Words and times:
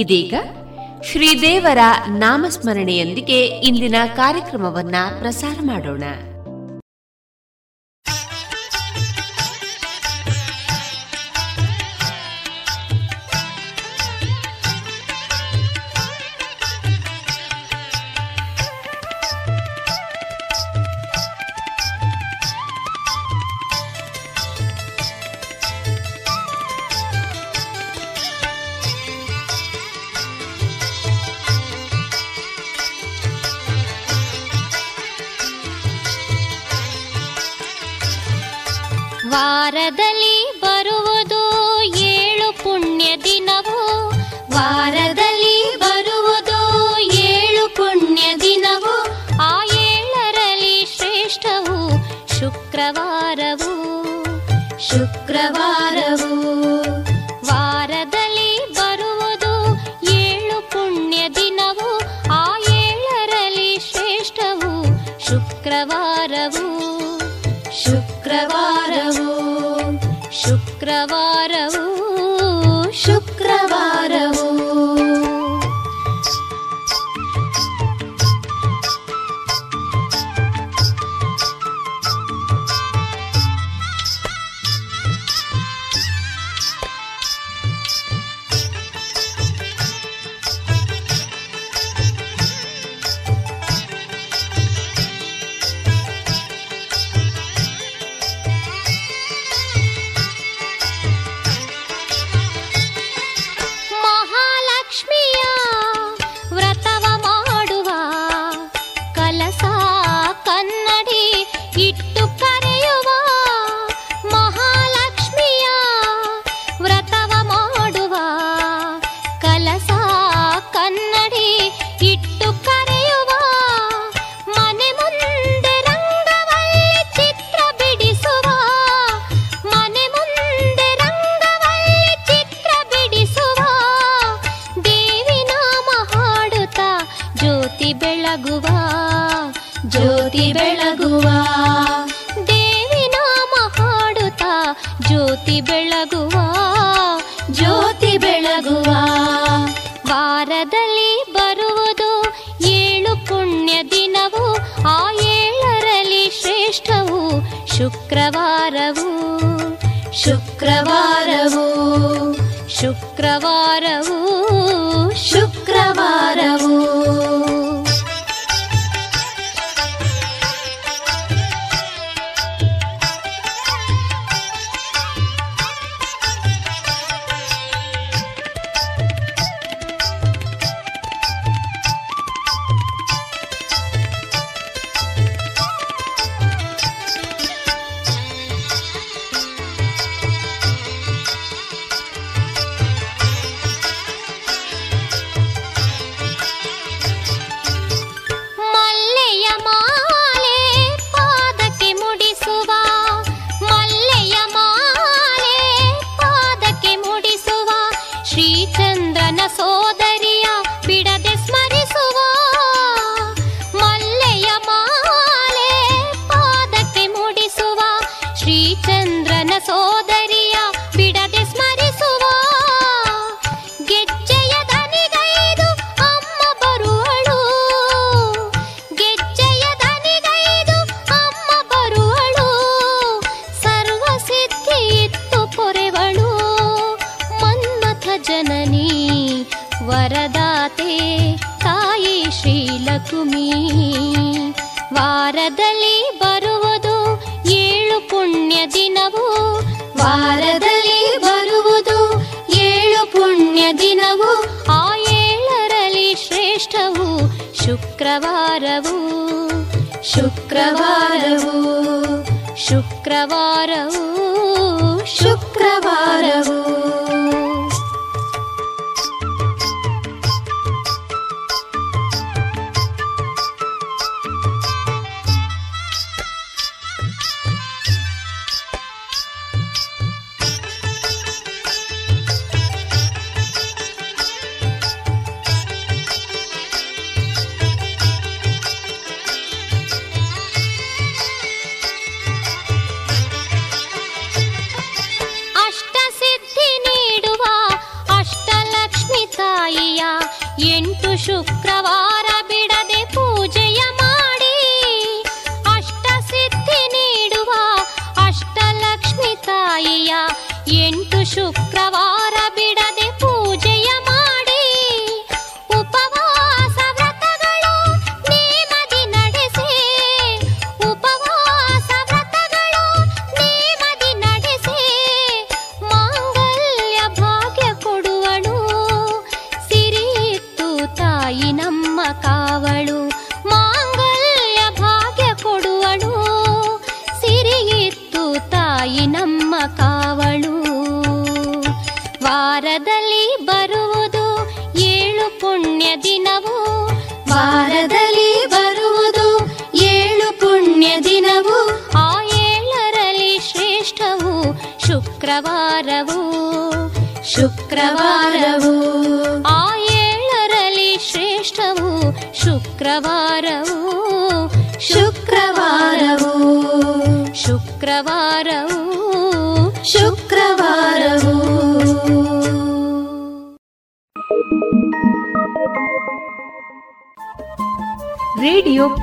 ಇದೀಗ 0.00 0.34
ಶ್ರೀದೇವರ 1.12 1.78
ನಾಮಸ್ಮರಣೆಯೊಂದಿಗೆ 2.08 3.40
ಇಂದಿನ 3.46 3.94
ಕಾರ್ಯಕ್ರಮವನ್ನ 4.16 4.94
ಪ್ರಸಾರ 5.18 5.58
ಮಾಡೋಣ. 5.62 6.04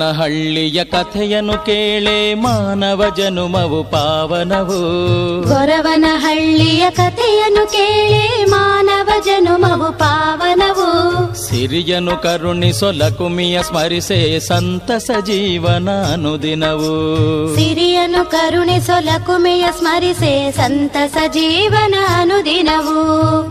ಗೊರವನಹಳ್ಳಿಯ 0.00 0.84
ಕಥೆಯನ್ನು 0.84 1.52
ಕೇಳೆ 1.52 2.34
ಮಾನವ 2.34 3.02
ಜನುಮವು 3.16 3.84
ಪಾವನವು. 3.84 4.78
ಗೊರವನಹಳ್ಳಿಯ 5.48 6.84
ಕಥೆಯನ್ನು 7.30 7.66
ಕೇಳಿ 7.66 8.44
ಮಾನವ 8.44 9.08
ಜನುಮವು 9.24 9.98
ಪಾವನವು. 9.98 10.88
ಸಿರಿಯನು 11.48 12.22
ಕರುಣಿಸೊಲಕುಮಿಯ 12.22 13.62
ಸ್ಮರಿಸೆ 13.62 14.40
ಸಂತಸ 14.40 15.10
ಜೀವನ 15.26 15.88
ಅನುದಿನವು. 16.12 16.92
ಸಿರಿಯನು 17.54 18.30
ಕರುಣಿಸೊಲಕುಮೆಯ 18.30 19.64
ಸ್ಮರಿಸೆ 19.78 20.52
ಸಂತಸ 20.52 21.16
ಜೀವನ 21.28 21.94
ಅನುದಿನವು. 22.20 22.98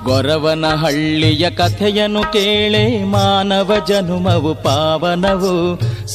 ಗೊರವನಹಳ್ಳಿಯ 0.04 1.50
ಕಥೆಯನ್ನು 1.50 2.22
ಕೇಳೇ 2.22 3.04
ಮಾನವ 3.04 3.72
ಜನುಮವು 3.88 4.56
ಪಾವನವು. 4.56 5.56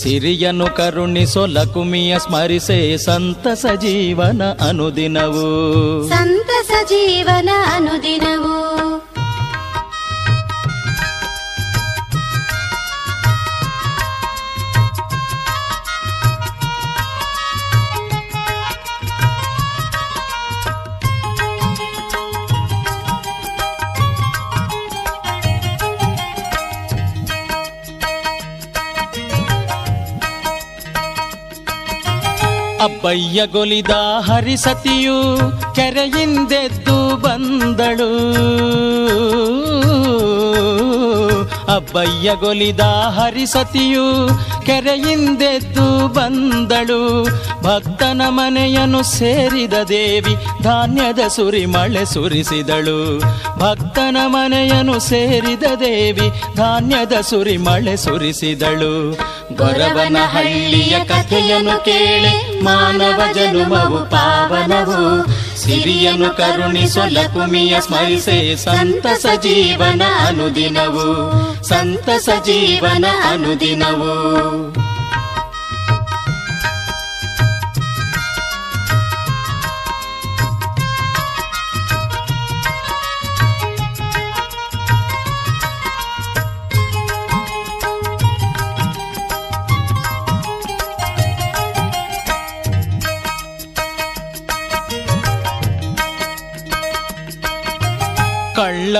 ಸಿರಿಯನು 0.02 0.66
ಕರುಣಿಸೊಲಕುಮಿಯ 0.66 2.18
ಸ್ಮರಿಸೆ 2.18 2.96
ಸಂತಸ 2.96 3.66
ಜೀವನ 3.80 4.42
ಅನುದಿನವು. 4.68 5.48
ಸಂತಸ 6.08 6.70
ಜೀವನ 6.88 7.48
ಅನುದಿನವು 7.74 8.54
ಅಬ್ಬಯ್ಯ 33.14 33.46
ಗೊಲಿದ 33.46 33.90
ಹರಿಸತಿಯು 34.20 35.38
ಕೆರೆಯಿಂದೆದ್ದು 35.74 37.16
ಬಂದಳು. 37.16 38.08
ಅಬ್ಬಯ್ಯಗೊಲಿದ 41.76 42.80
ಹರಿಸತಿಯು 42.80 44.28
ಕೆರೆಯಿಂದೆದ್ದು 44.66 46.08
ಬಂದಳು. 46.08 47.24
ಭಕ್ತನ 47.62 48.22
ಮನೆಯನ್ನು 48.28 49.02
ಸೇರಿದ 49.02 49.72
ದೇವಿ 49.88 50.34
ಧಾನ್ಯದ 50.62 51.28
ಸುರಿ 51.28 51.66
ಮಳೆ 51.66 52.04
ಸುರಿಸಿದಳು. 52.04 53.18
ಭಕ್ತನ 53.58 54.16
ಮನೆಯನ್ನು 54.26 55.00
ಸೇರಿದ 55.00 55.62
ದೇವಿ 55.80 56.56
ಧಾನ್ಯದ 56.56 57.20
ಸುರಿ 57.20 57.56
ಮಳೆ 57.56 57.96
ಸುರಿಸಿದಳು. 57.96 59.12
ಗೊರವನ 59.56 60.16
ಹಳ್ಳಿಯ 60.24 61.04
ಕಥೆಯನ್ನು 61.04 61.84
ಕೇಳಿ 61.84 62.53
ಮಾನವ 62.64 63.22
ಜನುಮವು 63.34 64.10
ಪಾವನವು. 64.10 65.26
ಸಿರಿಯನು 65.56 66.36
ಕರುಣಿಸು 66.36 67.00
ಲಕುಮಿಯ 67.08 67.80
ಸ್ಮರಿಸೆ 67.80 68.56
ಸಂತಸ 68.56 69.26
ಜೀವನ 69.42 70.02
ಅನುದಿನವು. 70.26 71.08
ಸಂತಸ 71.64 72.28
ಜೀವನ 72.44 73.04
ಅನುದಿನವು. 73.28 74.83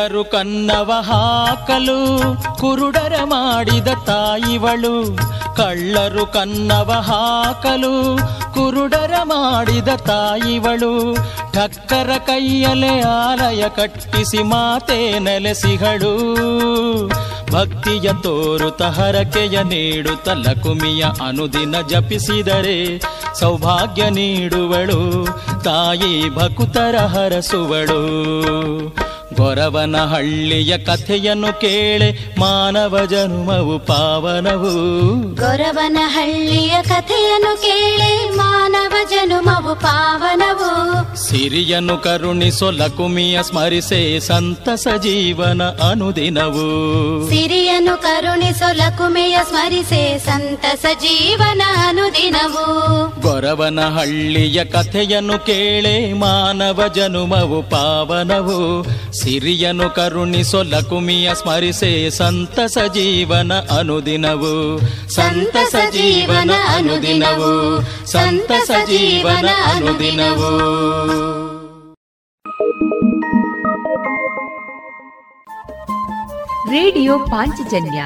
ಕಳ್ಳರು 0.05 0.25
ಕನ್ನವ 0.25 0.93
ಹಾಕಲು, 1.01 1.99
ಕುರುಡರ 2.61 3.13
ಮಾಡಿದ 3.25 3.89
ತಾಯಿವಳು. 4.07 5.17
ಕಳ್ಳರು 5.57 6.27
ಕನ್ನವ 6.27 6.93
ಹಾಕಲು, 6.93 8.19
ಕುರುಡರ 8.55 9.13
ಮಾಡಿದ 9.23 9.89
ತಾಯಿವಳು. 9.89 11.15
ಠಕ್ಕರ 11.53 12.11
ಕೈಯಲೆ 12.27 13.01
ಆಲಯ 13.01 13.65
ಕಟ್ಟಿಸಿ 13.69 14.43
ಮಾತೆ 14.43 15.19
ನೆಲೆಸಿಗಳು 15.19 16.15
ಭಕ್ತಿಯ 17.53 18.11
ತೋರುತ 18.23 18.83
ಹರಕೆಯ 18.83 19.63
ನೀಡುತ್ತ 19.63 20.29
ಲಕುಮಿಯ 20.29 21.05
ಅನುದಿನ 21.27 21.81
ಜಪಿಸಿದರೆ 21.81 23.03
ಸೌಭಾಗ್ಯ 23.41 24.11
ನೀಡುವಳು. 24.11 25.27
ತಾಯಿ 25.63 26.35
ಭಕುತರ 26.35 26.97
ಹರಸುವಳು. 26.97 28.05
ಗೊರವನ 29.37 29.97
ಹಳ್ಳಿಯ 29.97 30.79
ಕಥೆಯನ್ನು 30.79 31.61
ಕೇಳೆ 31.61 32.41
ಮಾನವ 32.41 32.99
ಜನುಮವು 33.11 33.79
ಪಾವನವು. 33.79 34.73
ಗೊರವನ 35.35 35.97
ಹಳ್ಳಿಯ 36.05 36.83
ಕಥೆಯನ್ನು 36.83 37.63
ಕೇಳೆ 37.63 38.37
ಮಾನವ 38.37 38.95
ಜನುಮವು 39.11 39.75
ಪಾವನವು. 39.75 40.71
ಸಿರಿಯನ್ನು 41.29 41.97
ಕರುಣಿಸೊ 41.99 42.71
ಲಕುಮಿಯ 42.71 43.43
ಸ್ಮರಿಸೆ 43.43 44.21
ಸಂತಸ 44.21 44.87
ಜೀವನ 45.03 45.63
ಅನುದಿನವು. 45.63 46.67
ಸಿರಿಯನ್ನು 47.29 48.03
ಕರುಣಿಸೊ 48.03 48.73
ಲಕುಮಿಯ 48.73 49.39
ಸ್ಮರಿಸೆ 49.49 50.19
ಸಂತಸ 50.19 50.85
ಜೀವನ 51.01 51.63
ಅನುದಿನವು. 51.89 52.65
ಗೊರವನ 53.21 53.81
ಹಳ್ಳಿಯ 53.81 54.65
ಕಥೆಯನ್ನು 54.65 55.47
ಕೇಳೆ 55.47 56.13
ಮಾನವ 56.13 56.81
ಜನುಮವು 56.95 57.63
ಪಾವನವು. 57.63 58.87
ಸಿರಿಯನು 59.25 59.91
ಕರುಣಿಸೊ 59.91 60.63
ಲಕುಮಿಯ 60.63 61.35
ಸ್ಮರಿಸೆ 61.35 62.11
ಸಂತಸ 62.11 62.79
ಜೀವನ 62.95 63.53
ಅನುದಿನವು. 63.79 64.81
ಸಂತಸ 65.11 65.75
ಜೀವನ 65.93 66.51
ಅನುದಿನವು. 66.77 67.83
ಸಂತಸ 68.07 68.71
ಜೀವನ 68.87 69.49
ಅನುದಿನವು. 69.75 70.51
ರೇಡಿಯೋ 76.71 77.19
ಪಾಂಚಜನ್ಯ 77.19 78.05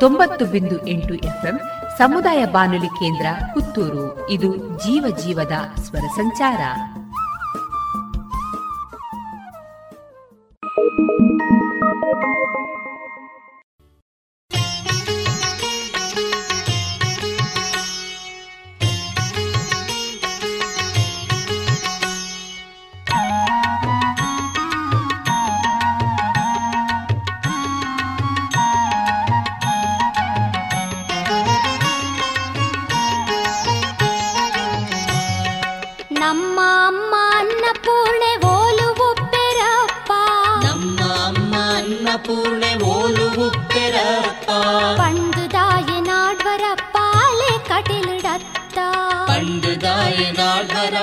ತೊಂಬತ್ತು 0.00 0.44
ಬಿಂದು 0.44 0.86
ಎಂಟು 0.86 1.14
ಎಫ್ಎಂ 1.14 1.60
ಸಮುದಾಯ 1.98 2.44
ಬಾನುಲಿ 2.44 2.86
ಕೇಂದ್ರ 2.86 3.26
ಪುತ್ತೂರು. 3.54 4.30
ಇದು 4.30 4.56
ಜೀವ 4.56 5.16
ಜೀವದ 5.24 5.52
ಸ್ವರ 5.80 6.06
ಸಂಚಾರ. 6.16 6.60
ನಮ್ಮ 10.84 12.43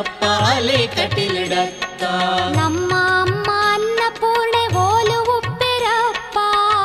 ನಾಡ್ವರಪ್ಪ 0.00 0.24
ಅಲೆ 0.50 0.78
ಕಟಿಲಿಡತ್ತ 0.92 2.02
ನಮ್ಮ 2.56 2.90
ಅಮ್ಮ 3.16 3.48
ಅನ್ನಪೂರ್ಣೆ 3.72 4.62
ಓಲು 4.82 5.18
ಉಪ್ಪೆರಪ್ಪ 5.34 6.36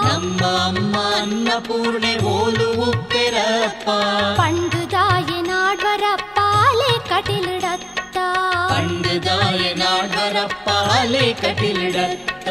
ನಮ್ಮ 0.07 0.41
ಅಮ್ಮ 0.63 0.95
ಅನ್ನಪೂರ್ಣೆ 1.19 2.11
ಓಲು 2.33 2.67
ಉಪ್ಪೆರಪ್ಪ 2.87 3.87
ಪಂಡುದಾಯ 4.41 5.29
ನಾಡ್ವರಪ್ಪ 5.49 6.37
ಅಲೆ 6.65 6.91
ಕಟಿಲಿಡತ್ತ 7.09 8.17
ಪಂಡುದಾಯ 8.73 9.61
ನಾಡ್ವರಪ್ಪ 9.75 10.67
ಅಲೆ 10.97 11.25
ಕಟಿಲಿಡತ್ತ 11.43 12.49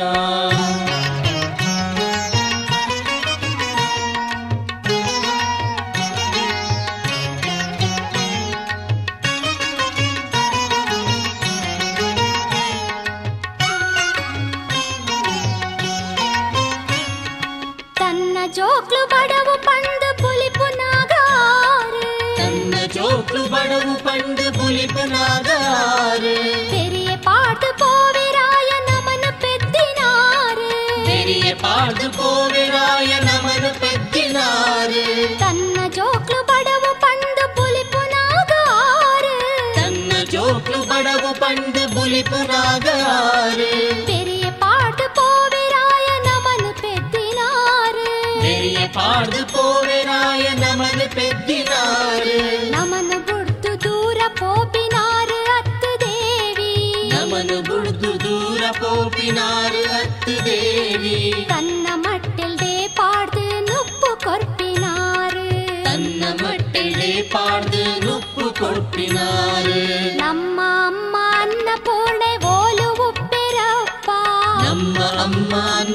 பெரியநாதாரு 25.08 26.32
பெரிய 26.72 27.10
பாட்டு 27.26 27.68
போவிராய 27.82 28.70
நமன 28.88 29.24
பெத்தினாரு 29.44 30.70
பெரிய 31.10 31.50
பாட்டு 31.64 32.08
போவிராய 32.18 33.12
நமன 33.28 33.72
பெத்தினாரு 33.82 35.04
తన్న 35.44 35.78
జోక్లు 35.98 36.40
బడవు 36.50 36.92
పండు 37.04 37.46
పులిపు 37.58 38.02
నాగారు 38.14 39.36
తన్న 39.78 40.24
జోక్లు 40.34 40.82
బడవు 40.92 41.34
పండు 41.44 41.84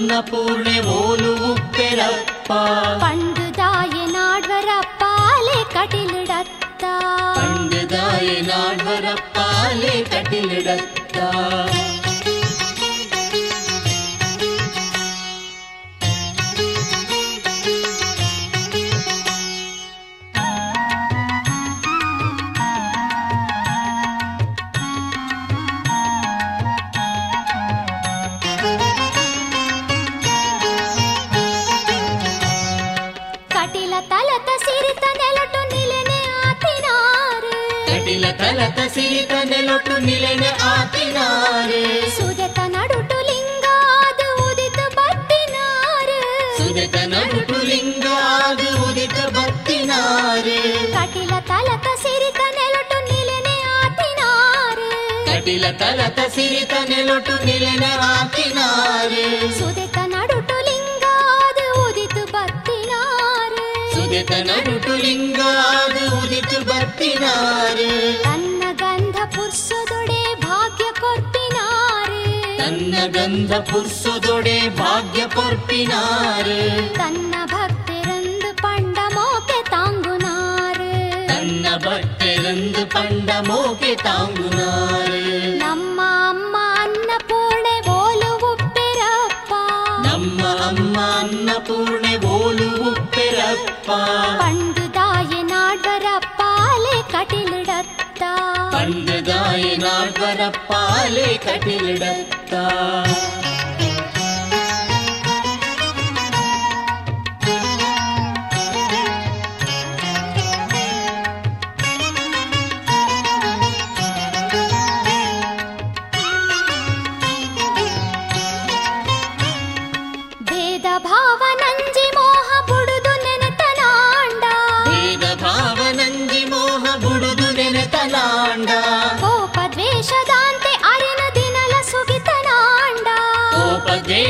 ಅನ್ನಪೂರ್ಣೆ 0.10 0.76
ಓಲು 0.94 1.32
ಉಪ್ಪೆರಪ್ಪ 1.50 2.52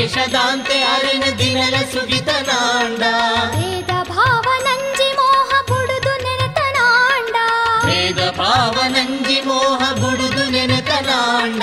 ದ್ವೇಷದಾಂತೆ 0.00 0.76
ಅರೆನ 0.90 1.24
ದಿನಲ 1.38 1.76
ಸುಗಿತನಾಂಡ 1.90 3.02
ಭೇದ 3.54 3.90
ಭಾವ 4.10 4.46
ನಂಜಿ 4.66 5.08
ಮೋಹ 5.18 5.50
ಬುಡುದು 5.70 6.12
ನೆನತನಾಂಡ 6.24 7.36
ಭೇದ 7.84 8.20
ಭಾವ 8.38 8.76
ನಂಜಿ 8.94 9.38
ಮೋಹ 9.48 9.82
ಬುಡುದು 10.00 10.44
ನೆನೆತನಾಂಡ 10.54 11.62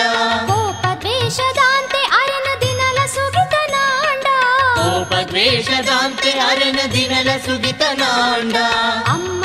ಕೋಪ 0.51 0.86
ದ್ವೇಷದಾಂತೆ 1.01 2.01
ಅರಿನ 2.19 2.49
ದಿನಲ 2.63 2.99
ಸುಗಿತನಾಂಡ 3.15 4.27
ಕೋಪ 4.79 5.13
ದ್ವೇಷದಾಂತೆ 5.31 6.33
ಅರೆನ 6.49 6.79
ದಿನಲ 6.95 7.29
ಸುಗಿತನಾಂಡ 7.47 8.57
ಅಮ್ಮ 9.15 9.43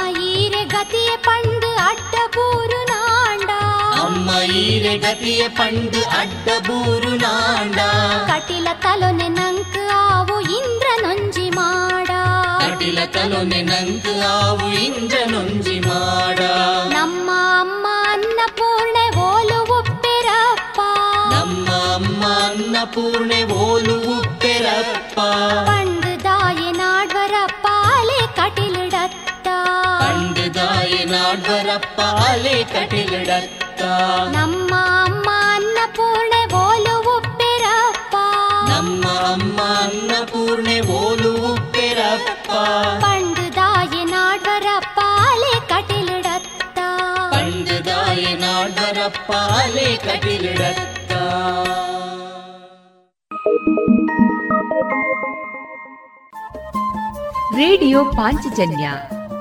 ಅಮ್ಮ 4.53 4.53
ಈರೆ 4.61 4.95
ಗತಿಯ 5.03 5.43
ಪಂಡು 5.59 6.01
ಅಡ್ಡ 6.19 6.49
ಬೂರು 6.67 7.13
ನಾಂಡ 7.23 7.79
ಕಟಿಲ 8.31 8.69
ತಲೊನೆ 8.83 9.29
ನಂಕ್ 9.37 9.79
ಆವು 9.99 10.37
ಇಂದ್ರ 10.57 10.89
ನೊಂಜಿ 11.05 11.47
ಮಾಡ 11.57 12.11
ಕಟಿಲ 12.63 12.99
ತಲೊನೆ 13.15 13.61
ನಂಕ 13.71 14.07
ಆವು 14.33 14.67
ಇಂದ್ರ 14.83 15.21
ನೊಂಜಿ 15.33 15.77
ಮಾಡ 15.87 16.41
ನಮ್ಮ 16.93 17.29
ಅಮ್ಮ 17.61 17.87
ಅನ್ನಪೂರ್ಣೆ 18.13 19.07
ಓಲು 19.25 19.61
ಉಪ್ಪಿರಪ್ಪ 19.79 20.79
ನಮ್ಮ 21.33 21.67
ಅಮ್ಮ 21.97 22.23
ಅನ್ನಪೂರ್ಣೆ 22.45 23.41
ಓಲು 23.63 23.97
ಉಪ್ಪೆರಪ್ಪ 24.17 25.17
ಪಂಡು 25.71 26.12
ಪಂಡದಾಯ 31.03 31.05
ನಾಡ್ವರಪ್ಪ 31.07 32.01
ಅಲೆ 32.25 32.57
ಕಟಿಲಿಡತ್ತ 32.73 33.81
ನಮ್ಮ 34.35 34.73
ಅಮ್ಮ 34.99 35.29
ಅನ್ನಪೂರ್ಣೆ 35.55 36.41
ಓಲು 36.59 36.95
ಉಪ್ಪಿರಪ್ಪ 37.15 38.15
ನಮ್ಮ 38.71 39.05
ಅಮ್ಮ 39.31 39.59
ಅನ್ನಪೂರ್ಣೆ 39.81 40.77
ಓಲು 40.99 41.33
ಉಪ್ಪೆರಪ್ಪ 41.51 42.51
ಪಂಡು 43.05 43.47
ದಾಯ 43.57 44.05
ನಾಡ್ವರಪ್ಪ 44.07 44.99
ಅಲೆ 45.27 45.53
ಕಟಿಲಿಡತ್ತ 45.69 46.79
ಪಂಡದಾಯ 47.35 48.25
ನಾಡ್ವರಪ್ಪ 48.37 49.31
ಅಲೆ 49.59 49.89
ಕಟಿಲಿಡತ್ತ 50.07 50.95
ರೇಡಿಯೋ 57.59 58.01
ಪಾಂಚಜನ್ಯ 58.15 58.87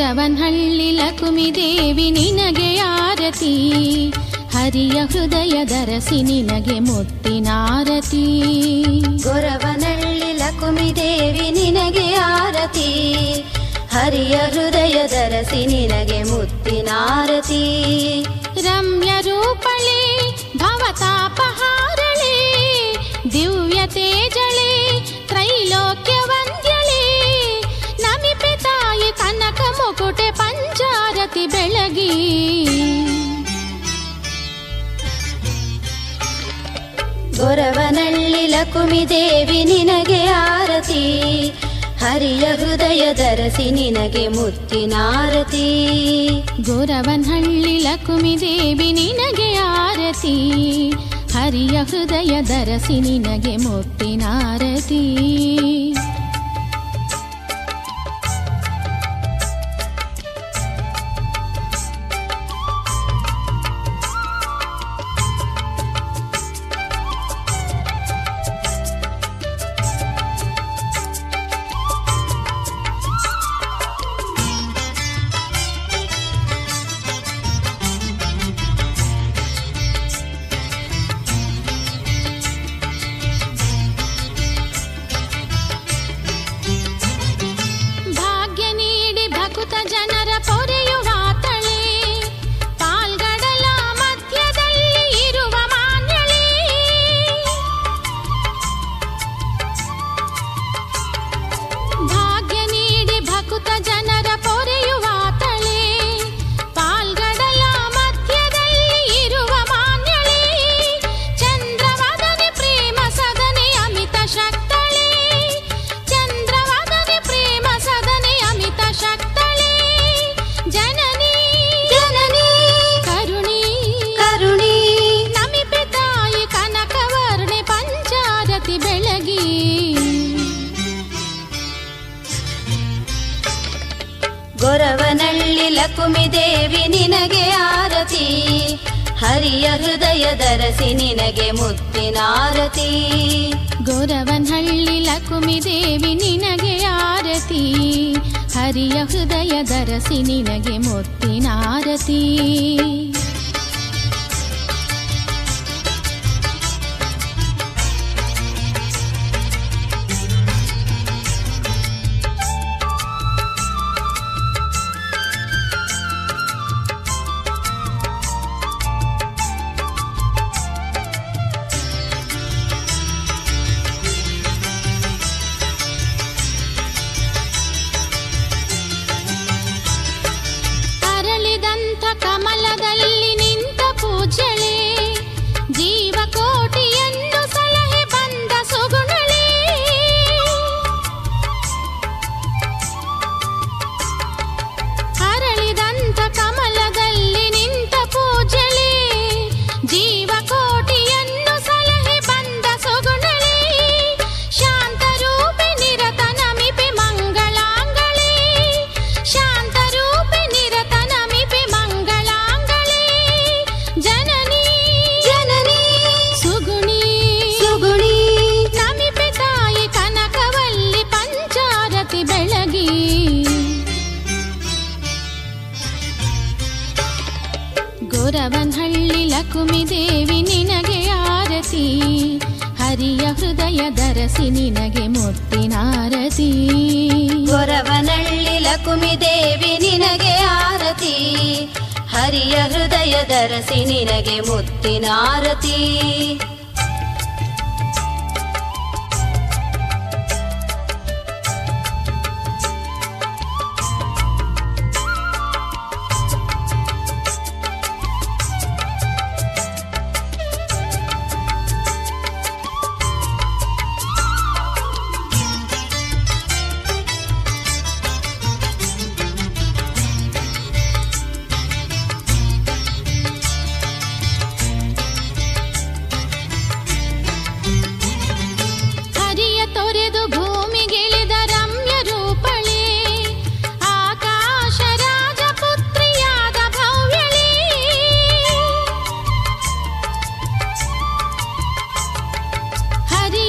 ಗೊರವನ್ಹಳ್ಳಿ 0.00 0.88
ಲಕುಮಿ 0.92 1.46
ದೇವಿ 1.54 2.04
ನಿನಗೆ 2.10 2.68
ಆರತಿ 2.88 3.54
ಹರಿಯ 4.52 4.98
ಹೃದಯ 5.04 5.56
ದರಸಿ 5.64 6.18
ನಿನಗೆ 6.22 6.76
ಮುತ್ತಿನಾರತಿ 6.80 8.22
ಗೊರವನಳ್ಳಿ 9.24 10.30
ಲಕುಮಿ 10.38 10.88
ದೇವಿ 10.96 11.48
ನಿನಗೆ 11.50 12.06
ಆರತಿ 12.28 12.88
ಹರಿಯ 13.94 14.36
ಹೃದಯ 14.54 14.98
ದರಸಿ 15.14 15.62
ನಿನಗೆ 15.66 16.20
ಮುತ್ತಿನಾರತಿ 16.22 17.64
ರಮ್ಯ 18.66 19.10
ರೂಪಳೆ 19.20 19.98
ಭವತಾಪಹಾರಳೆ 20.58 22.34
ದಿವ್ಯ 23.32 23.80
ತೇಜಳೆ 23.96 24.70
ತ್ರೈಲೋಕ್ಯ 25.26 26.16
ಮುಕುಟೆ 29.78 30.30
ಪಂಚಾರತಿ 30.30 31.46
ಬೆಳಗಿ. 31.46 32.12
ಗೊರವನಳ್ಳಿ 37.38 38.46
ಲಕುಮಿ 38.46 39.08
ದೇವಿ 39.08 39.64
ನಿನಗೆ 39.64 40.26
ಆರತಿ. 40.26 41.06
ಹರಿಯ 42.00 42.38
ಹೃದಯ 42.38 43.14
ದರಸಿ 43.14 43.70
ನಿನಗೆ 43.70 44.28
ಮುತ್ತಿನಾರತಿ 44.28 45.68
ಗೊರವನಹಳ್ಳಿ 46.60 47.78
ಲಕುಮಿ 47.78 48.40
ದೇವಿ 48.40 48.92
ನಿನಗೆ 48.92 49.56
ಆರತಿ. 49.56 50.36
ಹರಿಯ 51.32 51.82
ಹೃದಯ 51.82 52.42
ದರಸಿ 52.42 53.00
ನಿನಗೆ 53.00 53.56
ಮುತ್ತಿನಾರತಿ 53.56 55.04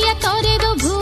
ಹರಿಯ 0.10 0.22
ತೊರೆದು 0.22 0.70
ಭೂಮಿಗಿಳಿದ 0.76 0.99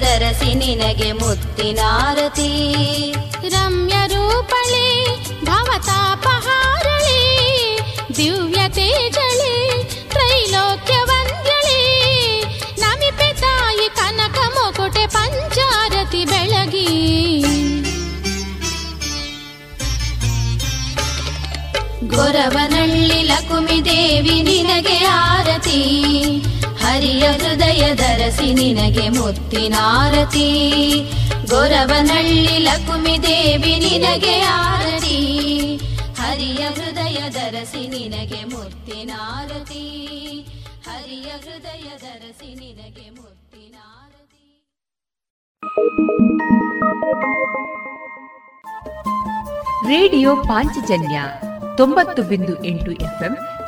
ದರಸಿ 0.00 0.54
ನಿನಗೆ 0.54 1.12
ಮುತ್ತಿನಾರತಿ 1.12 2.50
ರಮ್ಯ 3.48 3.94
ರೂಪಳೆ 4.06 4.86
ಭವತಾಪಹಾರಳೆ 5.44 7.20
ದಿವ್ಯ 8.16 8.68
ತೇಜಳೆ, 8.68 9.54
ತ್ರೈಲೋಕ್ಯ 10.08 10.94
ವಂದ್ಯಳೆ. 11.04 11.80
ನಮಿಪೆ 12.80 13.40
ತಾಯಿ 13.40 13.88
ಕನಕ 13.96 14.38
ಮೊಕೊಟೆ 14.38 15.06
ಪಂಚಾರತಿ 15.06 16.24
ಬೆಳಗಿ. 16.24 16.90
ಗೊರವನಳ್ಳಿ 22.06 23.22
ಲಕುಮಿ 23.22 23.84
ದೇವಿ 23.84 24.42
ನಿನಗೆ 24.42 25.04
ಆರತಿ. 25.04 25.80
ಹರಿಯ 26.88 27.30
ಹೃದಯ 27.32 27.94
ದರಸಿ 27.94 28.52
ನಿನಗೆ 28.52 29.08
ಮುತ್ತಿನಾರತಿ 29.08 30.48
ಗೊರವನಳ್ಳಿ 31.50 32.58
ಲಕ್ಷ್ಮಿ 32.58 33.22
ದೇವಿ 33.22 33.76
ನಿನಗೆ 33.78 34.40
ಆರತಿ. 34.40 35.18
ಹರಿಯ 36.20 36.62
ಹೃದಯ 36.68 37.20
ದರಸಿ 37.30 37.88
ನಿನಗೆ 37.88 38.44
ಮುತ್ತಿನಾರತಿ 38.44 39.84
ಹರಿಯ 40.88 41.30
ಹೃದಯ 41.38 41.88
ದರಸಿ 42.02 42.54
ನಿನಗೆ 42.54 43.10
ಮುತ್ತಿನಾರತಿ 43.10 44.46
ರೇಡಿಯೋ 49.88 50.36
ಪಾಂಚಜನ್ಯ 50.36 51.18
ತೊಂಬತ್ತು 51.76 52.22
ಬಿಂದು 52.22 52.64
ಎಂಟು 52.64 52.90
ಎಫ್ಎಂ 52.92 53.34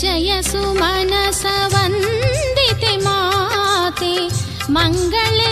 जय 0.00 0.42
जयसुमनसवन्दिति 0.42 2.94
माते 3.04 4.14
मङ्गले 4.74 5.50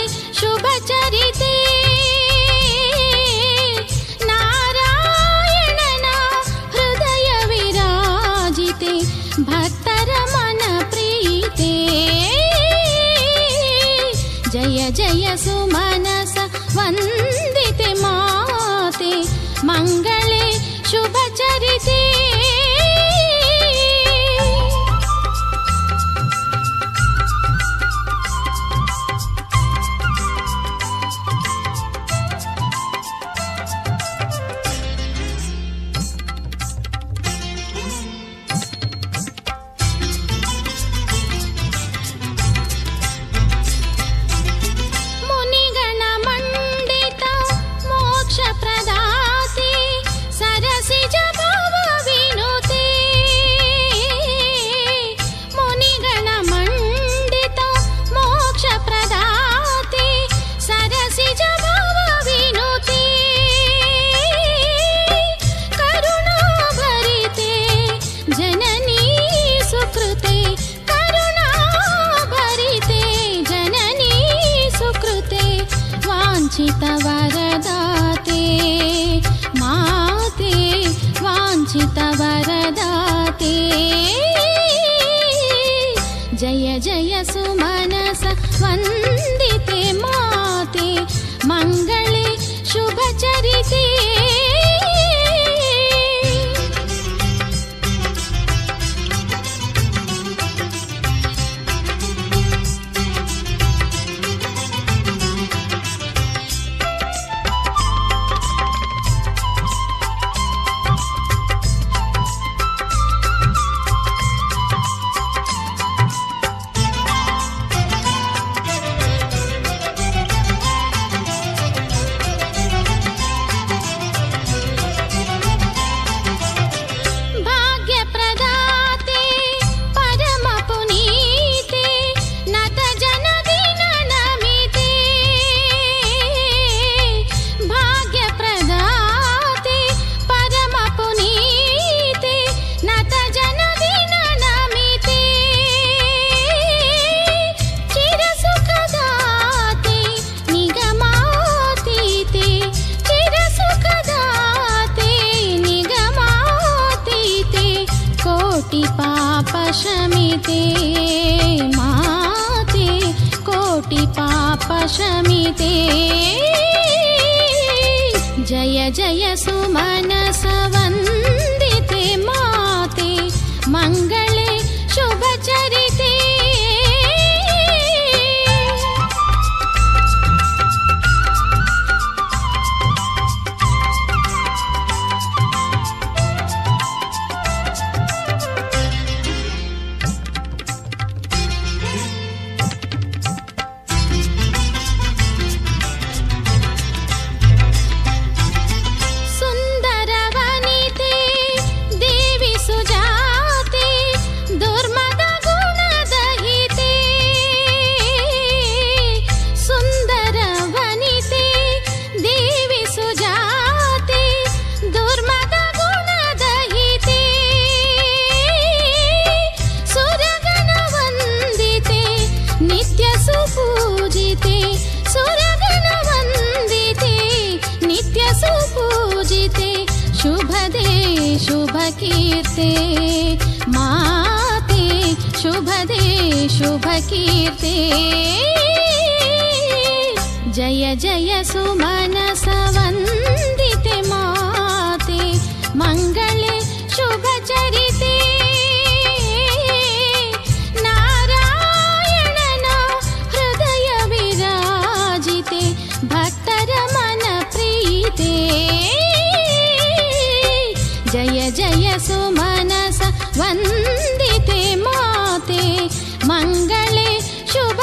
ಮಂಗಳೇ, 266.25 267.19
ಶುಭ 267.53 267.79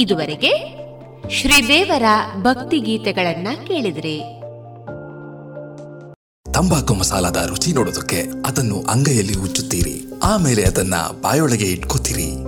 ಇದುವರೆಗೆ 0.00 0.78
ಶ್ರೀದೇವರ 1.30 2.02
ಭಕ್ತಿ 2.42 2.78
ಗೀತೆಗಳನ್ನ 2.78 3.48
ಕೇಳಿದ್ರಿ. 3.66 4.20
ತಂಬಾಕು 6.52 6.94
ಮಸಾಲದ 6.94 7.46
ರುಚಿ 7.48 7.72
ನೋಡೋದಕ್ಕೆ 7.72 8.22
ಅದನ್ನು 8.46 8.82
ಅಂಗೈಯಲ್ಲಿ 8.82 9.36
ಉಚ್ಚುತ್ತೀರಿ 9.36 10.04
ಆಮೇಲೆ 10.22 10.64
ಅದನ್ನ 10.64 10.94
ಬಾಯೊಳಗೆ 11.20 11.64
ಇಟ್ಕೋತೀರಿ. 11.64 12.47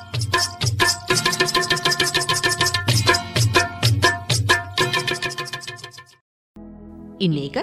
ಇನ್ನೀಗ 7.21 7.57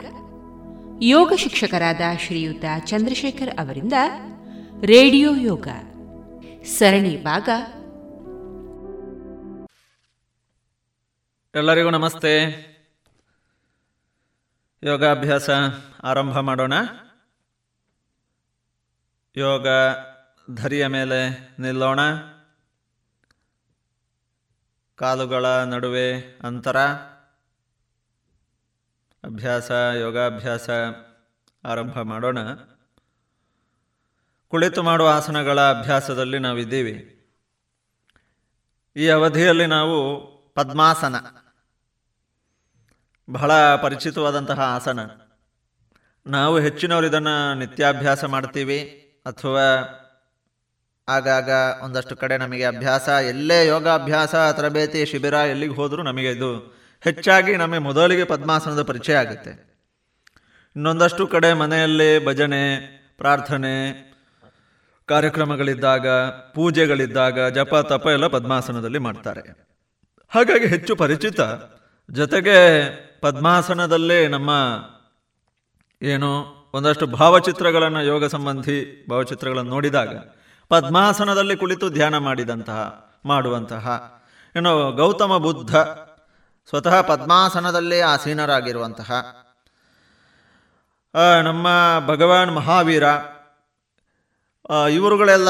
ಯೋಗ 1.03 1.33
ಶಿಕ್ಷಕರಾದ 1.39 2.01
ಶ್ರೀಯುತ 2.19 2.65
ಚಂದ್ರಶೇಖರ್ 2.87 3.59
ಅವರಿಂದ 3.59 3.93
ರೇಡಿಯೋ 4.85 5.35
ಯೋಗ. 5.35 5.69
ಸರಣಿ 6.65 7.17
ಭಾಗ. 7.17 7.49
ಎಲ್ಲರಿಗೂ 11.55 11.91
ನಮಸ್ತೆ. 11.91 12.43
ಯೋಗಾಭ್ಯಾಸ 14.83 15.51
ಆರಂಭ 16.03 16.39
ಮಾಡೋಣ. 16.39 16.73
ಯೋಗ 19.37 19.67
ಧರಿಯ 20.55 20.87
ಮೇಲೆ 20.87 21.31
ನಿಲ್ಲೋಣ. 21.59 22.01
ಕಾಲುಗಳ 24.97 25.47
ನಡುವೆ 25.47 26.39
ಅಂತರ. 26.43 26.77
ಅಭ್ಯಾಸ, 29.29 29.71
ಯೋಗಾಭ್ಯಾಸ 29.71 30.71
ಆರಂಭ 31.65 32.01
ಮಾಡೋಣ. 32.01 32.39
ಕುಳಿತು 34.49 34.83
ಮಾಡುವ 34.83 35.09
ಆಸನಗಳ 35.09 35.61
ಅಭ್ಯಾಸದಲ್ಲಿ 35.61 36.39
ನಾವಿದ್ದೀವಿ. 36.39 37.15
ಈ 38.97 39.09
ಅವಧಿಯಲ್ಲಿ 39.09 39.67
ನಾವು 39.67 40.27
ಪದ್ಮಾಸನ. 40.55 41.17
ಬಹಳ 43.31 43.77
ಪರಿಚಿತವಾದಂತಹ 43.77 44.61
ಆಸನ. 44.61 45.01
ನಾವು 46.27 46.59
ಹೆಚ್ಚಿನವರು 46.59 47.07
ಇದನ್ನು 47.07 47.55
ನಿತ್ಯಾಭ್ಯಾಸ 47.55 48.25
ಮಾಡ್ತೀವಿ. 48.25 48.81
ಅಥವಾ 49.27 49.61
ಆಗಾಗ 51.09 51.51
ಒಂದಷ್ಟು 51.83 52.17
ಕಡೆ 52.17 52.37
ನಮಗೆ 52.37 52.65
ಅಭ್ಯಾಸ, 52.65 53.09
ಎಲ್ಲೇ 53.09 53.67
ಯೋಗಾಭ್ಯಾಸ, 53.67 54.35
ತರಬೇತಿ, 54.35 55.07
ಶಿಬಿರ 55.07 55.35
ಎಲ್ಲಿಗೆ 55.35 55.75
ಹೋದರೂ 55.75 56.03
ನಮಗೆ 56.03 56.31
ಇದು 56.31 56.78
ಹೆಚ್ಚಾಗಿ 57.01 57.57
ನಮಗೆ 57.57 57.79
ಮೊದಲಿಗೆ 57.79 58.25
ಪದ್ಮಾಸನದ 58.25 58.83
ಪರಿಚಯ 58.83 59.15
ಆಗುತ್ತೆ. 59.15 59.51
ಇನ್ನೊಂದಷ್ಟು 60.77 61.27
ಕಡೆ 61.27 61.53
ಮನೆಯಲ್ಲಿ 61.53 62.27
ಭಜನೆ, 62.27 62.63
ಪ್ರಾರ್ಥನೆ, 63.19 64.09
ಕಾರ್ಯಕ್ರಮಗಳಿದ್ದಾಗ, 65.07 66.09
ಪೂಜೆಗಳಿದ್ದಾಗ, 66.55 67.49
ಜಪ, 67.49 67.75
ತಪ 67.75 68.07
ಎಲ್ಲ 68.07 68.27
ಪದ್ಮಾಸನದಲ್ಲಿ 68.27 68.99
ಮಾಡ್ತಾರೆ. 68.99 69.41
ಹಾಗಾಗಿ 70.29 70.67
ಹೆಚ್ಚು 70.67 70.97
ಪರಿಚಿತ 70.97 71.41
ಜೊತೆಗೆ 72.11 72.57
ಪದ್ಮಾಸನದಲ್ಲೇ 73.21 74.29
ನಮ್ಮ 74.29 74.51
ಏನು 76.03 76.31
ಒಂದಷ್ಟು 76.73 77.07
ಭಾವಚಿತ್ರಗಳನ್ನು 77.07 78.03
ಯೋಗ 78.03 78.25
ಸಂಬಂಧಿ 78.25 79.07
ಭಾವಚಿತ್ರಗಳನ್ನು 79.11 79.71
ನೋಡಿದಾಗ 79.71 80.19
ಪದ್ಮಾಸನದಲ್ಲಿ 80.69 81.57
ಕುಳಿತು 81.57 81.91
ಧ್ಯಾನ 81.91 82.19
ಮಾಡಿದಂತಹ, 82.19 83.11
ಮಾಡುವಂತಹ, 83.25 84.15
ಏನು 84.57 84.93
ಗೌತಮ 84.93 85.37
ಬುದ್ಧ 85.37 85.77
ಸ್ವತಃ 86.69 87.01
ಪದ್ಮಾಸನದಲ್ಲೇ 87.01 88.01
ಆಸೀನರಾಗಿರುವಂತಹ 88.01 89.11
ನಮ್ಮ 91.43 91.67
ಭಗವಾನ್ 92.07 92.51
ಮಹಾವೀರ 92.55 93.05
ಇವರುಗಳೆಲ್ಲ 94.93 95.49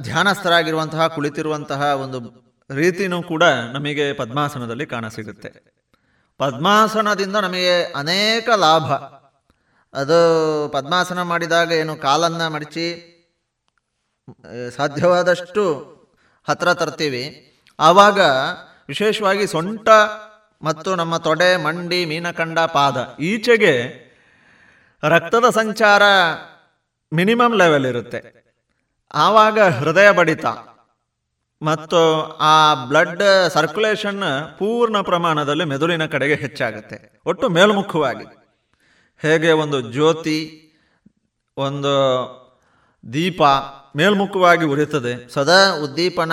ಧ್ಯಾನಸ್ಥರಾಗಿರುವಂತಹ, 0.00 1.06
ಕುಳಿತಿರುವಂತಹ 1.06 1.80
ಒಂದು 1.82 2.18
ರೀತಿನೂ 2.74 3.18
ಕೂಡ 3.22 3.44
ನಮಗೆ 3.76 4.12
ಪದ್ಮಾಸನದಲ್ಲಿ 4.12 4.86
ಕಾಣಸಿಗುತ್ತೆ. 4.86 5.50
ಪದ್ಮಾಸನದಿಂದ 6.38 7.36
ನಮಗೆ 7.36 7.74
ಅನೇಕ 7.84 8.48
ಲಾಭ. 8.56 8.88
ಅದು 9.94 10.18
ಪದ್ಮಾಸನ 10.72 11.22
ಮಾಡಿದಾಗ 11.22 11.70
ಏನು 11.72 11.96
ಕಾಲನ್ನು 11.96 12.46
ಮಡಚಿ, 12.50 12.88
ಸಾಧ್ಯವಾದಷ್ಟು 14.76 15.64
ಹತ್ರ 16.48 16.72
ತರ್ತೀವಿ. 16.72 17.24
ಆವಾಗ 17.78 18.20
ವಿಶೇಷವಾಗಿ 18.88 19.46
ಸೊಂಟ 19.46 19.88
ಮತ್ತು 20.62 20.94
ನಮ್ಮ 20.94 21.16
ತೊಡೆ, 21.16 21.56
ಮಂಡಿ, 21.56 22.04
ಮೀನಕಂಡ, 22.04 22.58
ಪಾದ. 22.58 23.16
ಈಚೆಗೆ 23.20 24.00
ರಕ್ತದ 25.02 25.50
ಸಂಚಾರ 25.50 26.02
ಮಿನಿಮಮ್ 27.12 27.56
ಲೆವೆಲ್ 27.56 27.86
ಇರುತ್ತೆ. 27.86 28.40
ಆವಾಗ 29.14 29.60
ಹೃದಯ 29.60 30.10
ಬಡಿತ. 30.10 30.44
ಮತ್ತು 31.62 32.22
ಆ 32.36 32.74
ಬ್ಲಡ್ 32.74 33.22
ಸರ್ಕ್ಯುಲೇಷನ್ 33.48 34.22
ಪೂರ್ಣ 34.58 35.00
ಪ್ರಮಾಣದಲ್ಲಿ 35.00 35.64
ಮೆದುಳಿನ 35.64 36.06
ಕಡೆಗೆ 36.06 36.34
ಹೆಚ್ಚಾಗುತ್ತೆ. 36.34 37.20
ಒಟ್ಟು 37.26 37.48
ಮೇಲ್ಮುಖವಾಗಿ. 37.48 38.24
ಹೇಗೆ 39.22 39.52
ಒಂದು 39.52 39.80
ಜ್ಯೋತಿ, 39.80 40.66
ಒಂದು 41.56 41.92
ದೀಪ 43.12 43.42
ಮೇಲ್ಮುಖವಾಗಿ 43.96 44.64
ಉರಿಯುತ್ತದೆ 44.64 45.28
ಸದಾ 45.28 45.70
ಉದ್ದೀಪನ 45.84 46.32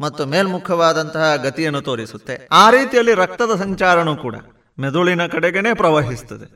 ಮತ್ತು 0.00 0.26
ಮೇಲ್ಮುಖವಾದಂತಹ 0.26 1.26
ಗತಿಯನ್ನು 1.36 1.80
ತೋರಿಸುತ್ತೆ. 1.80 2.34
ಆ 2.52 2.64
ರೀತಿಯಲ್ಲಿ 2.70 3.14
ರಕ್ತದ 3.14 3.52
ಸಂಚಾರನೂ 3.60 4.16
ಕೂಡ 4.16 4.36
ಮೆದುಳಿನ 4.78 5.26
ಕಡೆಗೇನೆ 5.26 5.74
ಪ್ರವಹಿಸ್ತದೆ. 5.74 6.46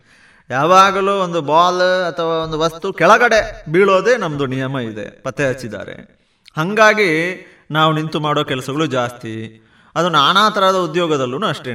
ಯಾವಾಗಲೂ 0.51 1.13
ಒಂದು 1.13 1.41
ಬಾಲ್ 1.41 1.83
ಅಥವಾ 2.09 2.35
ಒಂದು 2.45 2.59
ವಸ್ತು 2.59 2.93
ಕೆಳಗಡೆ 2.93 3.41
ಬೀಳೋದೇ 3.73 4.15
ನಮ್ಮದು 4.17 4.47
ನಿಯಮ 4.47 4.77
ಇದೆ, 4.79 5.05
ಪತ್ತೆ 5.23 5.45
ಹಚ್ಚಿದ್ದಾರೆ. 5.49 5.95
ಹಾಗಾಗಿ 6.57 7.11
ನಾವು 7.71 7.91
ನಿಂತು 7.93 8.21
ಮಾಡೋ 8.21 8.45
ಕೆಲಸಗಳು 8.45 8.87
ಜಾಸ್ತಿ. 8.87 9.35
ಅದು 9.95 10.09
ನಾನಾ 10.09 10.51
ಥರದ 10.51 10.79
ಉದ್ಯೋಗದಲ್ಲೂ 10.89 11.47
ಅಷ್ಟೇ 11.47 11.75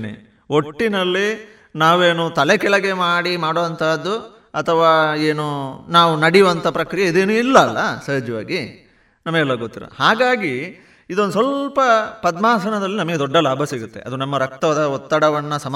ಒಟ್ಟಿನಲ್ಲಿ 0.50 1.28
ನಾವೇನು 1.76 2.30
ತಲೆ 2.30 2.58
ಕೆಳಗೆ 2.58 2.94
ಮಾಡಿ 2.94 3.38
ಮಾಡುವಂತಹದ್ದು 3.38 4.16
ಅಥವಾ 4.54 4.92
ಏನು 5.30 5.46
ನಾವು 5.90 6.12
ನಡೆಯುವಂಥ 6.20 6.68
ಪ್ರಕ್ರಿಯೆ 6.68 7.08
ಇದೇನೂ 7.08 7.34
ಇಲ್ಲ 7.34 7.58
ಅಲ್ಲ, 7.60 7.80
ಸಹಜವಾಗಿ. 8.06 8.60
ನಮಗೆಲ್ಲ 9.26 9.54
ಗೊತ್ತಿರೋ 9.54 9.88
ಹಾಗಾಗಿ 10.00 10.54
ಇದೊಂದು 11.10 11.32
ಸ್ವಲ್ಪ 11.32 11.80
ಪದ್ಮಾಸನದಲ್ಲಿ 12.22 12.98
ನಮಗೆ 12.98 13.20
ದೊಡ್ಡ 13.20 13.38
ಲಾಭ 13.38 13.64
ಸಿಗುತ್ತೆ. 13.64 14.00
ಅದು 14.00 14.16
ನಮ್ಮ 14.16 14.38
ರಕ್ತದ 14.38 14.78
ಒತ್ತಡವನ್ನು 14.78 15.60
ಸಮ 15.60 15.76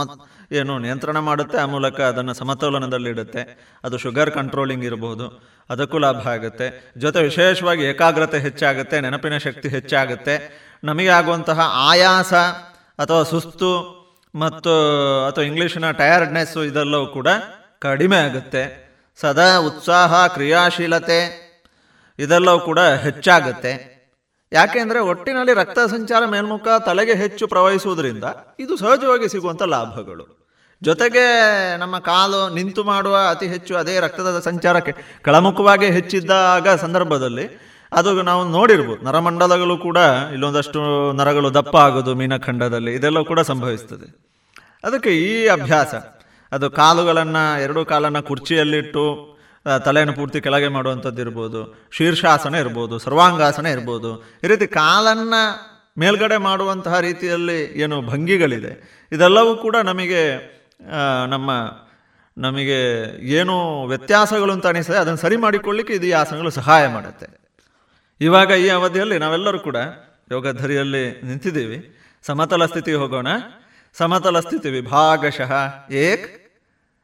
ಏನು 0.51 0.79
ನಿಯಂತ್ರಣ 0.79 1.19
ಮಾಡುತ್ತೆ, 1.19 1.57
ಆ 1.57 1.65
ಮೂಲಕ 1.65 2.01
ಅದನ್ನು 2.01 2.34
ಸಮತೋಲನದಲ್ಲಿಡುತ್ತೆ 2.34 3.71
ಅದು 3.84 3.97
ಶುಗರ್ 3.97 4.32
ಕಂಟ್ರೋಲಿಂಗ್ 4.32 4.86
ಇರಬಹುದು 4.86 5.43
ಅದಕ್ಕೂ 5.69 5.97
ಲಾಭ 5.97 6.27
ಆಗುತ್ತೆ. 6.27 6.93
ಜೊತೆ 6.97 7.23
ವಿಶೇಷವಾಗಿ 7.23 7.84
ಏಕಾಗ್ರತೆ 7.84 8.39
ಹೆಚ್ಚಾಗುತ್ತೆ, 8.39 9.01
ನೆನಪಿನ 9.01 9.38
ಶಕ್ತಿ 9.38 9.69
ಹೆಚ್ಚಾಗುತ್ತೆ. 9.69 10.36
ನಮಗೆ 10.84 11.07
ಆಗುವಂತಹ 11.07 11.59
ಆಯಾಸ 11.73 12.34
ಅಥವಾ 12.99 13.23
ಸುಸ್ತು 13.23 14.01
ಮತ್ತು, 14.36 14.73
ಅಥವಾ 15.27 15.43
ಇಂಗ್ಲೀಷಿನ 15.43 15.91
ಟಯರ್ಡ್ನೆಸ್ಸು 15.91 16.63
ಇದೆಲ್ಲವೂ 16.63 17.07
ಕೂಡ 17.07 17.27
ಕಡಿಮೆ 17.79 18.17
ಆಗುತ್ತೆ. 18.17 18.91
ಸದಾ 19.21 19.57
ಉತ್ಸಾಹ, 19.57 20.27
ಕ್ರಿಯಾಶೀಲತೆ 20.27 21.51
ಇದೆಲ್ಲವೂ 22.19 22.59
ಕೂಡ 22.59 22.79
ಹೆಚ್ಚಾಗುತ್ತೆ. 22.79 23.91
ಯಾಕೆಂದರೆ 24.54 24.99
ಒಟ್ಟಿನಲ್ಲಿ 24.99 25.54
ರಕ್ತ 25.54 25.80
ಸಂಚಾರ 25.80 26.26
ಮೇಲ್ಮುಖ 26.26 26.68
ತಲೆಗೆ 26.86 27.14
ಹೆಚ್ಚು 27.14 27.47
ಪ್ರವಹಿಸುವುದರಿಂದ 27.47 28.24
ಇದು 28.60 28.78
ಸಹಜವಾಗಿ 28.78 29.30
ಸಿಗುವಂಥ 29.30 29.64
ಲಾಭಗಳು. 29.64 30.41
ಜೊತೆಗೆ 30.84 31.26
ನಮ್ಮ 31.78 31.99
ಕಾಲು 31.99 32.54
ನಿಂತು 32.54 32.84
ಮಾಡುವ 32.84 33.18
ಅತಿ 33.30 33.47
ಹೆಚ್ಚು 33.47 33.78
ಅದೇ 33.78 33.99
ರಕ್ತದ 33.99 34.39
ಸಂಚಾರಕ್ಕೆ 34.39 34.91
ಕೆಳಮುಖವಾಗಿ 35.26 35.86
ಹೆಚ್ಚಿದ್ದಾಗ 35.86 36.70
ಸಂದರ್ಭದಲ್ಲಿ 36.70 37.45
ಅದು 37.93 38.22
ನಾವು 38.22 38.47
ನೋಡಿರ್ಬೋದು. 38.47 39.06
ನರಮಂಡಲಗಳು 39.06 39.78
ಕೂಡ 39.78 39.97
ಇಲ್ಲೊಂದಷ್ಟು 40.34 41.12
ನರಗಳು 41.12 41.54
ದಪ್ಪ 41.54 41.78
ಆಗೋದು 41.78 42.16
ಮೀನಖಂಡದಲ್ಲಿ 42.16 42.93
ಇದೆಲ್ಲ 42.93 43.22
ಕೂಡ 43.22 43.39
ಸಂಭವಿಸ್ತದೆ. 43.39 44.08
ಅದಕ್ಕೆ 44.84 45.18
ಈ 45.18 45.47
ಅಭ್ಯಾಸ, 45.47 45.95
ಅದು 46.52 46.70
ಕಾಲುಗಳನ್ನು 46.70 47.62
ಎರಡು 47.62 47.86
ಕಾಲನ್ನು 47.86 48.24
ಕುರ್ಚಿಯಲ್ಲಿಟ್ಟು 48.24 49.30
ತಲೆಯನ್ನು 49.66 50.14
ಪೂರ್ತಿ 50.14 50.41
ಕೆಳಗೆ 50.41 50.68
ಮಾಡುವಂಥದ್ದು 50.68 51.22
ಇರ್ಬೋದು, 51.22 51.59
ಶೀರ್ಷಾಸನ 51.91 52.55
ಇರ್ಬೋದು, 52.55 52.99
ಸರ್ವಾಂಗಾಸನ 52.99 53.66
ಇರ್ಬೋದು. 53.66 54.12
ಈ 54.43 54.47
ರೀತಿ 54.47 54.68
ಕಾಲನ್ನು 54.68 55.41
ಮೇಲ್ಗಡೆ 55.99 56.38
ಮಾಡುವಂತಹ 56.38 56.99
ರೀತಿಯಲ್ಲಿ 56.99 57.59
ಏನು 57.84 58.01
ಭಂಗಿಗಳಿದೆ. 58.01 58.72
ಇದೆಲ್ಲವೂ 59.12 59.55
ಕೂಡ 59.55 59.76
ನಮಗೆ 59.76 60.22
ನಮ್ಮ, 61.28 61.51
ನಮಗೆ 62.38 62.80
ಏನು 63.30 63.55
ವ್ಯತ್ಯಾಸಗಳು 63.88 64.51
ಅಂತ 64.53 64.68
ಅನಿಸ್ತದೆ. 64.68 64.97
ಅದನ್ನು 64.97 65.18
ಸರಿ 65.18 65.38
ಮಾಡಿಕೊಳ್ಳಿಕ್ಕೆ 65.38 65.93
ಇದು 65.93 66.05
ಈ 66.05 66.12
ಆಸನಗಳು 66.12 66.49
ಸಹಾಯ 66.49 66.88
ಮಾಡುತ್ತೆ. 66.88 67.28
ಇವಾಗ 68.22 68.51
ಈ 68.51 68.70
ಅವಧಿಯಲ್ಲಿ 68.70 69.18
ನಾವೆಲ್ಲರೂ 69.18 69.59
ಕೂಡ 69.59 69.78
ಯೋಗಧರಿಯಲ್ಲಿ 70.32 71.22
ನಿಂತಿದ್ದೀವಿ. 71.24 71.80
ಸಮತಲ 72.24 72.66
ಸ್ಥಿತಿ 72.66 72.93
ಹೋಗೋಣ. 72.93 73.28
ಸಮತಲ 73.93 74.39
ಸ್ಥಿತಿ 74.39 74.70
ವಿಭಾಗಶಃ 74.70 75.51
ಏಕ್. 75.91 76.28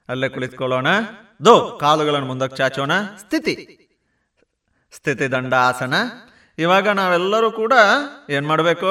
ಅಲ್ಲೇ 0.10 0.30
ಕುಳಿತುಕೊಳ್ಳೋಣ. 0.30 0.88
ದೋ, 1.46 1.78
ಕಾಲುಗಳನ್ನು 1.82 2.28
ಮುಂದಕ್ಕೆ 2.28 2.58
ಚಾಚೋಣ. 2.58 2.92
ಸ್ಥಿತಿ. 3.20 3.74
ಸ್ಥಿತಿ 4.92 5.32
ದಂಡಾಸನ. 5.32 5.94
ಇವಾಗ 6.58 6.90
ನಾವೆಲ್ಲರೂ 6.90 7.52
ಕೂಡ 7.52 7.74
ಏನು 8.30 8.48
ಮಾಡಬೇಕು? 8.48 8.88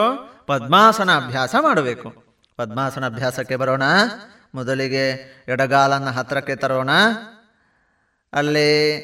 ಪದ್ಮಾಸನ 0.47 1.17
ಅಭ್ಯಾಸ 1.17 1.55
ಮಾಡಬೇಕು. 1.61 2.25
ಪದ್ಮಾಸನ 2.57 3.07
ಅಭ್ಯಾಸಕ್ಕೆ 3.07 3.57
ಬರೋಣ. 3.57 3.83
ಮೊದಲಿಗೆ 4.55 5.11
ಎಡಗಾಲನ್ನು 5.49 6.09
ಹತ್ತಿರಕ್ಕೆ 6.09 6.57
ತರೋಣ. 6.57 6.91
ಅಲ್ಲಿ 8.33 8.99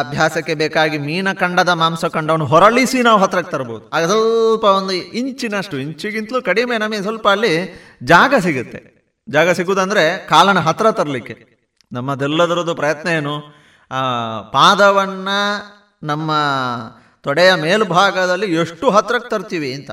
ಅಭ್ಯಾಸಕ್ಕೆ 0.00 0.54
ಬೇಕಾಗಿ 0.54 0.98
ಮೀನಖಂಡದ 0.98 1.68
ಮಾಂಸಖಂಡವನ್ನು 1.68 2.46
ಹೊರಳಿಸಿ 2.46 3.02
ನಾವು 3.02 3.20
ಹತ್ರಕ್ಕೆ 3.20 3.52
ತರ್ಬೋದು. 3.52 3.90
ಆಗ 3.90 4.04
ಸ್ವಲ್ಪ 4.04 4.64
ಒಂದು 4.64 4.92
ಇಂಚಿನಷ್ಟು, 4.92 5.78
ಇಂಚಿಗಿಂತಲೂ 5.78 6.42
ಕಡಿಮೆ 6.42 6.78
ನಮಗೆ 6.78 7.02
ಸ್ವಲ್ಪ 7.02 7.28
ಅಲ್ಲಿ 7.28 7.80
ಜಾಗ 8.02 8.34
ಸಿಗುತ್ತೆ. 8.38 9.00
ಜಾಗ 9.28 9.50
ಸಿಗುವುದಂದರೆ 9.50 10.26
ಕಾಲನ 10.28 10.58
ಹತ್ರ 10.58 10.90
ತರಲಿಕ್ಕೆ. 10.90 11.59
ನಮ್ಮದೆಲ್ಲದರದ್ದು 11.92 12.74
ಪ್ರಯತ್ನ 12.74 13.08
ಏನು? 13.08 13.40
ಪಾದವನ್ನು 14.52 15.40
ನಮ್ಮ 16.02 16.30
ತೊಡೆಯ 17.20 17.54
ಮೇಲ್ಭಾಗದಲ್ಲಿ 17.54 18.54
ಎಷ್ಟು 18.54 18.90
ಹತ್ತಿರಕ್ಕೆ 18.90 19.30
ತರ್ತೀವಿ 19.30 19.74
ಅಂತ. 19.74 19.90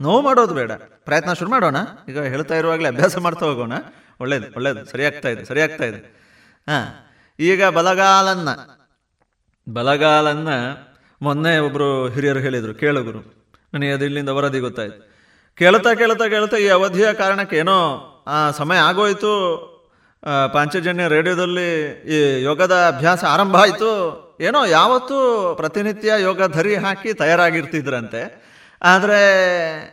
ನೋವು 0.00 0.20
ಮಾಡೋದು 0.22 0.54
ಬೇಡ. 0.54 0.72
ಪ್ರಯತ್ನ 1.04 1.32
ಶುರು 1.32 1.50
ಮಾಡೋಣ. 1.50 1.76
ಈಗ 2.08 2.20
ಹೇಳ್ತಾ 2.20 2.54
ಇರುವಾಗಲೇ 2.54 2.88
ಅಭ್ಯಾಸ 2.88 3.18
ಮಾಡ್ತಾ 3.18 3.46
ಹೋಗೋಣ. 3.46 3.72
ಒಳ್ಳೇದು 4.20 4.46
ಒಳ್ಳೇದು. 4.56 4.84
ಸರಿಯಾಗ್ತಾ 4.84 5.28
ಇದೆ 5.28 5.44
ಸರಿಯಾಗ್ತಾ 5.44 5.84
ಇದೆ. 5.84 6.00
ಹಾಂ, 6.68 6.86
ಈಗ 7.38 7.64
ಬಲಗಾಲನ್ನ. 7.64 8.48
ಬಲಗಾಲನ್ನ 9.72 10.48
ಮೊನ್ನೆ 11.22 11.58
ಒಬ್ಬರು 11.58 12.08
ಹಿರಿಯರು 12.08 12.38
ಹೇಳಿದರು 12.38 12.74
ಕೇಳುಗರು 12.74 13.20
ನನಗೆ 13.74 13.92
ಅದು 13.92 14.04
ಇಲ್ಲಿಂದ 14.04 14.28
ವರದಿ 14.28 14.60
ಗೊತ್ತಾಯಿತು. 14.60 15.10
ಕೇಳ್ತಾ 15.54 15.94
ಕೇಳ್ತಾ 15.94 16.28
ಕೇಳ್ತಾ 16.28 16.56
ಈ 16.56 16.68
ಅವಧಿಯ 16.68 17.12
ಕಾರಣಕ್ಕೆ 17.12 17.56
ಏನೋ 17.56 17.78
ಆ 18.26 18.50
ಸಮಯ 18.50 18.78
ಆಗೋಯ್ತು 18.78 19.32
ಪಾಂಚಜನ್ಯ 20.52 21.08
ರೇಡಿಯೋದಲ್ಲಿ 21.08 21.68
ಈ 21.90 22.42
ಯೋಗದ 22.42 22.92
ಅಭ್ಯಾಸ 22.96 23.24
ಆರಂಭ 23.24 23.56
ಆಯಿತು. 23.56 23.90
ಏನೋ 24.40 24.64
ಯಾವತ್ತೂ 24.64 25.54
ಪ್ರತಿನಿತ್ಯ 25.56 26.12
ಯೋಗ 26.18 26.52
ಧರಿ 26.52 26.76
ಹಾಕಿ 26.76 27.12
ತಯಾರಾಗಿರ್ತಿದ್ರಂತೆ. 27.14 28.50
ಆದರೆ 28.82 29.22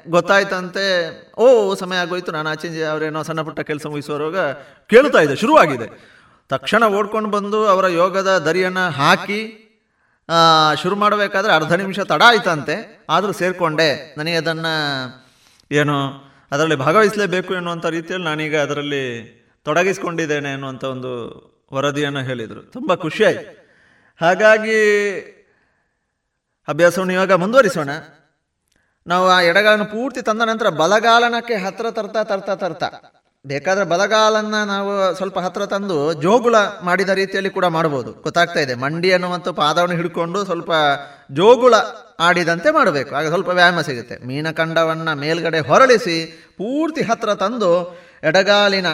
ಗೊತ್ತಾಯ್ತಂತೆ, 0.10 0.86
ಓ, 1.38 1.76
ಸಮಯ 1.76 1.98
ಆಗೋಯ್ತು, 1.98 2.32
ನಾನು 2.32 2.50
ಆಚೆ 2.50 2.84
ಅವರೇನೋ 2.84 3.24
ಸಣ್ಣ 3.24 3.42
ಪುಟ್ಟ 3.42 3.60
ಕೆಲಸ 3.60 3.86
ಮುಗಿಸುವವರೋಗ 3.86 4.38
ಕೇಳ್ತಾ 4.90 5.20
ಇದೆ, 5.20 5.36
ಶುರುವಾಗಿದೆ. 5.36 5.88
ತಕ್ಷಣ 6.50 6.86
ಓಡ್ಕೊಂಡು 6.86 7.30
ಬಂದು 7.30 7.68
ಅವರ 7.68 7.88
ಯೋಗದ 7.88 8.38
ದರಿಯನ್ನು 8.38 8.92
ಹಾಕಿ 8.92 9.64
ಶುರು 10.84 10.96
ಮಾಡಬೇಕಾದ್ರೆ 10.96 11.54
ಅರ್ಧ 11.54 11.74
ನಿಮಿಷ 11.74 12.00
ತಡ 12.00 12.22
ಆಯ್ತಂತೆ. 12.26 13.06
ಆದರೂ 13.10 13.32
ಸೇರಿಕೊಂಡೆ. 13.32 14.16
ನನಗೆ 14.18 14.36
ಅದನ್ನು, 14.36 14.76
ಏನು, 15.72 16.12
ಅದರಲ್ಲಿ 16.52 16.76
ಭಾಗವಹಿಸಲೇಬೇಕು 16.76 17.54
ಎನ್ನುವಂಥ 17.54 17.86
ರೀತಿಯಲ್ಲಿ 17.86 18.28
ನಾನೀಗ 18.28 18.58
ಅದರಲ್ಲಿ 18.58 19.37
ತೊಡಗಿಸ್ಕೊಂಡಿದ್ದೇನೆ 19.68 20.50
ಅನ್ನುವಂಥ 20.54 20.84
ಒಂದು 20.96 21.12
ವರದಿಯನ್ನು 21.74 22.22
ಹೇಳಿದರು. 22.30 22.62
ತುಂಬ 22.72 22.96
ಖುಷಿಯಾಯಿತು. 22.96 23.48
ಹಾಗಾಗಿ 24.22 24.78
ಅಭ್ಯಾಸವನ್ನು 26.68 27.14
ಇವಾಗ 27.14 27.34
ಮುಂದುವರಿಸೋಣ. 27.44 27.92
ನಾವು 29.08 29.26
ಆ 29.30 29.42
ಎಡಗಾಲನ್ನು 29.42 29.86
ಪೂರ್ತಿ 29.86 30.22
ತಂದ 30.22 30.42
ನಂತರ 30.42 30.70
ಬಲಗಾಲನಕ್ಕೆ 30.82 31.56
ಹತ್ರ 31.66 31.92
ತರ್ತಾ 31.92 32.24
ತರ್ತಾ 32.24 32.56
ತರ್ತಾ. 32.56 32.90
ಬೇಕಾದರೆ 33.46 33.86
ಬಲಗಾಲನ್ನ 33.86 34.58
ನಾವು 34.64 34.92
ಸ್ವಲ್ಪ 35.16 35.38
ಹತ್ರ 35.40 35.66
ತಂದು 35.66 35.98
ಜೋಗುಳ 36.22 36.56
ಮಾಡಿದ 36.84 37.10
ರೀತಿಯಲ್ಲಿ 37.10 37.52
ಕೂಡ 37.58 37.66
ಮಾಡ್ಬೋದು 37.76 38.12
ಗೊತ್ತಾಗ್ತಾ 38.26 38.60
ಇದೆ. 38.60 38.74
ಮಂಡಿ 38.84 39.10
ಅನ್ನುವಂಥ 39.14 39.48
ಪಾದವನ್ನು 39.60 39.96
ಹಿಡ್ಕೊಂಡು 39.96 40.40
ಸ್ವಲ್ಪ 40.46 40.72
ಜೋಗುಳ 41.32 41.76
ಆಡಿದಂತೆ 42.20 42.70
ಮಾಡಬೇಕು. 42.72 43.12
ಆಗ 43.16 43.28
ಸ್ವಲ್ಪ 43.28 43.50
ವ್ಯಾಯಾಮ 43.50 43.82
ಸಿಗುತ್ತೆ. 43.82 44.16
ಮೀನಖಂಡವನ್ನು 44.28 45.14
ಮೇಲ್ಗಡೆ 45.20 45.60
ಹೊರಳಿಸಿ 45.60 46.18
ಪೂರ್ತಿ 46.58 47.02
ಹತ್ರ 47.10 47.34
ತಂದು 47.44 47.72
ಎಡಗಾಲಿನ 48.24 48.90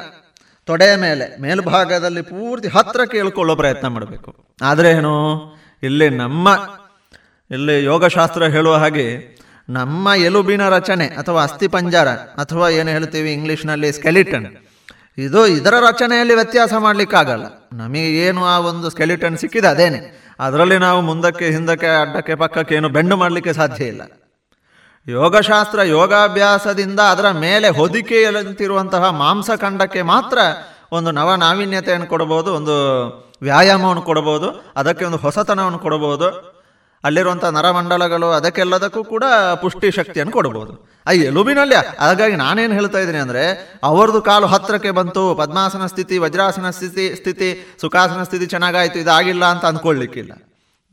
ತೊಡೆಯ 0.65 0.95
ಮೇಲೆ, 0.95 1.41
ಮೇಲ್ಭಾಗದಲ್ಲಿ 1.41 2.21
ಪೂರ್ತಿ 2.21 2.67
ಹತ್ರ 2.67 3.05
ಕೇಳ್ಕೊಳ್ಳೋ 3.05 3.55
ಪ್ರಯತ್ನ 3.55 3.87
ಮಾಡಬೇಕು. 3.87 4.35
ಆದರೆ 4.61 4.91
ಏನು? 4.91 5.13
ಇಲ್ಲಿ 5.83 6.09
ನಮ್ಮ, 6.09 6.49
ಇಲ್ಲಿ 7.51 7.83
ಯೋಗಶಾಸ್ತ್ರ 7.83 8.43
ಹೇಳುವ 8.43 8.75
ಹಾಗೆ 8.75 9.37
ನಮ್ಮ 9.69 10.09
ಎಲುಬಿನ 10.17 10.69
ರಚನೆ 10.69 11.07
ಅಥವಾ 11.07 11.43
ಅಸ್ಥಿಪಂಜರ 11.43 12.07
ಅಥವಾ 12.07 12.69
ಏನು 12.69 12.89
ಹೇಳ್ತೀವಿ 12.89 13.33
ಇಂಗ್ಲೀಷ್ನಲ್ಲಿ 13.33 13.91
ಸ್ಕೆಲಿಟನ್ 13.91 14.45
ಇದು 15.17 15.47
ಇದರ 15.47 15.73
ರಚನೆಯಲ್ಲಿ 15.79 16.33
ವ್ಯತ್ಯಾಸ 16.33 16.73
ಮಾಡಲಿಕ್ಕಾಗಲ್ಲ. 16.79 17.69
ನಮಗೆ 17.73 18.17
ಏನು 18.17 18.45
ಆ 18.45 18.59
ಒಂದು 18.59 18.89
ಸ್ಕೆಲಿಟನ್ 18.89 19.37
ಸಿಕ್ಕಿದೆ 19.37 19.67
ಅದೇನೆ. 19.67 20.29
ಅದರಲ್ಲಿ 20.39 20.77
ನಾವು 20.77 21.01
ಮುಂದಕ್ಕೆ 21.01 21.45
ಹಿಂದಕ್ಕೆ 21.45 22.01
ಅಡ್ಡಕ್ಕೆ 22.01 22.35
ಪಕ್ಕಕ್ಕೆ 22.35 22.75
ಏನು 22.75 22.89
ಬೆಂಡು 22.89 23.17
ಮಾಡಲಿಕ್ಕೆ 23.17 23.53
ಸಾಧ್ಯ 23.53 23.85
ಇಲ್ಲ. 23.85 24.01
ಯೋಗಶಾಸ್ತ್ರ 25.07 25.79
ಯೋಗಾಭ್ಯಾಸದಿಂದ 25.81 26.99
ಅದರ 26.99 27.31
ಮೇಲೆ 27.31 27.69
ಹೊದಿಕೆಯಂತಿರುವಂತಹ 27.69 29.09
ಮಾಂಸಖಂಡಕ್ಕೆ 29.09 30.01
ಮಾತ್ರ 30.01 30.37
ಒಂದು 30.91 31.11
ನವ 31.11 31.35
ನಾವೀನ್ಯತೆಯನ್ನು 31.35 32.07
ಕೊಡಬಹುದು, 32.07 32.53
ಒಂದು 32.53 32.75
ವ್ಯಾಯಾಮವನ್ನು 33.41 34.01
ಕೊಡಬಹುದು, 34.01 34.47
ಅದಕ್ಕೆ 34.75 35.05
ಒಂದು 35.05 35.17
ಹೊಸತನವನ್ನು 35.17 35.79
ಕೊಡಬಹುದು. 35.79 36.53
ಅಲ್ಲಿರುವಂಥ 37.03 37.45
ನರಮಂಡಲಗಳು 37.45 38.31
ಅದಕ್ಕೆಲ್ಲದಕ್ಕೂ 38.31 39.03
ಕೂಡ 39.03 39.23
ಪುಷ್ಟಿ 39.61 39.91
ಶಕ್ತಿಯನ್ನು 39.91 40.33
ಕೊಡಬಹುದು. 40.33 40.73
ಆ 41.07 41.11
ಎಲುಬಿನಲ್ಲಿ, 41.11 41.75
ಹಾಗಾಗಿ 41.75 42.35
ನಾನೇನು 42.35 42.73
ಹೇಳ್ತಾ 42.73 42.99
ಇದ್ದೀನಿ 42.99 43.17
ಅಂದರೆ 43.17 43.43
ಅವರದು 43.83 44.21
ಕಾಲು 44.21 44.47
ಹತ್ತಿರಕ್ಕೆ 44.47 44.91
ಬಂತು, 44.91 45.35
ಪದ್ಮಾಸನ 45.35 45.85
ಸ್ಥಿತಿ, 45.85 46.17
ವಜ್ರಾಸನ 46.17 46.69
ಸ್ಥಿತಿ 46.69 47.15
ಸ್ಥಿತಿ, 47.15 47.77
ಸುಖಾಸನ 47.81 48.23
ಸ್ಥಿತಿ 48.23 48.45
ಚೆನ್ನಾಗಾಯಿತು, 48.45 48.99
ಇದಾಗಿಲ್ಲ 48.99 49.45
ಅಂತ 49.45 49.65
ಅಂದ್ಕೊಳ್ಳಿಕ್ಕಿಲ್ಲ 49.65 50.31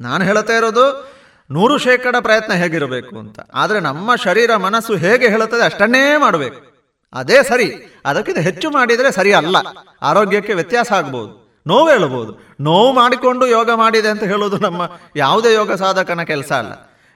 ನಾನು 0.01 0.25
ಹೇಳ್ತಾ 0.25 0.53
ಇರೋದು 0.53 1.20
ನೂರು 1.51 1.79
ಶೇಕಡ 1.79 2.17
ಪ್ರಯತ್ನ 2.21 2.53
ಹೇಗಿರಬೇಕು 2.53 3.19
ಅಂತ. 3.19 3.39
ಆದರೆ 3.55 3.81
ನಮ್ಮ 3.81 4.17
ಶರೀರ 4.17 4.57
ಮನಸ್ಸು 4.57 4.97
ಹೇಗೆ 4.97 5.29
ಹೇಳುತ್ತದೆ 5.29 5.65
ಅಷ್ಟನ್ನೇ 5.65 6.17
ಮಾಡಬೇಕು. 6.19 6.71
ಅದೇ 7.13 7.43
ಸರಿ. 7.43 7.97
ಅದಕ್ಕಿಂತ 8.07 8.39
ಹೆಚ್ಚು 8.39 8.71
ಮಾಡಿದರೆ 8.71 9.13
ಸರಿ 9.13 9.33
ಅಲ್ಲ. 9.33 9.57
ಆರೋಗ್ಯಕ್ಕೆ 10.03 10.55
ವ್ಯತ್ಯಾಸ 10.55 10.93
ಆಗ್ಬೋದು. 10.93 11.63
ನೋವು 11.67 11.91
ಹೇಳ್ಬೋದು. 11.91 12.55
ನೋವು 12.61 12.93
ಮಾಡಿಕೊಂಡು 12.93 13.47
ಯೋಗ 13.47 13.71
ಮಾಡಿದೆ 13.71 14.09
ಅಂತ 14.09 14.23
ಹೇಳೋದು 14.23 14.59
ನಮ್ಮ 14.59 14.91
ಯಾವುದೇ 15.17 15.55
ಯೋಗ 15.55 15.73
ಸಾಧಕನ 15.73 16.23
ಕೆಲಸ 16.23 16.53
ಅಲ್ಲ. 16.53 16.73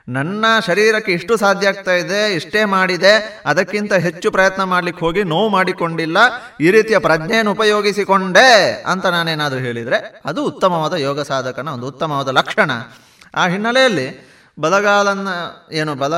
ನನ್ನ 0.08 0.44
ಶರೀರಕ್ಕೆ 0.66 1.12
ಇಷ್ಟು 1.12 1.36
ಸಾಧ್ಯ 1.36 1.68
ಆಗ್ತಾ 1.68 1.92
ಇದೆ, 1.92 2.34
ಇಷ್ಟೇ 2.34 2.64
ಮಾಡಿದೆ, 2.64 3.42
ಅದಕ್ಕಿಂತ 3.46 3.92
ಹೆಚ್ಚು 3.92 4.30
ಪ್ರಯತ್ನ 4.30 4.62
ಮಾಡ್ಲಿಕ್ಕೆ 4.62 5.04
ಹೋಗಿ 5.04 5.22
ನೋವು 5.22 5.48
ಮಾಡಿಕೊಂಡಿಲ್ಲ, 5.48 6.16
ಈ 6.60 6.70
ರೀತಿಯ 6.70 6.98
ಪ್ರಜ್ಞೆಯನ್ನು 6.98 7.52
ಉಪಯೋಗಿಸಿಕೊಂಡೆ 7.52 8.82
ಅಂತ 8.86 9.06
ನಾನೇನಾದರೂ 9.06 9.58
ಹೇಳಿದರೆ 9.58 10.22
ಅದು 10.24 10.44
ಉತ್ತಮವಾದ 10.44 10.92
ಯೋಗ 10.92 11.20
ಸಾಧಕನ 11.20 11.68
ಒಂದು 11.68 11.88
ಉತ್ತಮವಾದ 11.88 12.28
ಲಕ್ಷಣ. 12.28 12.70
ಆ 13.34 13.48
ಹಿನ್ನೆಲೆಯಲ್ಲಿ 13.48 14.28
ಬಲಗಾಲನ್ನು, 14.60 15.72
ಏನು, 15.72 15.94
ಬಲ 15.94 16.14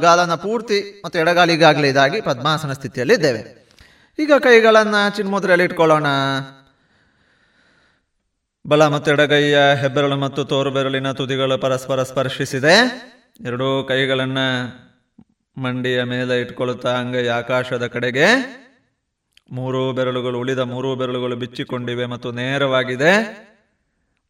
ಗಾಲನ 0.00 0.34
ಪೂರ್ತಿ 0.34 1.02
ಮತ್ತು 1.04 1.18
ಎಡಗಾಲಿಗಾಗಲೇ 1.18 1.88
ಇದಾಗಿ 1.88 2.20
ಪದ್ಮಾಸನ 2.20 2.72
ಸ್ಥಿತಿಯಲ್ಲಿ 2.72 3.14
ಇದ್ದೇವೆ. 3.14 3.68
ಈಗ 4.18 4.32
ಕೈಗಳನ್ನು 4.40 5.16
ಚಿನ್ಮುದ್ರೆಯಲ್ಲಿ 5.16 5.64
ಇಟ್ಕೊಳ್ಳೋಣ. 5.64 6.06
ಬಲ 8.66 8.86
ಮತ್ತು 8.86 9.10
ಎಡಗೈಯ 9.10 9.58
ಹೆಬ್ಬೆರಳು 9.80 10.16
ಮತ್ತು 10.16 10.44
ತೋರು 10.44 10.70
ಬೆರಳಿನ 10.70 11.12
ತುದಿಗಳು 11.12 11.58
ಪರಸ್ಪರ 11.58 12.02
ಸ್ಪರ್ಶಿಸಿದೆ. 12.02 12.76
ಎರಡೂ 13.46 13.84
ಕೈಗಳನ್ನು 13.84 14.46
ಮಂಡಿಯ 15.60 16.02
ಮೇಲೆ 16.02 16.40
ಇಟ್ಕೊಳ್ಳುತ್ತಾ 16.40 16.88
ಅಂಗೈ 16.88 17.26
ಆಕಾಶದ 17.26 17.86
ಕಡೆಗೆ. 17.86 18.60
ಮೂರು 19.52 19.92
ಬೆರಳುಗಳು 19.92 20.38
ಉಳಿದ 20.38 20.58
ಮೂರು 20.58 20.96
ಬೆರಳುಗಳು 20.96 21.36
ಬಿಚ್ಚಿಕೊಂಡಿವೆ 21.36 22.06
ಮತ್ತು 22.06 22.32
ನೇರವಾಗಿದೆ. 22.32 23.49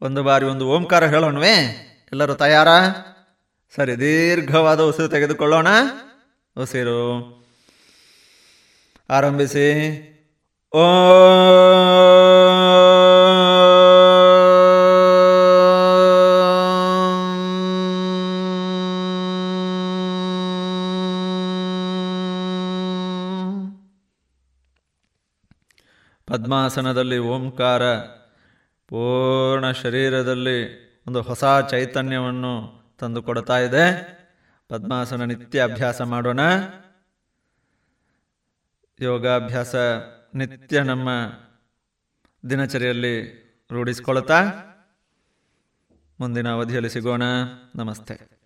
ಒಂದು 0.03 0.23
ಬಾರಿ 0.23 0.45
ಒಂದು 0.45 0.69
ಓಂಕಾರ 0.69 1.05
ಹೇಳೋಣವೇ? 1.05 1.87
ಎಲ್ಲರೂ 2.13 2.35
ತಯಾರ? 2.35 2.69
ಸರಿ, 3.77 3.99
ದೀರ್ಘವಾದ 3.99 4.81
ಉಸಿರು 4.81 5.09
ತೆಗೆದುಕೊಳ್ಳೋಣ. 5.09 5.69
ಉಸಿರು. 6.57 7.41
ಆರಂಭಿಸಿ. 9.11 10.07
ಓ. 10.73 10.83
ಪದ್ಮಾಸನದಲ್ಲಿ 26.27 27.19
ಓಂಕಾರ. 27.19 27.83
ಪೂರ್ಣ 28.91 29.70
ಶರೀರದಲ್ಲಿ 29.70 30.91
ಒಂದು 31.09 31.22
ಹೊಸ 31.22 31.45
ಚೈತನ್ಯವನ್ನು 31.70 32.80
ತಂದು 32.99 33.22
ಕೊಡ್ತಾ 33.22 33.59
ಇದೆ. 33.59 34.11
ಪದ್ಮಾಸನ 34.68 35.22
ನಿತ್ಯ 35.22 35.62
ಅಭ್ಯಾಸ 35.62 36.03
ಮಾಡೋಣ. 36.03 36.41
ಯೋಗಾಭ್ಯಾಸ 39.01 39.74
ನಿತ್ಯ 40.34 40.82
ನಮ್ಮ 40.82 41.09
ದಿನಚರಿಯಲ್ಲಿ 42.51 43.41
ರೂಢಿಸ್ಕೊಳ್ತಾ 43.72 44.43
ಮುಂದಿನ 46.20 46.49
ಅವಧಿಯಲ್ಲಿ 46.49 46.91
ಸಿಗೋಣ. 46.91 47.22
ನಮಸ್ತೆ. 47.74 48.41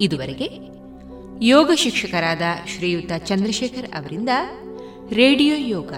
ಇದುವರೆಗೆ 0.00 0.48
ಯೋಗ 1.46 1.70
ಶಿಕ್ಷಕರಾದ 1.74 2.42
ಶ್ರೀಯುತ 2.66 3.12
ಚಂದ್ರಶೇಖರ್ 3.18 3.92
ಅವರಿಂದ 3.92 4.28
ರೇಡಿಯೋ 5.12 5.56
ಯೋಗ. 5.58 5.92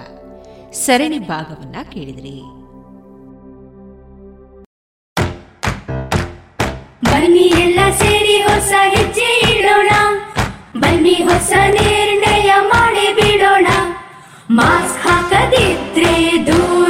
ಸರಣಿ 0.73 1.19
ಭಾಗವನ್ನ 1.19 1.77
ಕೇಳಿದ್ರಿ. 1.93 2.41
ಬನ್ನಿ 7.05 7.41
ಎಲ್ಲ 7.41 7.79
ಸೇರಿ 7.91 8.43
ಹೊಸ 8.43 8.73
ಹೆಜ್ಜೆ 8.97 9.59
ಇಡೋಣ. 9.59 9.89
ಬನ್ನಿ 10.81 11.15
ಹೊಸ 11.15 11.53
ನಿರ್ಣಯ 11.67 12.53
ಮಾಡಿ 12.61 13.15
ಬಿಡೋಣ. 13.15 13.67
ಮಾಸ್ಕ್ 14.51 15.09
ಹಾಕದಿದ್ರೆ 15.09 16.47
ದೂರೋಣ 16.47 16.82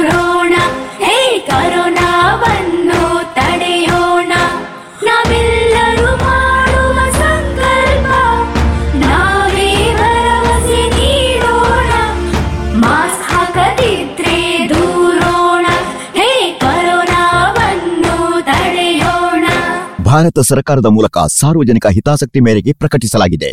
ಭಾರತ 20.13 20.39
ಸರ್ಕಾರದ 20.39 20.85
ಮೂಲಕ 20.85 21.17
ಸಾರ್ವಜನಿಕ 21.39 21.87
ಹಿತಾಸಕ್ತಿ 21.87 22.39
ಮೇರೆಗೆ 22.39 22.71
ಪ್ರಕಟಿಸಲಾಗಿದೆ. 22.73 23.51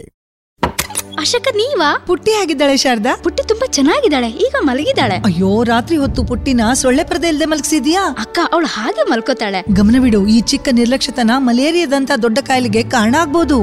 ಅಶಕ 1.19 1.49
ನೀವಾ? 1.55 1.89
ಪುಟ್ಟಿ 2.07 2.33
ಆಗಿದ್ದಾಳೆ 2.41 2.77
ಶಾರದಾ. 2.77 3.13
ಪುಟ್ಟಿ 3.25 3.43
ತುಂಬಾ 3.49 3.67
ಚೆನ್ನಾಗಿದ್ದಾಳೆ 3.67 4.29
ಈಗ 4.47 4.55
ಮಲಗಿದ್ದಾಳೆ. 4.61 5.17
ಅಯ್ಯೋ 5.29 5.51
ರಾತ್ರಿ 5.65 5.97
ಹೊತ್ತು 5.97 6.21
ಪುಟ್ಟಿನ 6.25 6.61
ಸೊಳ್ಳೆ 6.83 7.05
ಪರದೆ 7.05 7.29
ಇಲ್ಲದೆ 7.29 7.45
ಮಲಗಿಸಿದ್ಯಾ? 7.45 8.03
ಅಕ್ಕ 8.19 8.39
ಅವಳು 8.53 8.67
ಹಾಗೆ 8.67 9.05
ಮಲ್ಕೋತಾಳೆ. 9.11 9.61
ಗಮನವಿಡು 9.73 10.21
ಈ 10.27 10.41
ಚಿಕ್ಕ 10.53 10.69
ನಿರ್ಲಕ್ಷ್ಯತನ 10.73 11.31
ಮಲೇರಿಯಾದಂತ 11.49 12.11
ದೊಡ್ಡ 12.23 12.39
ಕಾಯಿಲೆಗೆ 12.43 12.83
ಕಾರಣ 12.97 13.15
ಆಗ್ಬೋದು. 13.21 13.59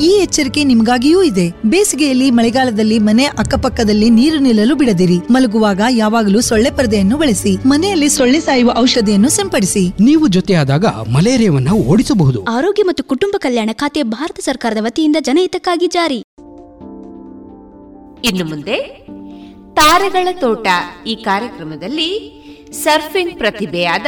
ಈ 0.00 0.10
ಎಚ್ಚರಿಕೆ 0.22 0.64
ನಿಮಗಾಗಿಯೂ 0.64 1.22
ಇದೆ. 1.22 1.52
ಬೇಸಿಗೆಯಲ್ಲಿ 1.66 2.30
ಮಳೆಗಾಲದಲ್ಲಿ 2.30 2.98
ಮನೆ 2.98 3.24
ಅಕ್ಕಪಕ್ಕದಲ್ಲಿ 3.24 4.10
ನೀರು 4.10 4.38
ನಿಲ್ಲಲು 4.38 4.76
ಬಿಡದಿರಿ. 4.76 5.18
ಮಲಗುವಾಗ 5.30 5.80
ಯಾವಾಗಲೂ 5.90 6.40
ಸೊಳ್ಳೆ 6.40 6.70
ಪರದೆಯನ್ನು 6.70 7.16
ಬಳಸಿ. 7.16 7.56
ಮನೆಯಲ್ಲಿ 7.66 8.08
ಸೊಳ್ಳೆ 8.08 8.40
ಸಾಯುವ 8.40 8.74
ಔಷಧಿಯನ್ನು 8.76 9.28
ಸಿಂಪಡಿಸಿ. 9.28 9.88
ನೀವು 10.00 10.28
ಜೊತೆಯಾದಾಗ 10.28 10.86
ಮಲೇರಿಯಾವನ್ನು 10.86 11.72
ಓಡಿಸಬಹುದು. 11.72 12.44
ಆರೋಗ್ಯ 12.44 12.82
ಮತ್ತು 12.82 13.04
ಕುಟುಂಬ 13.04 13.34
ಕಲ್ಯಾಣ 13.38 13.70
ಖಾತೆ 13.72 14.02
ಭಾರತ 14.02 14.40
ಸರ್ಕಾರದ 14.40 14.76
ವತಿಯಿಂದ 14.80 15.16
ಜನಹಿತಕ್ಕಾಗಿ 15.20 15.86
ಜಾರಿ. 15.86 16.22
ಇನ್ನು 18.24 18.44
ಮುಂದೆ 18.44 18.78
ತಾರೆಗಳ 19.74 20.28
ತೋಟ 20.32 20.66
ಈ 21.06 21.14
ಕಾರ್ಯಕ್ರಮದಲ್ಲಿ 21.14 22.10
ಸರ್ಫಿಂಗ್ 22.84 23.38
ಪ್ರತಿಭೆಯಾದ 23.38 24.06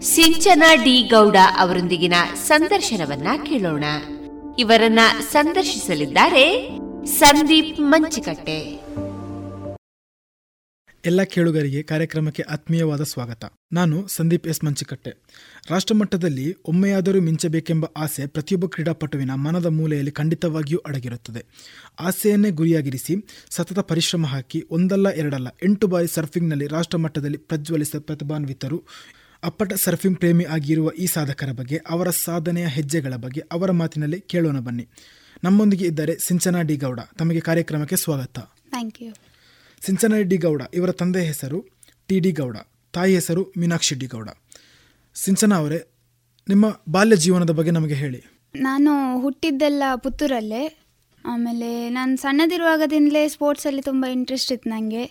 ಸಿಂಚನ 0.00 0.62
ಡಿ 0.84 1.02
ಗೌಡ 1.02 1.36
ಅವರೊಂದಿಗಿನ 1.58 2.14
ಸಂದರ್ಶನವನ್ನ 2.46 3.26
ಕೇಳೋಣ. 3.44 3.84
ಇವರನ್ನ 4.58 4.98
ಸಂದರ್ಶಿಸಲಿದ್ದಾರೆ 5.32 6.70
ಸಂದೀಪ್ 7.06 7.80
ಮಂಚಿಕಟ್ಟೆ. 7.80 8.84
ಎಲ್ಲ 11.04 11.22
ಕೇಳುಗರಿಗೆ 11.22 11.82
ಕಾರ್ಯಕ್ರಮಕ್ಕೆ 11.82 12.42
ಆತ್ಮೀಯವಾದ 12.42 13.02
ಸ್ವಾಗತ. 13.02 13.44
ನಾನು 13.72 14.08
ಸಂದೀಪ್ 14.08 14.46
ಎಸ್ 14.46 14.64
ಮಂಚಿಕಟ್ಟೆ. 14.64 15.12
ರಾಷ್ಟ್ರಮಟ್ಟದಲ್ಲಿ 15.70 16.56
ಒಮ್ಮೆಯಾದರೂ 16.64 17.20
ಮಿಂಚಬೇಕೆಂಬ 17.20 17.84
ಆಸೆ 17.96 18.26
ಪ್ರತಿಯೊಬ್ಬ 18.26 18.66
ಕ್ರೀಡಾಪಟುವಿನ 18.66 19.34
ಮನದ 19.34 19.66
ಮೂಲೆಯಲ್ಲಿ 19.66 20.10
ಖಂಡಿತವಾಗಿಯೂ 20.10 20.78
ಅಡಗಿರುತ್ತದೆ. 20.78 21.44
ಆಸೆಯನ್ನೇ 22.00 22.50
ಗುರಿಯಾಗಿರಿಸಿ 22.50 23.14
ಸತತ 23.50 23.78
ಪರಿಶ್ರಮ 23.78 24.26
ಹಾಕಿ 24.26 24.64
ಒಂದಲ್ಲ 24.70 25.08
ಎರಡಲ್ಲ 25.08 25.48
ಎಂಟು 25.64 25.86
ಬಾರಿ 25.86 26.06
ಸರ್ಫಿಂಗ್ನಲ್ಲಿ 26.06 26.66
ರಾಷ್ಟ್ರಮಟ್ಟದಲ್ಲಿ 26.66 27.38
ಪ್ರಜ್ವಲಿಸಿದ 27.38 28.00
ಪ್ರತಿಭಾನ್ವಿತರು 28.00 28.84
ಅಪ್ಪಟ 29.44 29.72
ಸರ್ಫಿಂಗ್ 29.72 30.18
ಪ್ರೇಮಿ 30.18 30.44
ಆಗಿರುವ 30.44 30.90
ಈ 30.90 31.06
ಸಾಧಕರ 31.06 31.50
ಬಗ್ಗೆ 31.52 31.76
ಅವರ 31.88 32.10
ಸಾಧನೆಯ 32.10 32.66
ಹೆಜ್ಜೆಗಳ 32.66 33.14
ಬಗ್ಗೆ 33.16 33.40
ಅವರ 33.52 33.70
ಮಾತಿನಲ್ಲಿ 33.70 34.20
ಕೇಳೋಣ 34.20 34.58
ಬನ್ನಿ. 34.58 34.88
ನಮ್ಮೊಂದಿಗೆ 35.44 35.86
ಇದ್ದಾರೆ 35.86 36.18
ಸಿಂಚನಾ 36.18 36.62
ಡಿ 36.62 36.76
ಗೌಡ. 36.76 37.00
ತಮಗೆ 37.18 37.40
ಕಾರ್ಯಕ್ರಮಕ್ಕೆ 37.40 37.96
ಸ್ವಾಗತ. 37.96 38.38
Thank 38.70 39.02
you 39.02 39.12
Sinchana 39.80 40.20
D 40.20 40.36
Gowda 40.36 40.62
ಇವರ 40.74 40.92
ತಂದೆ 40.92 41.22
ಹೆಸರು 41.24 41.58
ಟಿ 42.08 42.20
ಡಿ 42.20 42.32
ಗೌಡ 42.32 42.56
ತಾಯಿ 42.92 43.14
ಹೆಸರು 43.14 43.52
ಮೀನಾಕ್ಷಿ 43.58 43.94
ಡಿ 43.94 44.06
ಗೌಡ. 44.06 44.28
ಸಿಂಚನಾ 45.14 45.56
ಅವರೇ 45.56 45.80
ನಿಮ್ಮ 46.48 46.66
ಬಾಲ್ಯ 46.88 47.16
ಜೀವನದ 47.16 47.50
ಬಗ್ಗೆ 47.50 47.70
ನಮಗೆ 47.70 47.94
ಹೇಳಿ. 47.94 48.20
ನಾನು 48.54 49.20
ಹುಟ್ಟಿದ್ದೆಲ್ಲ 49.20 49.82
ಪುತ್ತೂರಲ್ಲೇ. 49.96 50.64
ಆಮೇಲೆ 51.24 51.88
ನಾನು 51.88 52.16
ಸಣ್ಣದಿರುವಾಗದಿಂದಲೇ 52.16 53.28
ಸ್ಪೋರ್ಟ್ಸಲ್ಲಿ 53.28 53.82
ತುಂಬ 53.82 54.06
ಇಂಟ್ರೆಸ್ಟ್ 54.12 54.52
ಇತ್ತು 54.52 54.70
ನನಗೆ 54.70 55.04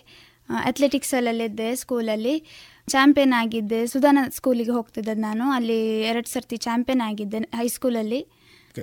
ಅಥ್ಲೆಟಿಕ್ಸಲ್ಲಿದ್ದೆ 0.48 1.74
ಸ್ಕೂಲಲ್ಲಿ 1.74 2.34
ಚಾಂಪಿಯನ್ 2.88 3.32
ಆಗಿದ್ದೆ. 3.32 3.86
ಸುಧಾನ 3.86 4.18
ಸ್ಕೂಲಿಗೆ 4.34 4.70
ಹೋಗ್ತಿದ್ದೆ 4.70 5.14
ನಾನು. 5.14 5.50
ಅಲ್ಲಿ 5.50 6.02
ಎರಡು 6.02 6.32
ಸರ್ತಿ 6.32 6.56
ಚಾಂಪಿಯನ್ 6.56 7.00
ಆಗಿದ್ದೆ 7.00 7.38
ಹೈಸ್ಕೂಲಲ್ಲಿ 7.38 8.26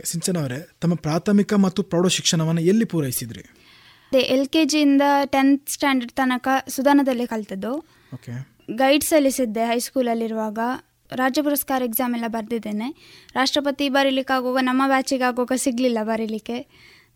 ಸಿಂಚನ 0.03 0.37
ಅವರೇ 0.39 0.59
ತಮ್ಮ 0.81 0.95
ಪ್ರಾಥಮಿಕ 0.95 1.53
ಮತ್ತು 1.53 1.83
ಪ್ರೌಢ 1.83 2.07
ಶಿಕ್ಷಣವನ್ನು 2.07 2.61
ಎಲ್ಲಿ 2.61 2.85
ಪೂರೈಸಿದ್ರಿ? 2.85 3.41
ಅದೇ 3.41 4.19
ಎಲ್ 4.19 4.47
ಕೆ 4.47 4.65
ಜಿಯಿಂದ 4.65 5.01
ಟೆಂತ್ 5.25 5.69
ಸ್ಟ್ಯಾಂಡರ್ಡ್ 5.69 6.11
ತನಕ 6.11 6.47
ಸುಧಾನದಲ್ಲೇ 6.67 7.25
ಕಲ್ತದ್ದು. 7.25 7.73
ಗೈಡ್ 8.75 9.03
ಸಲ್ಲಿಸಿದ್ದೆ 9.03 9.63
ಹೈಸ್ಕೂಲಲ್ಲಿರುವಾಗ 9.65 10.59
ರಾಜ್ಯ 11.15 11.41
ಪುರಸ್ಕಾರ 11.41 11.81
ಎಕ್ಸಾಮ್ 11.81 12.13
ಎಲ್ಲ 12.13 12.27
ಬರೆದಿದ್ದೇನೆ. 12.27 12.87
ರಾಷ್ಟ್ರಪತಿ 13.35 13.89
ಬರೀಲಿಕ್ಕೆ 13.89 14.33
ಆಗುವಾಗ 14.33 14.63
ನಮ್ಮ 14.63 14.83
ಬ್ಯಾಚಿಗೆ 14.87 15.23
ಆಗುವಾಗ 15.23 15.51
ಸಿಗಲಿಲ್ಲ 15.55 15.97
ಬರೀಲಿಕ್ಕೆ. 16.03 16.57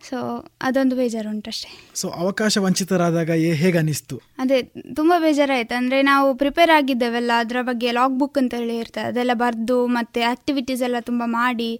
ಸೊ 0.10 0.18
ಅದೊಂದು 0.62 0.95
ಬೇಜಾರು 0.95 1.30
ಅಷ್ಟೇ 1.51 1.70
ಸೊ 2.01 2.08
ಅವಕಾಶ 2.24 2.58
ವಂಚಿತರಾದಾಗ 2.66 3.32
ಹೇಗೆ 3.62 3.78
ಅನಿಸ್ತು 3.78 4.16
ಅದೇ 4.43 4.58
ತುಂಬ 4.95 5.14
ಬೇಜಾರಾಯಿತು. 5.18 5.74
ಅಂದರೆ 5.80 5.97
ನಾವು 6.12 6.28
ಪ್ರಿಪೇರ್ 6.36 6.72
ಆಗಿದ್ದೇವೆಲ್ಲ 6.78 7.32
ಅದರ 7.43 7.62
ಬಗ್ಗೆ 7.62 7.91
ಲಾಗ್ 7.91 8.16
ಬುಕ್ 8.20 8.38
ಅಂತ 8.38 8.53
ಹೇಳಿ 8.53 8.78
ಇರ್ತದೆ 8.78 9.08
ಅದೆಲ್ಲ 9.12 9.36
ಬರೆದು 9.43 9.78
ಮತ್ತೆ 9.97 10.24
ಆಕ್ಟಿವಿಟೀಸ್ 10.34 10.84
ಎಲ್ಲ 10.88 11.01
ತುಂಬ 11.10 11.24
ಮಾಡಿ 11.39 11.72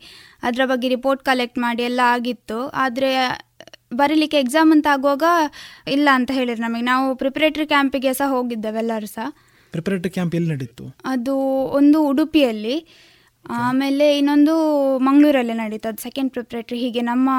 ಅದರ 0.44 0.62
ಬಗ್ಗೆ 0.66 0.90
ರಿಪೋರ್ಟ್ 0.96 1.24
ಕಲೆಕ್ಟ್ 1.24 1.60
ಮಾಡಿ 1.66 1.84
ಎಲ್ಲ 1.84 2.02
ಆಗಿತ್ತು. 2.16 2.60
ಆದರೆ 2.84 3.12
ಬರೀಲಿಕ್ಕೆ 3.94 4.38
ಎಕ್ಸಾಮ್ 4.40 4.72
ಅಂತ 4.72 4.88
ಆಗುವಾಗ 4.92 5.24
ಇಲ್ಲ 5.88 6.10
ಅಂತ 6.14 6.32
ಹೇಳಿದ್ರು 6.34 6.64
ನಮಗೆ. 6.64 6.86
ನಾವು 6.92 7.16
ಪ್ರಿಪರೇಟರಿ 7.16 7.68
ಕ್ಯಾಂಪಿಗೆ 7.68 8.14
ಸಹ 8.14 8.30
ಹೋಗಿದ್ದೇವೆ 8.38 8.80
ಎಲ್ಲರೂ 8.80 9.08
ಸಹ. 9.08 9.28
ಪ್ರಿಪರೇಟರಿ 9.74 10.10
ಕ್ಯಾಂಪ್ 10.10 10.36
ಎಲ್ಲಿ 10.36 10.50
ನಡೀತು? 10.50 10.84
ಅದು 11.06 11.36
ಒಂದು 11.80 12.00
ಉಡುಪಿಯಲ್ಲಿ. 12.08 12.76
ಆಮೇಲೆ 13.50 14.06
ಇನ್ನೊಂದು 14.18 14.54
ಮಂಗಳೂರಲ್ಲೇ 15.08 15.54
ನಡೀತು. 15.54 15.88
ಅದು 15.88 16.02
ಸೆಕೆಂಡ್ 16.02 16.32
ಪ್ರಿಪ್ರೇಟ್ರಿ 16.32 16.80
ಹೀಗೆ 16.80 17.02
ನಮ್ಮ 17.12 17.30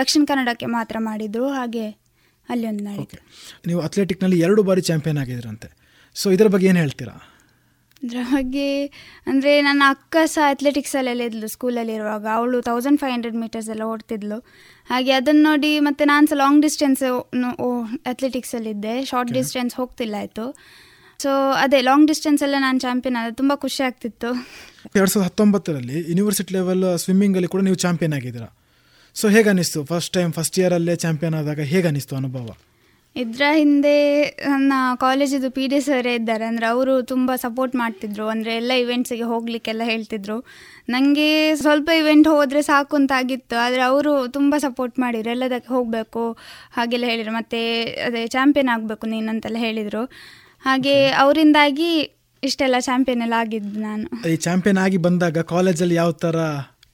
ದಕ್ಷಿಣ 0.00 0.22
ಕನ್ನಡಕ್ಕೆ 0.30 0.66
ಮಾತ್ರ 0.66 0.96
ಮಾಡಿದ್ರು. 1.08 1.48
ಹಾಗೆ 1.58 1.86
ಅಲ್ಲಿ 2.48 2.66
ಒಂದು 2.66 2.84
ನಡೀತು. 2.84 3.18
ನೀವು 3.66 3.80
ಅಥ್ಲೆಟಿಕ್ನಲ್ಲಿ 3.80 4.40
ಎರಡು 4.40 4.62
ಬಾರಿ 4.62 4.82
ಚಾಂಪಿಯನ್ 4.90 5.18
ಆಗಿದ್ರಂತೆ. 5.18 5.68
ಸೊ 6.16 6.30
ಇದರ 6.30 6.48
ಬಗ್ಗೆ 6.54 6.68
ಏನು 6.72 6.80
ಹೇಳ್ತೀರಾ? 6.84 7.14
ಅದರ 8.02 8.20
ಬಗ್ಗೆ 8.34 8.68
ಅಂದರೆ 9.26 9.50
ನನ್ನ 9.62 9.82
ಅಕ್ಕ 9.94 10.16
ಸಹ 10.34 10.44
ಅಥ್ಲೆಟಿಕ್ಸಲ್ಲೆಲ್ಲ 10.52 11.22
ಇದ್ಲು 11.28 11.48
ಸ್ಕೂಲಲ್ಲಿರುವಾಗ 11.48 12.26
ಅವಳು 12.38 12.60
ತೌಸಂಡ್ 12.68 13.00
ಫೈವ್ 13.00 13.12
ಹಂಡ್ರೆಡ್ 13.12 13.36
ಮೀಟರ್ಸ್ 13.42 13.68
ಎಲ್ಲ 13.74 13.84
ಓಡ್ತಿದ್ಲು. 13.92 14.38
ಹಾಗೆ 14.90 15.12
ಅದನ್ನು 15.18 15.42
ನೋಡಿ 15.42 15.70
ಮತ್ತು 15.80 16.04
ನಾನು 16.04 16.26
ಸಹ 16.30 16.36
ಲಾಂಗ್ 16.36 16.62
ಡಿಸ್ಟೆನ್ಸ್ 16.62 17.02
ಅಥ್ಲೆಟಿಕ್ಸಲ್ಲಿದ್ದೆ 18.12 18.94
ಶಾರ್ಟ್ 19.10 19.32
ಡಿಸ್ಟೆನ್ಸ್ 19.38 19.76
ಹೋಗ್ತಿಲ್ಲ 19.80 20.16
ಆಯಿತು. 20.22 20.46
ಸೊ 21.22 21.30
ಅದೇ 21.64 21.80
ಲಾಂಗ್ 21.88 22.06
ಡಿಸ್ಟೆನ್ಸ್ 22.12 22.42
ಎಲ್ಲ 22.46 22.56
ನಾನು 22.66 22.80
ಚಾಂಪಿಯನ್ 22.86 23.16
ಆದ. 23.20 23.30
ತುಂಬ 23.40 23.52
ಖುಷಿ 23.64 23.80
ಆಗ್ತಿತ್ತು. 23.88 24.30
ಎರಡು 24.98 25.10
ಸಾವಿರದ 25.12 25.28
ಹತ್ತೊಂಬತ್ತರಲ್ಲಿ 25.28 25.98
ಯೂನಿವರ್ಸಿಟಿ 26.10 26.54
ಲೆವೆಲ್ 26.58 26.84
ಸ್ವಿಮ್ಮಿಂಗಲ್ಲಿ 27.04 27.50
ಕೂಡ 27.54 27.62
ನೀವು 27.68 27.78
ಚಾಂಪಿಯನ್ 27.84 28.16
ಆಗಿದ್ದೀರಾ? 28.18 28.50
ಸೊ 29.16 29.28
ಹೇಗೆ 29.36 29.48
ಅನಿಸ್ತು? 29.54 29.80
ಫಸ್ಟ್ 29.92 30.12
ಟೈಮ್ 30.18 30.30
ಫಸ್ಟ್ 30.36 30.58
ಇಯರಲ್ಲೇ 30.60 30.96
ಚಾಂಪಿಯನ್ 31.06 31.38
ಆದಾಗ 31.40 31.60
ಹೇಗೆ 31.72 31.88
ಅನಿಸ್ತು 31.92 32.16
ಅನುಭವ? 32.20 32.46
ಇದರ 33.16 33.46
ಹಿಂದೆ 33.60 33.96
ನನ್ನ 34.50 34.72
ಕಾಲೇಜಿದು 35.02 35.48
ಪಿ 35.56 35.64
ಡಿ 35.70 35.78
ಸರೇ 35.86 36.12
ಇದ್ದಾರೆ. 36.18 36.44
ಅಂದರೆ 36.50 36.66
ಅವರು 36.74 36.92
ತುಂಬ 37.10 37.30
ಸಪೋರ್ಟ್ 37.42 37.74
ಮಾಡ್ತಿದ್ರು. 37.80 38.26
ಅಂದರೆ 38.34 38.52
ಎಲ್ಲ 38.60 38.72
ಇವೆಂಟ್ಸಿಗೆ 38.84 39.26
ಹೋಗಲಿಕ್ಕೆಲ್ಲ 39.32 39.82
ಹೇಳ್ತಿದ್ರು. 39.90 40.36
ನನಗೆ 40.94 41.28
ಸ್ವಲ್ಪ 41.62 41.88
ಇವೆಂಟ್ 42.00 42.28
ಹೋದರೆ 42.34 42.62
ಸಾಕು 42.70 42.96
ಅಂತ 43.00 43.12
ಆಗಿತ್ತು. 43.20 43.56
ಆದರೆ 43.64 43.82
ಅವರು 43.90 44.12
ತುಂಬ 44.36 44.54
ಸಪೋರ್ಟ್ 44.66 44.96
ಮಾಡಿದ್ರು. 45.04 45.30
ಎಲ್ಲದಕ್ಕೆ 45.36 45.70
ಹೋಗಬೇಕು 45.76 46.24
ಹಾಗೆಲ್ಲ 46.78 47.08
ಹೇಳಿದರು. 47.12 47.34
ಮತ್ತು 47.40 47.60
ಅದೇ 48.06 48.22
ಚಾಂಪಿಯನ್ 48.36 48.72
ಆಗಬೇಕು 48.76 49.06
ನೀನಂತೆಲ್ಲ 49.14 49.60
ಹೇಳಿದರು. 49.66 50.04
ಹಾಗೆ 50.66 50.94
ಅವರಿಂದಾಗಿ 51.22 51.92
ಇಷ್ಟೆಲ್ಲ 52.42 52.76
ಚಾಂಪಿಯನ್ 52.88 53.22
ಎಲ್ಲ 53.26 53.36
ಆಗಿದ್ದು 53.44 53.80
ನಾನು. 53.88 54.06
ಈ 54.32 54.36
ಚಾಂಪಿಯನ್ 54.46 54.78
ಆಗಿ 54.84 54.96
ಬಂದಾಗ 55.06 55.38
ಕಾಲೇಜಲ್ಲಿ 55.54 55.96
ಯಾವ 56.02 56.12
ಥರ 56.24 56.36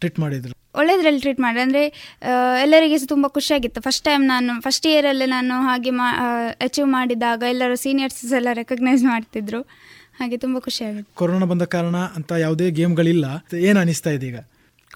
ಟ್ರೀಟ್ 0.01 0.19
ಮಾಡಿದ್ರು? 0.25 0.53
ಒಳ್ಳೇದ್ರಲ್ಲಿ 0.81 1.21
ಟ್ರೀಟ್ 1.25 1.41
ಮಾಡಿ 1.45 1.61
ಅಂದರೆ 1.61 1.83
ಎಲ್ಲರಿಗೆ 2.64 2.97
ಸಹ 3.03 3.09
ತುಂಬ 3.12 3.27
ಖುಷಿಯಾಗಿತ್ತು. 3.37 3.81
ಫಸ್ಟ್ 3.87 4.05
ಟೈಮ್ 4.09 4.25
ನಾನು 4.27 4.53
ಫಸ್ಟ್ 4.66 4.87
ಇಯರಲ್ಲೇ 4.91 5.27
ನಾನು 5.27 5.55
ಹಾಗೆ 5.69 5.93
ಮಾ 6.01 6.09
ಅಚೀವ್ 6.66 6.89
ಮಾಡಿದಾಗ 6.97 7.43
ಎಲ್ಲರೂ 7.55 7.77
ಸೀನಿಯರ್ಸ್ 7.85 8.21
ಎಲ್ಲ 8.41 8.53
ರೆಕಗ್ನೈಸ್ 8.61 9.03
ಮಾಡ್ತಿದ್ರು. 9.12 9.61
ಹಾಗೆ 10.19 10.37
ತುಂಬ 10.45 10.59
ಖುಷಿಯಾಗಿತ್ತು. 10.59 11.11
ಕೊರೋನಾ 11.14 11.47
ಬಂದ 11.53 11.64
ಕಾರಣ 11.75 11.97
ಅಂತ 12.19 12.33
ಯಾವುದೇ 12.45 12.69
ಗೇಮ್ಗಳಿಲ್ಲ 12.79 13.27
ಏನು 13.69 13.81
ಅನಿಸ್ತಾ 13.81 14.12
ಇದೆ 14.19 14.27
ಈಗ? 14.31 14.41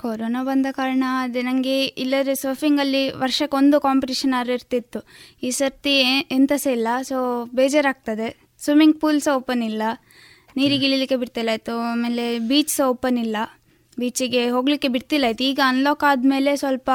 ಕೊರೋನಾ 0.00 0.40
ಬಂದ 0.42 0.66
ಕಾರಣ 0.78 1.04
ಅದೇ 1.24 1.42
ನನಗೆ 1.42 1.74
ಇಲ್ಲದ್ರೆ 2.02 2.34
ಸರ್ಫಿಂಗಲ್ಲಿ 2.34 3.02
ವರ್ಷಕ್ಕೊಂದು 3.24 3.76
ಕಾಂಪಿಟಿಷನ್ 3.80 4.32
ಆರು 4.38 4.52
ಇರ್ತಿತ್ತು. 4.58 5.00
ಈ 5.42 5.50
ಸರ್ತಿ 5.60 5.96
ಎಂಥ 6.38 6.52
ಸಹ 6.64 6.72
ಇಲ್ಲ. 6.78 6.88
ಸೊ 7.10 7.18
ಬೇಜಾರಾಗ್ತದೆ. 7.58 8.28
ಸ್ವಿಮ್ಮಿಂಗ್ 8.64 8.96
ಪೂಲ್ 9.02 9.20
ಸಹ 9.26 9.34
ಓಪನ್ 9.40 9.64
ಇಲ್ಲ 9.70 9.82
ನೀರಿಗೆ 10.58 10.84
ಇಳಿಲಿಕ್ಕೆ 10.88 11.16
ಬಿಡ್ತಿಲ್ಲ 11.22 11.50
ಆಯಿತು. 11.56 11.74
ಆಮೇಲೆ 11.90 12.24
ಬೀಚ್ 12.50 12.72
ಸಹ 12.78 12.86
ಓಪನ್ 12.94 13.18
ಇಲ್ಲ 13.24 13.36
ಬೀಚಿಗೆ 14.00 14.42
ಹೋಗಲಿಕ್ಕೆ 14.54 14.88
ಬಿಡ್ತಿಲ್ಲ 14.96 15.24
ಆಯ್ತು. 15.30 15.44
ಈಗ 15.50 15.60
ಅನ್ಲಾಕ್ 15.72 16.04
ಆದಮೇಲೆ 16.10 16.52
ಸ್ವಲ್ಪ 16.62 16.90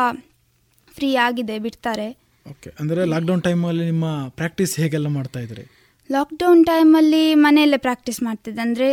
ಫ್ರೀ 0.98 1.10
ಆಗಿದೆ 1.26 1.56
ಬಿಡ್ತಾರೆ. 1.66 2.08
ಓಕೆ 2.46 2.70
ಅಂದರೆ 2.82 3.02
ಲಾಕ್ಡೌನ್ 3.14 3.44
ಟೈಮಲ್ಲಿ 3.48 3.86
ನಿಮ್ಮ 3.92 4.08
ಪ್ರಾಕ್ಟೀಸ್ 4.40 4.74
ಹೇಗೆಲ್ಲ 4.82 5.10
ಮಾಡ್ತಾ 5.18 5.40
ಇದ್ರಿ? 5.46 5.66
ಲಾಕ್ಡೌನ್ 6.10 6.62
ಟೈಮಲ್ಲಿ 6.70 7.24
ಮನೆಯಲ್ಲೇ 7.46 7.80
ಪ್ರಾಕ್ಟೀಸ್ 7.86 8.20
ಮಾಡ್ತಿದ್ದೆ. 8.28 8.62
ಅಂದರೆ 8.66 8.88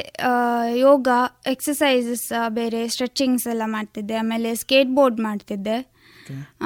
ಯೋಗ 0.86 1.08
ಎಕ್ಸಸೈಸಸ್ 1.52 2.26
ಬೇರೆ 2.58 2.80
ಸ್ಟ್ರೆಚಿಂಗ್ಸ್ 2.94 3.46
ಎಲ್ಲ 3.52 3.64
ಮಾಡ್ತಿದ್ದೆ. 3.76 4.16
ಆಮೇಲೆ 4.22 4.50
ಸ್ಕೇಟ್ 4.62 4.90
ಬೋರ್ಡ್ 4.98 5.20
ಮಾಡ್ತಿದ್ದೆ 5.28 5.76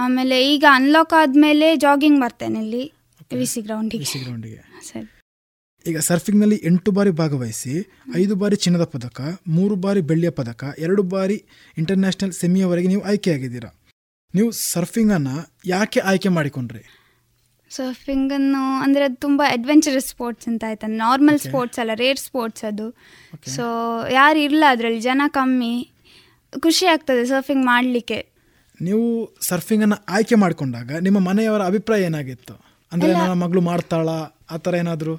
ಆಮೇಲೆ 0.05 0.37
ಈಗ 0.55 0.65
ಅನ್ಲಾಕ್ 0.79 1.15
ಆದಮೇಲೆ 1.21 1.69
ಜಾಗಿಂಗ್ 1.85 2.19
ಬರ್ತೇನೆ 2.25 2.59
ಇಲ್ಲಿ. 2.65 2.83
ವಿ 3.39 3.47
ಗ್ರೌಂಡಿಗೆ 3.69 4.07
ಸಿ 4.13 4.19
ಗ್ರೌಂಡಿಗೆ 4.25 4.61
ಸರಿ. 4.89 5.07
ಈಗ 5.87 5.99
ಸರ್ಫಿಂಗ್ನಲ್ಲಿ 5.99 6.57
ಎಂಟು 6.69 6.91
ಬಾರಿ 6.97 7.11
ಭಾಗವಹಿಸಿ 7.11 7.75
ಐದು 8.21 8.35
ಬಾರಿ 8.37 8.57
ಚಿನ್ನದ 8.57 8.85
ಪದಕ 8.95 9.21
ಮೂರು 9.57 9.75
ಬಾರಿ 9.85 10.01
ಬೆಳ್ಳಿಯ 10.01 10.31
ಪದಕ 10.31 10.65
ಎರಡು 10.79 11.03
ಬಾರಿ 11.03 11.37
ಇಂಟರ್ನ್ಯಾಷನಲ್ 11.77 12.33
ಸೆಮಿಯವರೆಗೆ 12.33 12.89
ನೀವು 12.89 13.03
ಆಯ್ಕೆಯಾಗಿದ್ದೀರಾ. 13.11 13.71
ನೀವು 14.35 14.51
ಸರ್ಫಿಂಗನ್ನು 14.73 15.35
ಯಾಕೆ 15.67 16.01
ಆಯ್ಕೆ 16.11 16.29
ಮಾಡಿಕೊಂಡ್ರಿ? 16.29 16.83
ಸರ್ಫಿಂಗನ್ನು 17.71 18.63
ಅಂದರೆ 18.85 19.05
ಅದು 19.05 19.17
ತುಂಬ 19.27 19.43
ಅಡ್ವೆಂಚರಸ್ 19.57 20.09
ಸ್ಪೋರ್ಟ್ಸ್ 20.13 20.49
ಅಂತ 20.49 20.65
ಆಯ್ತು? 20.69 20.87
ನಾರ್ಮಲ್ 20.87 21.39
ಸ್ಪೋರ್ಟ್ಸ್ 21.47 21.79
ಅಲ್ಲ 21.83 21.95
ರೇರ್ 22.03 22.21
ಸ್ಪೋರ್ಟ್ಸ್ 22.27 22.65
ಅದು. 22.71 22.87
ಸೊ 23.57 23.65
ಯಾರು 24.19 24.39
ಇಲ್ಲ 24.49 24.65
ಅದರಲ್ಲಿ 24.75 25.01
ಜನ 25.01 25.23
ಕಮ್ಮಿ. 25.39 25.75
ಖುಷಿ 26.67 26.87
ಆಗ್ತದೆ 26.95 27.23
ಸರ್ಫಿಂಗ್ 27.33 27.65
ಮಾಡಲಿಕ್ಕೆ. 27.73 28.21
ನೀವು 28.81 29.07
ಸರ್ಫಿಂಗನ್ನು 29.49 29.99
ಆಯ್ಕೆ 30.17 30.37
ಮಾಡಿಕೊಂಡಾಗ 30.45 30.91
ನಿಮ್ಮ 31.07 31.19
ಮನೆಯವರ 31.29 31.63
ಅಭಿಪ್ರಾಯ 31.71 32.09
ಏನಾಗಿತ್ತು? 32.11 32.55
ಅಂದರೆ 32.93 33.11
ನನ್ನ 33.13 33.33
ಮಗಳು 33.45 33.61
ಮಾಡ್ತಾಳ? 33.61 34.09
ಆ 34.55 34.57
ಥರ 34.57 34.75
ಏನಾದರೂ? 34.75 35.15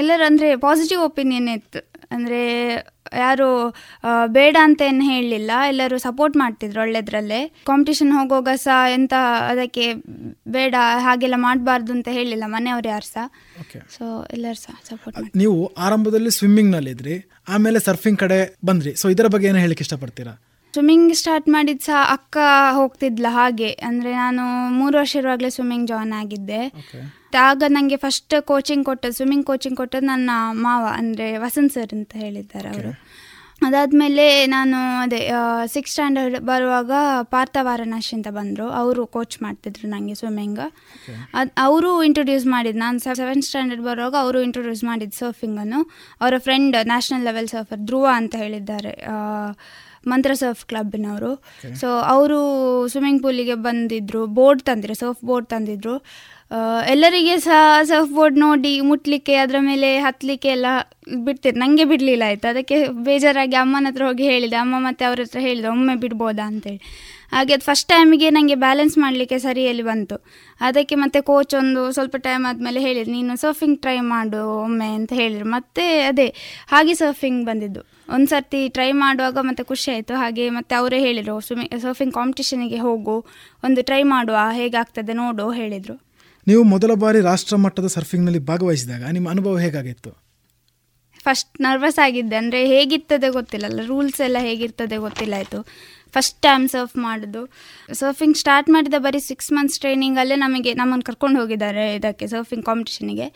ಎಲ್ಲರೂ 0.00 0.24
ಅಂದರೆ 0.30 0.48
ಪಾಸಿಟಿವ್ 0.66 1.00
ಒಪಿನಿಯನ್ 1.08 1.48
ಇತ್ತು. 1.58 1.80
ಅಂದರೆ 2.14 2.40
ಯಾರು 3.22 3.46
ಬೇಡ 4.36 4.56
ಅಂತ 4.66 4.80
ಏನು 4.90 5.04
ಹೇಳಲಿಲ್ಲ. 5.10 5.52
ಎಲ್ಲರೂ 5.72 5.96
ಸಪೋರ್ಟ್ 6.06 6.36
ಮಾಡ್ತಿದ್ರು 6.42 6.80
ಒಳ್ಳೆದ್ರಲ್ಲೇ. 6.84 7.40
ಕಾಂಪಿಟೇಷನ್ 7.70 8.10
ಹೋಗುವಾಗ 8.16 8.54
ಸಹ 8.64 8.78
ಎಂತ 8.96 9.14
ಅದಕ್ಕೆ 9.52 9.84
ಬೇಡ 10.56 10.74
ಹಾಗೆಲ್ಲ 11.06 11.36
ಮಾಡಬಾರ್ದು 11.46 11.92
ಅಂತ 11.96 12.08
ಹೇಳಿಲ್ಲ 12.18 12.44
ಮನೆಯವ್ರು 12.56 12.88
ಯಾರು 12.94 13.08
ಸಹ 13.12 13.26
ಸೊ 13.96 14.04
ಎಲ್ಲರೂ 14.36 14.58
ಸಹ 14.64 14.74
ಸಪೋರ್ಟ್ 14.90 15.36
ನೀವು 15.42 15.58
ಆರಂಭದಲ್ಲಿ 15.86 16.32
ಸ್ವಿಮ್ಮಿಂಗ್ನಲ್ಲಿ 16.38 16.92
ಇದ್ರಿ 16.96 17.16
ಆಮೇಲೆ 17.54 17.80
ಸರ್ಫಿಂಗ್ 17.88 18.20
ಕಡೆ 18.24 18.40
ಬಂದ್ರಿ. 18.70 18.92
ಸೊ 19.02 19.08
ಇದರ 19.16 19.28
ಬಗ್ಗೆ 19.36 19.48
ಏನು 19.52 19.62
ಹೇಳಕ್ಕೆ 19.64 19.86
ಇಷ್ಟಪಡ್ತೀರಾ? 19.86 20.34
ಸ್ವಿಮ್ಮಿಂಗ್ 20.76 21.12
ಸ್ಟಾರ್ಟ್ 21.20 21.48
ಮಾಡಿದ್ದು 21.56 21.84
ಸಹ 21.88 22.00
ಅಕ್ಕ 22.16 22.36
ಹೋಗ್ತಿದ್ಲ 22.78 23.26
ಹಾಗೆ. 23.36 23.70
ಅಂದರೆ 23.88 24.10
ನಾನು 24.22 24.42
ಮೂರು 24.78 24.94
ವರ್ಷ 25.00 25.14
ಇರುವಾಗಲೇ 25.20 25.50
ಸ್ವಿಮ್ಮಿಂಗ್ 25.56 25.86
ಜಾಯ್ನ್ 25.92 26.16
ಆಗಿದ್ದೆ. 26.22 26.62
ಆಗ 27.48 27.62
ನನಗೆ 27.76 27.96
ಫಸ್ಟ್ 28.02 28.34
ಕೋಚಿಂಗ್ 28.50 28.84
ಕೊಟ್ಟದ್ದು 28.88 29.16
ಸ್ವಿಮ್ಮಿಂಗ್ 29.20 29.46
ಕೋಚಿಂಗ್ 29.50 29.78
ಕೊಟ್ಟದ್ದು 29.80 30.08
ನನ್ನ 30.10 30.30
ಮಾವ 30.66 30.84
ಅಂದರೆ 31.00 31.26
ವಸಂತ್ 31.44 31.72
ಸರ್ 31.76 31.94
ಅಂತ 31.98 32.12
ಹೇಳಿದ್ದಾರೆ 32.24 32.68
ಅವರು. 32.74 32.92
ಅದಾದಮೇಲೆ 33.66 34.24
ನಾನು 34.54 34.78
ಅದೇ 35.02 35.20
ಸಿಕ್ಸ್ 35.74 35.92
ಸ್ಟ್ಯಾಂಡರ್ಡ್ 35.94 36.36
ಬರುವಾಗ 36.50 36.90
ಪಾರ್ಥ 37.34 37.56
ವಾರಣಾಸಿ 37.68 38.12
ಅಂತ 38.16 38.28
ಬಂದರು. 38.38 38.66
ಅವರು 38.80 39.02
ಕೋಚ್ 39.14 39.36
ಮಾಡ್ತಿದ್ರು 39.44 39.86
ನನಗೆ 39.94 40.16
ಸ್ವಿಮ್ಮಿಂಗ್ 40.20 40.60
ಅದು 41.40 41.50
ಅವರು 41.66 41.90
ಇಂಟ್ರೊಡ್ಯೂಸ್ 42.08 42.46
ಮಾಡಿದ್ದು 42.54 42.80
ನಾನು 42.84 42.98
ಸೆವೆಂತ್ 43.20 43.46
ಸ್ಟ್ಯಾಂಡರ್ಡ್ 43.48 43.84
ಬರುವಾಗ 43.88 44.14
ಅವರು 44.24 44.40
ಇಂಟ್ರೊಡ್ಯೂಸ್ 44.48 44.84
ಮಾಡಿದ್ದು 44.90 45.18
ಸರ್ಫಿಂಗನ್ನು 45.22 45.80
ಅವರ 46.22 46.34
friend 46.46 46.76
national 46.92 47.26
level 47.30 47.50
surfer 47.54 47.82
Dhruva 47.90 48.06
ಅಂತ 48.20 48.34
ಹೇಳಿದ್ದಾರೆ. 48.44 48.94
ಮಂತ್ರ 50.08 50.32
ಸರ್ಫ್ 50.32 50.66
ಕ್ಲಬ್ನವರು 50.66 51.42
ಸೊ 51.74 51.98
ಅವರು 51.98 52.38
ಸ್ವಿಮ್ಮಿಂಗ್ 52.88 53.22
ಪೂಲಿಗೆ 53.22 53.54
ಬಂದಿದ್ರು 53.54 54.26
ಬೋರ್ಡ್ 54.26 54.62
ತಂದಿದ್ರು 54.62 54.94
ಸರ್ಫ್ 54.94 55.24
ಬೋರ್ಡ್ 55.24 55.48
ತಂದಿದ್ರು. 55.48 56.04
ಆ, 56.50 56.82
ಎಲ್ಲರಿಗೆ 56.88 57.38
ಸಹ 57.38 57.82
ಸರ್ಫ್ 57.82 58.10
ಬೋರ್ಡ್ 58.10 58.38
ನೋಡಿ 58.38 58.80
ಮುಟ್ಲಿಕ್ಕೆ 58.80 59.34
ಅದರ 59.34 59.54
ಮೇಲೆ 59.60 59.98
ಹತ್ತಲಿಕ್ಕೆ 59.98 60.48
ಎಲ್ಲ 60.48 60.66
ಬಿಡ್ತಿದ್ರು. 61.16 61.60
ನನಗೆ 61.60 61.84
ಬಿಡಲಿಲ್ಲ 61.84 62.22
ಆಯಿತು. 62.26 62.48
ಅದಕ್ಕೆ 62.48 62.88
ಬೇಜಾರಾಗಿ 62.88 63.56
ಅಮ್ಮನ 63.56 63.86
ಹತ್ರ 63.90 64.04
ಹೋಗಿ 64.04 64.24
ಹೇಳಿದೆ. 64.24 64.56
ಅಮ್ಮ 64.56 64.74
ಮತ್ತೆ 64.78 65.04
ಅವ್ರ 65.04 65.20
ಹತ್ರ 65.20 65.38
ಹೇಳಿದೆ 65.38 65.68
ಒಮ್ಮೆ 65.68 65.94
ಬಿಡ್ಬೋದಾ? 65.94 66.46
ಅಂತೇಳಿ. 66.46 66.80
ಹಾಗೆ 67.32 67.52
ಅದು 67.54 67.64
ಫಸ್ಟ್ 67.64 67.88
ಟೈಮಿಗೆ 67.88 68.30
ನನಗೆ 68.30 68.54
ಬ್ಯಾಲೆನ್ಸ್ 68.54 68.98
ಮಾಡಲಿಕ್ಕೆ 68.98 69.38
ಸರಿಯಲ್ಲಿ 69.38 69.82
ಬಂತು. 69.82 70.24
ಅದಕ್ಕೆ 70.60 70.94
ಮತ್ತೆ 70.94 71.20
ಕೋಚ್ 71.20 71.54
ಒಂದು 71.54 71.92
ಸ್ವಲ್ಪ 71.92 72.16
ಟೈಮ್ 72.16 72.46
ಆದಮೇಲೆ 72.46 72.80
ಹೇಳಿದ್ರು 72.80 73.12
ನೀನು 73.12 73.36
ಸರ್ಫಿಂಗ್ 73.36 73.80
ಟ್ರೈ 73.80 74.00
ಮಾಡು 74.00 74.62
ಒಮ್ಮೆ 74.62 74.88
ಅಂತ 74.88 75.12
ಹೇಳಿದ್ರು. 75.12 75.48
ಮತ್ತೆ 75.48 76.00
ಅದೇ 76.00 76.34
ಹಾಗೆ 76.68 76.94
ಸರ್ಫಿಂಗ್ 76.94 77.46
ಬಂದಿದ್ದು. 77.46 77.95
ಒಂದು 78.08 78.26
ಸರ್ತಿ 78.26 78.68
ಟ್ರೈ 78.68 78.92
ಮಾಡುವಾಗ 78.92 79.38
ಮತ್ತೆ 79.40 79.64
ಖುಷಿ 79.64 79.90
ಆಯಿತು. 79.90 80.14
ಹಾಗೆ 80.14 80.50
ಮತ್ತೆ 80.50 80.74
ಅವರೇ 80.74 81.00
ಹೇಳಿದರು 81.00 81.40
ಸ್ವಿಮ್ಮಿಂಗ್ 81.40 81.82
ಸರ್ಫಿಂಗ್ 81.82 82.14
ಕಾಂಪಿಟೇಷನಿಗೆ 82.14 82.78
ಹೋಗು 82.78 83.26
ಒಂದು 83.64 83.82
ಟ್ರೈ 83.82 84.02
ಮಾಡುವ 84.02 84.36
ಹೇಗಾಗ್ತದೆ 84.52 85.12
ನೋಡು 85.12 85.52
ಹೇಳಿದರು. 85.52 86.00
ನೀವು 86.46 86.62
ಮೊದಲ 86.62 86.94
ಬಾರಿ 86.94 87.20
ರಾಷ್ಟ್ರ 87.20 87.56
ಮಟ್ಟದ 87.56 87.86
ಸರ್ಫಿಂಗ್ನಲ್ಲಿ 87.86 88.38
ಭಾಗವಹಿಸಿದಾಗ 88.38 89.04
ನಿಮ್ಮ 89.10 89.30
ಅನುಭವ 89.30 89.58
ಹೇಗಾಗಿತ್ತು? 89.58 90.10
ಫಸ್ಟ್ 91.24 91.60
ನರ್ವಸ್ 91.60 91.98
ಆಗಿದ್ದೆ. 91.98 92.36
ಅಂದರೆ 92.36 92.66
ಹೇಗಿರ್ತದೆ 92.66 93.28
ಗೊತ್ತಿಲ್ಲ. 93.28 93.66
ರೂಲ್ಸ್ 93.86 94.20
ಎಲ್ಲ 94.20 94.36
ಹೇಗಿರ್ತದೆ 94.40 94.96
ಗೊತ್ತಿಲ್ಲ 94.96 95.34
ಆಯಿತು. 95.34 95.66
ಫಸ್ಟ್ 96.14 96.36
ಟೈಮ್ 96.46 96.64
ಸರ್ಫ್ 96.74 96.94
ಮಾಡೋದು. 97.04 97.42
ಸರ್ಫಿಂಗ್ 98.00 98.36
ಸ್ಟಾರ್ಟ್ 98.42 98.68
ಮಾಡಿದ 98.74 98.98
ಬರೀ 99.06 99.20
ಸಿಕ್ಸ್ 99.28 99.50
ಮಂತ್ಸ್ 99.56 99.78
ಟ್ರೈನಿಂಗಲ್ಲೇ 99.82 100.36
ನಮಗೆ 100.44 100.72
ನಮ್ಮನ್ನು 100.80 101.04
ಕರ್ಕೊಂಡು 101.08 101.36
ಹೋಗಿದ್ದಾರೆ 101.40 101.84
ಇದಕ್ಕೆ 101.96 102.26
ಸರ್ಫಿಂಗ್ 102.34 102.64
ಕಾಂಪಿಟೇಷನ್ಗೆ 102.68 103.26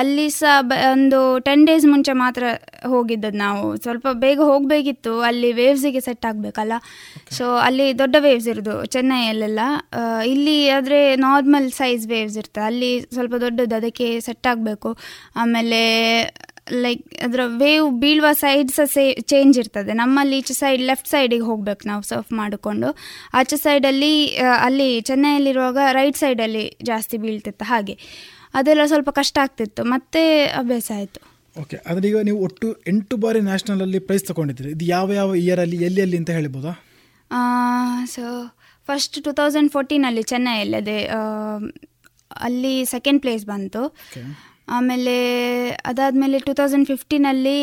ಅಲ್ಲಿ 0.00 0.26
ಸಹ 0.38 0.54
ಬ 0.70 0.78
ಒಂದು 0.92 1.20
ಟೆನ್ 1.48 1.64
ಡೇಸ್ 1.70 1.86
ಮುಂಚೆ 1.92 2.14
ಮಾತ್ರ 2.22 2.44
ಹೋಗಿದ್ದದ್ದು 2.92 3.40
ನಾವು. 3.46 3.66
ಸ್ವಲ್ಪ 3.84 4.06
ಬೇಗ 4.24 4.40
ಹೋಗಬೇಕಿತ್ತು 4.50 5.12
ಅಲ್ಲಿ 5.30 5.50
ವೇವ್ಸಿಗೆ 5.60 6.02
ಸೆಟ್ 6.08 6.26
ಆಗಬೇಕಲ್ಲ. 6.30 6.72
ಸೊ 7.38 7.46
ಅಲ್ಲಿ 7.66 7.86
ದೊಡ್ಡ 8.02 8.16
ವೇವ್ಸ್ 8.28 8.48
ಇರೋದು 8.54 8.76
ಚೆನ್ನೈಯಲ್ಲೆಲ್ಲ. 8.96 9.60
ಇಲ್ಲಿ 10.34 10.56
ಆದರೆ 10.78 11.00
ನಾರ್ಮಲ್ 11.26 11.68
ಸೈಜ್ 11.80 12.04
ವೇವ್ಸ್ 12.14 12.38
ಇರ್ತದೆ. 12.42 12.64
ಅಲ್ಲಿ 12.70 12.92
ಸ್ವಲ್ಪ 13.14 13.34
ದೊಡ್ಡದು 13.46 13.76
ಅದಕ್ಕೆ 13.80 14.08
ಸೆಟ್ 14.28 14.48
ಆಗಬೇಕು. 14.52 14.92
ಆಮೇಲೆ 15.42 15.82
ಲೈಕ್ 16.72 17.02
ಅದರ 17.24 17.40
ವೇವ್ 17.62 17.86
ಬೀಳುವ 18.02 18.26
ಸೈಡ್ 18.32 18.70
ಸಹ 18.70 18.84
ಸೇ 18.84 19.04
ಚೇಂಜ್ 19.12 19.58
ಇರ್ತದೆ. 19.58 19.92
ನಮ್ಮಲ್ಲಿ 19.92 20.38
ಈಚೆ 20.38 20.54
ಸೈಡ್ 20.54 20.82
ಲೆಫ್ಟ್ 20.82 21.08
ಸೈಡಿಗೆ 21.08 21.42
ಹೋಗ್ಬೇಕು 21.42 21.88
ನಾವು 21.88 22.02
ಸರ್ಫ್ 22.02 22.32
ಮಾಡಿಕೊಂಡು. 22.32 22.88
ಆಚೆ 23.34 23.56
ಸೈಡಲ್ಲಿ 23.56 24.14
ಅಲ್ಲಿ 24.36 25.00
ಚೆನ್ನೈಯಲ್ಲಿರುವಾಗ 25.00 25.78
ರೈಟ್ 25.92 26.16
ಸೈಡಲ್ಲಿ 26.16 26.64
ಜಾಸ್ತಿ 26.82 27.18
ಬೀಳ್ತಿತ್ತು 27.18 27.64
ಹಾಗೆ. 27.64 27.96
ಅದೆಲ್ಲ 28.54 28.86
ಸ್ವಲ್ಪ 28.86 29.10
ಕಷ್ಟ 29.10 29.38
ಆಗ್ತಿತ್ತು. 29.42 29.84
ಮತ್ತೆ 29.84 30.22
ಅಭ್ಯಾಸ 30.62 30.90
ಆಯಿತು. 30.96 31.20
ಓಕೆ 31.60 31.76
ಆದರೆ 31.90 32.08
ಈಗ 32.08 32.18
ನೀವು 32.28 32.38
ಒಟ್ಟು 32.44 32.68
ಎಂಟು 32.86 33.16
ಬಾರಿ 33.16 33.40
ನ್ಯಾಷನಲಲ್ಲಿ 33.40 33.98
ಪ್ರೈಸ್ 33.98 34.24
ತೊಗೊಂಡಿದ್ದೀರಿ. 34.30 34.70
ಇದು 34.70 34.84
ಯಾವ 34.84 35.12
ಯಾವ 35.12 35.34
ಇಯರಲ್ಲಿ 35.34 35.76
ಎಲ್ಲಿ 35.88 36.00
ಎಲ್ಲಿ 36.00 36.16
ಅಂತ 36.16 36.30
ಹೇಳ್ಬೋದಾ? 36.30 36.72
ಸೊ 38.14 38.24
ಫಸ್ಟ್ 38.88 39.22
ಟು 39.22 39.32
ತೌಸಂಡ್ 39.32 39.72
ಫೋರ್ಟೀನಲ್ಲಿ 39.72 40.22
ಚೆನ್ನೈಯಲ್ಲಿ 40.22 40.76
ಅದೇ 40.76 40.98
ಅಲ್ಲಿ 42.30 42.84
ಸೆಕೆಂಡ್ 42.84 43.22
ಪ್ಲೇಸ್ 43.22 43.46
ಬಂತು. 43.46 43.82
ಆಮೇಲೆ 44.68 45.14
ಅದಾದಮೇಲೆ 45.70 46.38
ಟೂ 46.38 46.52
ತೌಸಂಡ್ 46.54 46.88
ಫಿಫ್ಟೀನಲ್ಲಿ 46.88 47.58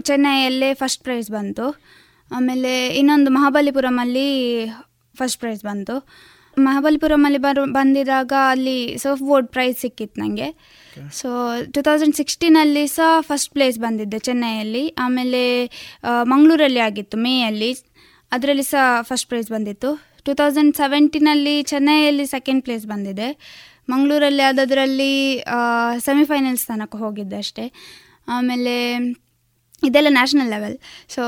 ಚೆನ್ನೈಯಲ್ಲೇ 0.00 0.70
ಫಸ್ಟ್ 0.74 1.02
ಪ್ರೈಸ್ 1.02 1.30
ಬಂತು. 1.30 1.66
ಆಮೇಲೆ 2.30 2.72
ಇನ್ನೊಂದು 3.00 3.30
ಮಹಾಬಲಿಪುರಮಲ್ಲಿ 3.30 4.30
ಫಸ್ಟ್ 5.14 5.40
ಪ್ರೈಸ್ 5.40 5.62
ಬಂತು. 5.64 5.96
ಮಹಾಬಲಿಪುರಮಲ್ಲಿ 6.58 7.38
ಬರು 7.38 7.62
ಬಂದಿದ್ದಾಗ 7.72 8.32
ಅಲ್ಲಿ 8.50 8.76
ಸರ್ಫ್ 8.98 9.22
ಬೋರ್ಡ್ 9.22 9.48
ಪ್ರೈಸ್ 9.48 9.76
ಸಿಕ್ಕಿತ್ತು 9.80 10.20
ನನಗೆ 10.20 10.48
ಸೊ 11.12 11.28
ಟು 11.74 11.80
ತೌಸಂಡ್ 11.82 12.16
ಸಿಕ್ಸ್ಟೀನಲ್ಲಿ 12.16 12.84
ಸಹ 12.86 13.20
ಫಸ್ಟ್ 13.20 13.50
ಪ್ಲೇಸ್ 13.52 13.78
ಬಂದಿದ್ದೆ 13.78 14.18
ಚೆನ್ನೈಯಲ್ಲಿ. 14.18 14.84
ಆಮೇಲೆ 14.88 15.42
ಮಂಗಳೂರಲ್ಲಿ 16.32 16.80
ಆಗಿತ್ತು 16.80 17.16
ಮೇಯಲ್ಲಿ. 17.18 17.70
ಅದರಲ್ಲಿ 18.32 18.62
ಸಹ 18.62 19.00
ಫಸ್ಟ್ 19.00 19.28
ಪ್ರೈಸ್ 19.28 19.50
ಬಂದಿತ್ತು. 19.50 19.90
ಟೂ 20.24 20.34
ತೌಸಂಡ್ 20.34 20.76
ಸೆವೆಂಟೀನಲ್ಲಿ 20.76 21.62
ಚೆನ್ನೈಯಲ್ಲಿ 21.62 22.26
ಸೆಕೆಂಡ್ 22.26 22.64
ಪ್ಲೇಸ್ 22.64 22.86
ಬಂದಿದೆ. 22.86 23.28
ಮಂಗಳೂರಲ್ಲಿ 23.88 24.42
ಅದರಲ್ಲಿ 24.48 25.12
ಸೆಮಿಫೈನಲ್ಸ್ 26.08 26.66
ತನಕ 26.66 26.96
ಹೋಗಿದ್ದೆ 27.04 27.36
ಅಷ್ಟೇ. 27.36 27.66
ಆಮೇಲೆ 28.28 28.74
ಇದೆಲ್ಲ 29.86 30.10
ನ್ಯಾಷನಲ್ 30.10 30.50
ಲೆವೆಲ್ 30.50 30.76
ಸೊ 31.14 31.22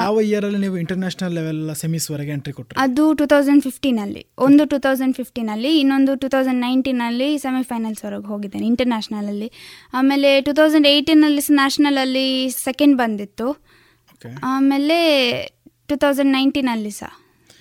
ಯಾವ 0.00 0.20
ಇಯರಲ್ಲಿ 0.20 0.58
ನೀವು 0.58 0.76
ಇಂಟರ್ನ್ಯಾಷನಲ್ 0.76 1.34
ಲೆವೆಲ್ 1.34 1.74
ಸೆಮೀಸ್ವರೆಗೆ 1.74 2.30
ಎಂಟ್ರಿ 2.30 2.52
ಕೊಟ್ಟರು 2.52 2.78
ಅದು 2.80 3.04
ಟೂ 3.14 3.26
ತೌಸಂಡ್ 3.26 3.62
ಫಿಫ್ಟೀನಲ್ಲಿ 3.62 4.22
ಒಂದು 4.38 4.64
ಟೂ 4.64 4.78
ತೌಸಂಡ್ 4.78 5.16
ಫಿಫ್ಟೀನಲ್ಲಿ 5.16 5.80
ಇನ್ನೊಂದು 5.80 6.14
ಟೂ 6.14 6.28
ತೌಸಂಡ್ 6.28 6.60
ನೈನ್ಟೀನಲ್ಲಿ 6.60 7.38
ಸೆಮಿಫೈನಲ್ಸ್ವರೆಗೆ 7.38 8.26
ಹೋಗಿದ್ದೇನೆ 8.26 8.66
ಇಂಟರ್ನ್ಯಾಷನಲಲ್ಲಿ 8.66 9.50
ಆಮೇಲೆ 9.92 10.30
ಟೂ 10.40 10.52
ತೌಸಂಡ್ 10.52 10.86
ಏಯ್ಟೀನಲ್ಲಿ 10.86 11.42
ನ್ಯಾಷನಲಲ್ಲಿ 11.50 12.50
ಸೆಕೆಂಡ್ 12.50 12.96
ಬಂದಿತ್ತು. 12.96 13.48
ಆಮೇಲೆ 14.44 14.98
ಟೂ 15.86 15.96
ತೌಸಂಡ್ 15.96 16.32
ನೈನ್ಟೀನಲ್ಲಿ 16.32 16.90
ಸಹ. 16.90 17.12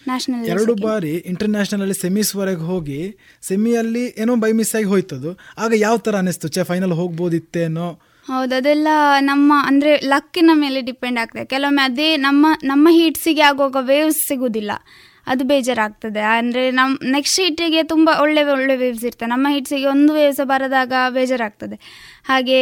ನ್ಯಾಷನಲ್ 0.07 0.43
ಎರಡು 0.45 0.73
ಬಾರಿ 0.75 1.13
ಇಂಟರ್ನ್ಯಾಷನಲ್ 1.31 1.81
ಅಲ್ಲಿ 1.81 1.97
ಸೆಮೀಸ್ 2.01 2.31
ವರೆಗೆ 2.35 2.61
ಹೋಗಿ 2.61 2.99
ಸೆಮಿಯಲ್ಲಿ 3.41 4.03
ಏನೋ 4.17 4.35
ಬೈ 4.35 4.51
ಮಿಸ್ 4.51 4.75
ಆಗಿ 4.75 4.85
ಹೋಯ್ತದು. 4.85 5.31
ಆಗ 5.57 5.71
ಯಾವ 5.77 5.97
ತರ 5.97 6.15
ಅನಿಸ್ತು 6.15 6.47
ಚೆ 6.47 6.63
ಫೈನಲ್ 6.63 6.91
ಹೋಗ್ಬೋದಿತ್ತೇನೋ? 6.91 7.87
ಹೌದು 8.25 8.55
ಅದೆಲ್ಲ 8.55 8.87
ನಮ್ಮ 9.19 9.53
ಅಂದರೆ 9.65 9.91
ಲಕ್ಕಿನ 10.03 10.51
ಮೇಲೆ 10.53 10.79
ಡಿಪೆಂಡ್ 10.81 11.19
ಆಗ್ತದೆ. 11.19 11.45
ಕೆಲವೊಮ್ಮೆ 11.45 11.83
ಅದೇ 11.83 12.17
ನಮ್ಮ 12.17 12.45
ನಮ್ಮ 12.63 12.87
ಹೀಟ್ಸಿಗೆ 12.91 13.41
ಆಗುವಾಗ 13.41 13.77
ವೇವ್ಸ್ 13.81 14.21
ಸಿಗೋದಿಲ್ಲ. 14.27 14.71
ಅದು 15.27 15.43
ಬೇಜಾರಾಗ್ತದೆ. 15.43 16.21
ಅಂದರೆ 16.37 16.71
ನಮ್ಮ 16.71 16.97
ನೆಕ್ಸ್ಟ್ 17.11 17.39
ಹೀಟಿಗೆ 17.39 17.83
ತುಂಬ 17.83 18.09
ಒಳ್ಳೆ 18.21 18.43
ಒಳ್ಳೆ 18.55 18.75
ವೇವ್ಸ್ 18.75 19.05
ಇರ್ತದೆ 19.05 19.29
ನಮ್ಮ 19.29 19.47
ಹೀಟ್ಸಿಗೆ 19.49 19.85
ಒಂದು 19.85 20.13
ವೇವ್ಸ್ 20.13 20.41
ಬರದಾಗ 20.45 20.93
ಬೇಜಾರಾಗ್ತದೆ. 21.09 21.77
ಹಾಗೆ 22.25 22.59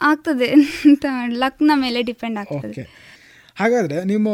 ಆಗ್ತದೆ 0.00 0.48
ಅಂತ 0.88 1.04
ಲಕ್ನ 1.42 1.72
ಮೇಲೆ 1.74 2.02
ಡಿಪೆಂಡ್ 2.02 2.38
ಆಗ್ತದೆ. 2.38 2.82
ಹಾಗಾದರೆ 3.58 4.04
ನಿಮ್ಮ 4.04 4.28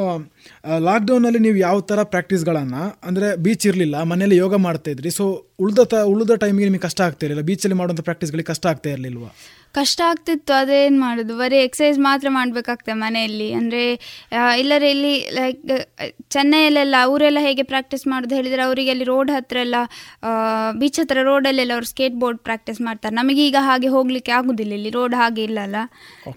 ಲಾಕ್ಡೌನಲ್ಲಿ 0.80 1.38
ನೀವು 1.38 1.56
ಯಾವ 1.58 1.80
ಥರ 1.82 2.02
ಪ್ರಾಕ್ಟೀಸ್ಗಳನ್ನು 2.10 2.82
ಅಂದರೆ 3.02 3.36
ಬೀಚ್ 3.36 3.66
ಇರಲಿಲ್ಲ 3.66 4.02
ಮನೇಲಿ 4.04 4.36
ಯೋಗ 4.36 4.54
ಮಾಡ್ತಾ 4.60 4.90
ಇದ್ರಿ 4.90 5.10
ಸೊ 5.10 5.24
ಉಳಿದ 5.60 5.82
ತ, 5.84 6.02
ಉಳಿದ 6.06 6.34
ಟೈಮಿಗೆ 6.34 6.64
ನಿಮಗೆ 6.64 6.80
ಕಷ್ಟ 6.80 7.00
ಆಗ್ತಾ 7.00 7.24
ಇರಲಿಲ್ಲ 7.26 7.42
ಬೀಚಲ್ಲಿ 7.42 7.74
ಮಾಡುವಂಥ 7.74 8.00
ಪ್ರಾಕ್ಟೀಸ್ಗಳಿಗೆ 8.00 8.46
ಕಷ್ಟ 8.46 8.66
ಆಗ್ತಾ 8.66 8.90
ಇರಲಿಲ್ವಾ? 8.90 9.30
ಕಷ್ಟ 9.78 10.00
ಆಗ್ತಿತ್ತು 10.10 10.52
ಅದೇನು 10.60 10.98
ಮಾಡೋದು? 11.04 11.34
ಬರೀ 11.42 11.58
ಎಕ್ಸಸೈಸ್ 11.66 11.98
ಮಾತ್ರ 12.06 12.28
ಮಾಡಬೇಕಾಗ್ತದೆ 12.36 12.96
ಮನೆಯಲ್ಲಿ. 13.02 13.48
ಅಂದರೆ 13.58 13.82
ಇಲ್ಲರೆ 14.62 14.88
ಇಲ್ಲಿ 14.94 15.14
ಲೈಕ್ 15.38 15.60
ಚೆನ್ನೈಯಲ್ಲೆಲ್ಲ 16.34 16.96
ಅವರೆಲ್ಲ 17.08 17.42
ಹೇಗೆ 17.46 17.64
ಪ್ರಾಕ್ಟೀಸ್ 17.72 18.04
ಮಾಡೋದು 18.12 18.34
ಹೇಳಿದರೆ 18.38 18.64
ಅವರಿಗೆ 18.68 18.92
ಅಲ್ಲಿ 18.94 19.06
ರೋಡ್ 19.12 19.32
ಹತ್ರ 19.36 19.58
ಎಲ್ಲ 19.66 19.76
ಬೀಚ್ 20.80 21.00
ಹತ್ರ 21.02 21.24
ರೋಡಲ್ಲೆಲ್ಲ 21.30 21.74
ಅವರು 21.78 21.88
ಸ್ಕೇಟ್ 21.92 22.16
ಬೋರ್ಡ್ 22.24 22.42
ಪ್ರಾಕ್ಟೀಸ್ 22.48 22.80
ಮಾಡ್ತಾರೆ. 22.88 23.14
ನಮಗೆ 23.20 23.42
ಈಗ 23.48 23.58
ಹಾಗೆ 23.68 23.90
ಹೋಗಲಿಕ್ಕೆ 23.96 24.34
ಆಗೋದಿಲ್ಲ 24.38 24.74
ಇಲ್ಲಿ 24.80 24.92
ರೋಡ್ 24.98 25.16
ಹಾಗೆ 25.22 25.44
ಇಲ್ಲಲ್ಲ 25.48 25.76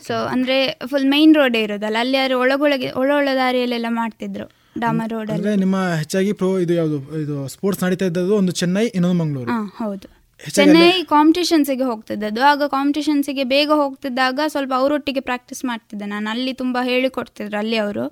ಸೊ 0.09 0.15
ಅಂದರೆ 0.35 0.57
ಫುಲ್ 0.91 1.09
ಮೈನ್ 1.15 1.33
ರೋಡೇ 1.41 1.63
ಇರೋದಲ್ಲ 1.67 1.97
ಅಲ್ಲಿ 2.05 2.17
ಯಾರು 2.21 2.37
ಒಳಗೊಳಗೆ 2.43 2.91
ಒಳ 3.01 3.09
ಒಳ 3.19 3.29
ದಾರಿಯಲ್ಲೆಲ್ಲ 3.41 3.91
ಮಾಡ್ತಿದ್ರು 4.01 4.47
ಡಾಮರ್ 4.83 5.11
ರೋಡಲ್ಲಿ 5.15 5.37
ಅಂದರೆ 5.39 5.53
ನಿಮ್ಮ 5.63 5.77
ಹೆಚ್ಚಾಗಿ 6.01 6.31
ಪ್ರೋ 6.39 6.49
ಇದು 6.63 6.73
ಯಾವುದು 6.79 6.97
ಇದು 7.23 7.35
ಸ್ಪೋರ್ಟ್ಸ್ 7.53 7.81
ನಡೀತಾ 7.85 8.05
ಇದ್ದದ್ದು 8.09 8.35
ಒಂದು 8.41 8.53
ಚೆನ್ನೈ 8.59 8.85
ಇನ್ನೊಂದು 8.97 9.19
ಮಂಗಳೂರು. 9.21 9.49
ಹಾಂ 9.53 9.65
ಹೌದು. 9.81 10.07
ಚೆನ್ನೈ 10.39 11.03
ಕಾಂಪಿಟೇಷನ್ಸಿಗೆ 11.03 11.83
ಹೋಗ್ತಿದ್ದದ್ದು. 11.83 12.41
ಆಗ 12.41 12.63
ಕಾಂಪಿಟೇಷನ್ಸಿಗೆ 12.63 13.43
ಬೇಗ 13.43 13.69
ಹೋಗ್ತಿದ್ದಾಗ 13.71 14.39
ಸ್ವಲ್ಪ 14.47 14.73
ಅವರೊಟ್ಟಿಗೆ 14.75 15.19
ಪ್ರಾಕ್ಟೀಸ್ 15.19 15.65
ಮಾಡ್ತಿದ್ದೆ 15.65 16.05
ನಾನು. 16.05 16.29
ಅಲ್ಲಿ 16.29 16.53
ತುಂಬಾ 16.53 16.83
ಹೇಳಿಕೊಡ್ತಿದ್ರು 16.83 17.57
ಅಲ್ಲಿ 17.57 17.77
ಅವರು 17.77 18.05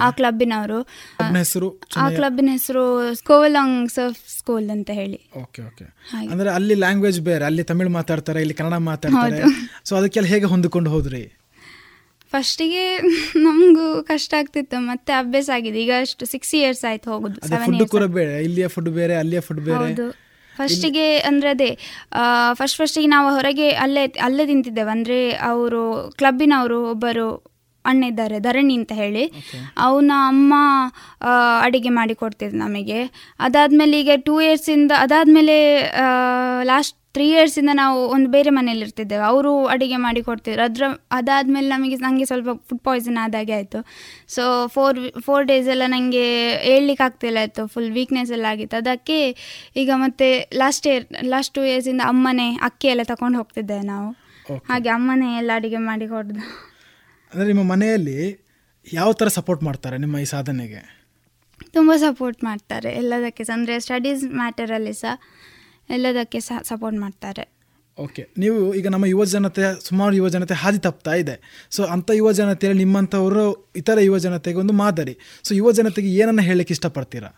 ಆ 0.00 0.10
ಕ್ಲಬ್ಬಿನವರು 0.10 0.78
ಆ 1.96 2.10
ಕ್ಲಬ್ಬಿನ 2.10 2.48
ಹೆಸರು 2.52 2.84
ಕೋವಲಾಂಗ್ 3.24 3.90
ಸರ್ಫ್ 3.90 4.38
ಸ್ಕೂಲ್ 4.38 4.70
ಅಂತ 4.70 4.90
ಹೇಳಿ. 4.90 5.20
Okay 5.42 5.62
okay. 5.62 5.84
ಅಂದರೆ 6.30 6.50
ಅಲ್ಲಿ 6.50 6.74
ಲ್ಯಾಂಗ್ವೇಜ್ 6.74 7.20
ಬೇರೆ 7.20 7.44
ಅಲ್ಲಿ 7.44 7.62
ತಮಿಳು 7.62 7.90
ಮಾತಾಡ್ತಾರೆ 7.90 8.40
ಇಲ್ಲಿ 8.40 8.54
ಕನ್ನಡ 8.54 8.74
ಮಾತಾಡ್ತಾರೆ. 8.74 9.42
ಸೊ 9.84 9.96
ಅದಕ್ಕೆಲ್ಲ 9.96 10.26
ಹೇಗೆ 10.26 10.44
ಹೊಂದಿಕೊಂಡು 10.44 10.90
ಹೋದ್ರಿ? 10.90 11.24
ಫಸ್ಟಿಗೆ 12.32 12.84
ನಮಗೂ 13.36 14.02
ಕಷ್ಟ 14.02 14.34
ಆಗ್ತಿತ್ತು 14.34 14.78
ಮತ್ತೆ 14.80 15.12
ಅಭ್ಯಾಸ 15.12 15.50
ಆಗಿದೆ. 15.54 15.78
ಈಗ 15.80 15.90
ಅಷ್ಟು 16.00 16.26
ಸಿಕ್ಸ್ 16.26 16.54
ಇಯರ್ಸ್ 16.54 16.84
ಆಯ್ತು 16.84 17.10
ಹೋಗುದು 17.10 17.40
ಅದೇ 17.42 17.56
ಇಲ್ಲಿಯ 18.42 18.68
ಫುಡ್ 18.68 18.88
ಬೇರೆ 18.88 19.14
ಅಲ್ಲಿಯ 19.14 19.40
ಫುಡ್ 19.40 19.60
ಬೇರೆ. 19.60 20.25
ಫಸ್ಟಿಗೆ 20.58 21.06
ಅಂದರೆ 21.28 21.50
ಅದೇ 21.50 21.70
ಫಸ್ಟ್ 22.52 22.78
ಫಸ್ಟಿಗೆ 22.80 23.06
ನಾವು 23.06 23.28
ಹೊರಗೆ 23.34 23.68
ಅಲ್ಲೇ 23.84 24.04
ಅಲ್ಲೇ 24.26 24.46
ತಿಂತಿದ್ದೇವೆ. 24.46 24.90
ಅಂದರೆ 24.90 25.18
ಅವರು 25.52 25.82
ಕ್ಲಬ್ಬಿನವರು 26.18 26.78
ಒಬ್ಬರು 26.90 27.28
ಅಣ್ಣ 27.84 28.04
ಇದ್ದಾರೆ 28.04 28.36
ಧರಣಿ 28.40 28.74
ಅಂತ 28.78 28.92
ಹೇಳಿ. 28.92 29.24
ಅವನ 29.78 30.12
ಅಮ್ಮ 30.26 30.54
ಅಡಿಗೆ 31.62 31.90
ಮಾಡಿ 31.98 32.14
ಕೊಡ್ತಿದ್ರು 32.14 32.58
ನಮಗೆ. 32.58 33.00
ಅದಾದಮೇಲೆ 33.40 34.00
ಈಗ 34.00 34.14
ಟೂ 34.24 34.34
ಇಯರ್ಸಿಂದ 34.40 34.92
ಅದಾದಮೇಲೆ 34.98 35.56
ಲಾಸ್ಟ್ 36.70 36.96
ತ್ರೀ 37.16 37.26
ಇಯರ್ಸಿಂದ 37.34 37.72
ನಾವು 37.80 37.98
ಒಂದು 38.14 38.28
ಬೇರೆ 38.34 38.50
ಮನೇಲಿ 38.56 38.82
ಇರ್ತಿದ್ದೇವೆ. 38.86 39.24
ಅವರು 39.32 39.50
ಅಡುಗೆ 39.74 39.98
ಮಾಡಿ 40.06 40.20
ಕೊಡ್ತಿದ್ರು. 40.22 40.62
ಅದರ 40.68 40.84
ಅದಾದಮೇಲೆ 41.18 41.68
ನಮಗೆ 41.74 41.96
ನನಗೆ 41.96 42.26
ಸ್ವಲ್ಪ 42.30 42.48
ಫುಡ್ 42.68 42.82
ಪಾಯ್ಸನ್ 42.88 43.18
ಆದಾಗೆ 43.24 43.54
ಆಯಿತು. 43.58 43.80
ಸೊ 44.34 44.42
ಫೋರ್ 44.74 44.98
ಫೋರ್ 45.26 45.44
ಡೇಸ್ 45.50 45.68
ಎಲ್ಲ 45.74 45.86
ನನಗೆ 45.86 46.24
ಹೇಳ್ಲಿಕ್ಕೆ 46.70 47.04
ಆಗ್ತಿಲ್ಲ 47.04 47.38
ಆಯಿತು. 47.44 47.64
ಫುಲ್ 47.66 47.90
ವೀಕ್ನೆಸ್ 47.90 48.32
ಎಲ್ಲ 48.38 48.46
ಆಗಿತ್ತು. 48.54 48.76
ಅದಕ್ಕೆ 48.76 49.18
ಈಗ 49.76 49.90
ಮತ್ತೆ 49.94 50.28
ಲಾಸ್ಟ್ 50.62 50.86
ಇಯರ್ 50.86 51.06
ಲಾಸ್ಟ್ 51.34 51.54
ಟೂ 51.54 51.64
ಇಯರ್ಸಿಂದ 51.64 52.02
ಅಮ್ಮನೇ 52.06 52.48
ಅಕ್ಕಿ 52.68 52.88
ಎಲ್ಲ 52.94 53.04
ತಗೊಂಡು 53.12 53.38
ಹೋಗ್ತಿದ್ದೇವೆ 53.38 53.86
ನಾವು. 53.94 54.10
ಹಾಗೆ 54.70 54.88
ಅಮ್ಮನೇ 54.88 55.30
ಎಲ್ಲ 55.38 55.50
ಅಡಿಗೆ 55.54 55.82
ಮಾಡಿ 55.90 56.08
ಕೊಡ್ದು. 56.08 56.42
ಅಂದರೆ 57.32 57.46
ನಿಮ್ಮ 57.52 57.64
ಮನೆಯಲ್ಲಿ 57.72 58.18
ಯಾವ 58.92 59.12
ಥರ 59.12 59.28
ಸಪೋರ್ಟ್ 59.28 59.62
ಮಾಡ್ತಾರೆ 59.62 59.96
ನಿಮ್ಮ 59.98 60.18
ಈ 60.18 60.28
ಸಾಧನೆಗೆ? 60.36 60.82
ತುಂಬ 61.76 61.92
ಸಪೋರ್ಟ್ 61.96 62.40
ಮಾಡ್ತಾರೆ. 62.44 62.90
ಎಲ್ಲದಕ್ಕೆ. 63.02 63.44
ಸಹ 63.44 63.54
ಅಂದರೆ 63.58 63.74
ಸ್ಟಡೀಸ್ 63.86 64.24
ಮ್ಯಾಟರಲ್ಲಿ 64.40 64.92
ಸಹ. 64.92 65.14
ಎಲ್ಲದಕ್ಕೆ 65.90 66.40
ಸಹ 66.40 66.58
ಸಪೋರ್ಟ್ 66.62 66.98
ಮಾಡ್ತಾರೆ. 66.98 67.44
ಓಕೆ 67.98 68.22
ನೀವು 68.38 68.74
ಈಗ 68.74 68.86
ನಮ್ಮ 68.86 69.06
ಯುವ 69.06 69.24
ಜನತೆ 69.24 69.62
ಸುಮಾರು 69.88 70.14
ಯುವ 70.16 70.28
ಜನತೆ 70.28 70.54
ಹಾದಿ 70.54 70.78
ತಪ್ತಾ 70.78 71.14
ಇದೆ. 71.14 71.34
ಸೊ 71.70 71.82
ಅಂಥ 71.84 72.10
ಯುವ 72.10 72.32
ಜನತೆಯಲ್ಲಿ 72.32 72.78
ನಿಮ್ಮಂಥವರು 72.84 73.44
ಇತರ 73.76 73.98
ಯುವ 74.00 74.18
ಜನತೆಗೆ 74.18 74.58
ಒಂದು 74.58 74.72
ಮಾದರಿ. 74.72 75.14
ಸೊ 75.44 75.54
ಯುವ 75.54 75.72
ಜನತೆಗೆ 75.72 76.08
ಏನನ್ನು 76.08 76.42
ಹೇಳಲಿಕ್ಕೆ 76.42 76.74
ಇಷ್ಟಪಡ್ತೀರಾ? 76.74 77.30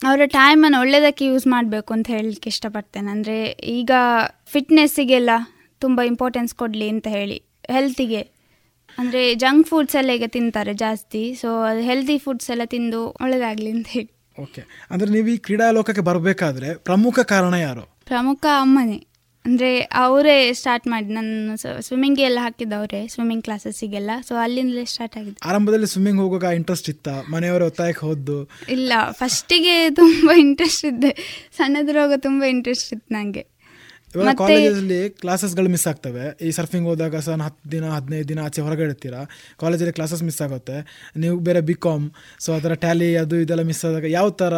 ಅವರ 0.00 0.22
ಟೈಮನ್ನು 0.26 0.80
ಒಳ್ಳೆಯದಕ್ಕೆ 0.80 1.24
ಯೂಸ್ 1.24 1.46
ಮಾಡಬೇಕು 1.46 1.94
ಅಂತ 1.94 2.08
ಹೇಳಲಿಕ್ಕೆ 2.08 2.50
ಇಷ್ಟಪಡ್ತೇನೆ. 2.54 3.10
ಅಂದರೆ 3.10 3.38
ಈಗ 3.78 3.90
ಫಿಟ್ನೆಸ್ಸಿಗೆಲ್ಲ 4.46 5.30
ತುಂಬ 5.80 6.00
ಇಂಪಾರ್ಟೆನ್ಸ್ 6.02 6.54
ಕೊಡಲಿ 6.54 6.88
ಅಂತ 6.88 7.06
ಹೇಳಿ. 7.08 7.38
ಹೆಲ್ತಿಗೆ 7.70 8.20
ಅಂದರೆ 8.98 9.34
ಜಂಕ್ 9.34 9.66
ಫುಡ್ಸ್ 9.66 9.96
ಎಲ್ಲ 9.96 10.10
ಈಗ 10.10 10.26
ತಿಂತಾರೆ 10.36 10.74
ಜಾಸ್ತಿ. 10.74 11.34
ಸೊ 11.34 11.48
ಹೆಲ್ದಿ 11.88 12.18
ಫುಡ್ಸ್ 12.18 12.50
ಎಲ್ಲ 12.50 12.64
ತಿಂದು 12.64 13.00
ಒಳ್ಳೆಯದಾಗಲಿ 13.24 13.70
ಅಂತ 13.70 13.88
ಹೇಳಿ. 13.88 14.10
ಓಕೆ 14.38 14.86
ಅಂದ್ರೆ 14.90 15.10
ನೀವು 15.10 15.28
ಈ 15.28 15.36
ಕ್ರೀಡಾ 15.36 15.70
ಲೋಕಕ್ಕೆ 15.70 16.00
ಬರಬೇಕಾದ್ರೆ 16.00 16.74
ಪ್ರಮುಖ 16.74 17.20
ಕಾರಣ 17.20 17.54
ಯಾರು? 17.54 17.98
ಪ್ರಮುಖ 18.04 18.46
ಅಮ್ಮನೇ. 18.60 19.04
ಅಂದರೆ 19.44 19.80
ಅವರೇ 19.80 20.52
ಸ್ಟಾರ್ಟ್ 20.52 20.86
ಮಾಡಿ 20.86 21.06
ನನ್ನ 21.06 21.54
ಸ್ವಿಮ್ಮಿಂಗ್ 21.80 22.20
ಎಲ್ಲ 22.20 22.38
ಹಾಕಿದ್ದವರೇ 22.42 23.06
ಸ್ವಿಮ್ಮಿಂಗ್ 23.06 23.44
ಕ್ಲಾಸಸ್ಸಿಗೆಲ್ಲ 23.44 24.10
ಸೊ 24.28 24.34
ಅಲ್ಲಿಂದಲೇ 24.34 24.84
ಸ್ಟಾರ್ಟ್ 24.84 25.16
ಆಗಿದೆ 25.16 25.48
ಆರಂಭದಲ್ಲಿ 25.48 25.86
ಸ್ವಿಮ್ಮಿಂಗ್ 25.86 26.20
ಹೋಗುವಾಗ 26.20 26.54
ಇಂಟ್ರೆಸ್ಟ್ 26.54 26.88
ಇತ್ತ? 26.88 27.08
ಮನೆಯವರ 27.08 27.62
ಒತ್ತಾಯಕ್ಕೆ 27.62 28.06
ಹೋದ್ದು? 28.06 28.50
ಇಲ್ಲ 28.68 28.92
ಫಸ್ಟಿಗೆ 29.10 29.90
ತುಂಬ 29.90 30.30
ಇಂಟ್ರೆಸ್ಟ್ 30.38 30.84
ಇದ್ದೆ. 30.84 31.48
ಸಣ್ಣದ್ರಾಗ 31.56 32.12
ತುಂಬ 32.16 32.44
ಇಂಟ್ರೆಸ್ಟ್ 32.44 32.92
ಇತ್ತು 32.92 33.14
ನನಗೆ 33.14 33.46
ಇವಾಗ 34.14 34.34
ಕಾಲೇಜಲ್ಲಿ 34.42 35.00
ಕ್ಲಾಸಸ್ಗಳು 35.22 35.68
ಮಿಸ್ 35.74 35.86
ಆಗ್ತವೆ. 35.90 36.24
ಈ 36.46 36.50
ಸರ್ಫಿಂಗ್ 36.58 36.86
ಹೋದಾಗ 36.90 37.16
ಸಹ 37.26 37.36
ಹತ್ತು 37.46 37.70
ದಿನ 37.74 37.84
ಹದಿನೈದು 37.96 38.28
ದಿನ 38.32 38.40
ಆಚೆ 38.46 38.60
ಹೊರಗಡೆ 38.66 38.88
ಇರ್ತೀರಾ 38.90 39.20
ಕಾಲೇಜಲ್ಲಿ 39.62 39.94
ಕ್ಲಾಸಸ್ 39.98 40.22
ಮಿಸ್ 40.28 40.40
ಆಗುತ್ತೆ. 40.46 40.76
ನೀವು 41.22 41.36
ಬೇರೆ 41.48 41.60
ಬಿ 41.70 41.76
ಕಾಮ್ 41.86 42.06
ಸೊ 42.44 42.52
ಅದರ 42.58 42.74
ಟ್ಯಾಲಿ 42.84 43.10
ಅದು 43.22 43.36
ಇದೆಲ್ಲ 43.44 43.64
ಮಿಸ್ 43.70 43.82
ಆದಾಗ 43.90 44.08
ಯಾವ 44.18 44.28
ಥರ 44.42 44.54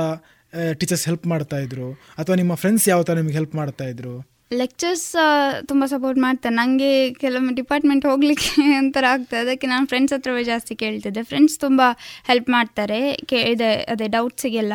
ಟೀಚರ್ಸ್ 0.80 1.04
ಹೆಲ್ಪ್ 1.08 1.26
ಮಾಡ್ತಾ 1.32 1.58
ಇದ್ರು? 1.66 1.88
ಅಥವಾ 2.20 2.36
ನಿಮ್ಮ 2.42 2.52
ಫ್ರೆಂಡ್ಸ್ 2.62 2.86
ಯಾವ 2.92 3.02
ಥರ 3.08 3.16
ನಿಮ್ಗೆ 3.22 3.38
ಹೆಲ್ಪ್ 3.40 3.56
ಮಾಡ್ತಾ 3.60 3.86
ಇದ್ರು? 3.92 4.14
ಲೆಕ್ಚರ್ಸ್ 4.50 5.04
ತುಂಬ 5.66 5.82
ಸಪೋರ್ಟ್ 5.86 6.18
ಮಾಡ್ತಾರೆ. 6.18 6.54
ನನಗೆ 6.54 6.88
ಕೆಲವೊಮ್ಮೆ 7.10 7.52
ಡಿಪಾರ್ಟ್ಮೆಂಟ್ 7.52 8.06
ಹೋಗಲಿಕ್ಕೆ 8.06 8.48
ಒಂಥರ 8.80 9.04
ಆಗ್ತದೆ. 9.10 9.40
ಅದಕ್ಕೆ 9.40 9.66
ನಾನು 9.66 9.86
ಫ್ರೆಂಡ್ಸ್ 9.86 10.14
ಹತ್ರವೇ 10.14 10.42
ಜಾಸ್ತಿ 10.44 10.74
ಕೇಳ್ತಿದ್ದೆ. 10.74 11.22
ಫ್ರೆಂಡ್ಸ್ 11.22 11.56
ತುಂಬ 11.60 11.80
ಹೆಲ್ಪ್ 12.30 12.50
ಮಾಡ್ತಾರೆ. 12.50 12.98
ಕೇ 13.30 13.40
ಇದೆ 13.54 13.70
ಅದೇ 13.94 14.08
ಡೌಟ್ಸಿಗೆಲ್ಲ 14.08 14.74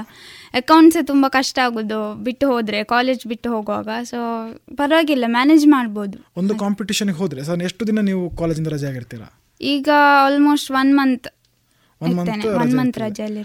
ಅಕೌಂಟ್ಸೇ 0.62 1.02
ತುಂಬ 1.12 1.26
ಕಷ್ಟ 1.28 1.60
ಆಗೋದು. 1.60 2.02
ಬಿಟ್ಟು 2.28 2.48
ಹೋದರೆ 2.54 2.84
ಕಾಲೇಜ್ 2.84 3.28
ಬಿಟ್ಟು 3.28 3.50
ಹೋಗುವಾಗ. 3.56 3.90
ಸೊ 4.04 4.20
ಪರವಾಗಿಲ್ಲ 4.76 5.26
ಮ್ಯಾನೇಜ್ 5.28 5.68
ಮಾಡ್ಬೋದು. 5.68 6.18
ಒಂದು 6.38 6.56
ಕಾಂಪಿಟೇಷನ್ಗೆ 6.56 7.18
ಹೋದರೆ 7.24 7.44
ಸರ್ 7.44 7.64
ಎಷ್ಟು 7.64 7.88
ದಿನ 7.88 8.00
ನೀವು 8.12 8.24
ಕಾಲೇಜಿಂದ 8.42 8.68
ರಜೆ 8.68 8.88
ಆಗಿರ್ತೀರಾ? 8.88 9.28
ಈಗ 9.62 9.90
ಆಲ್ಮೋಸ್ಟ್ 10.28 10.72
ಒನ್ 10.72 10.94
ಮಂತ್ 10.98 11.28
ಮಂತ್. 12.78 12.98
ರಜೆಯಲ್ಲಿ 13.06 13.44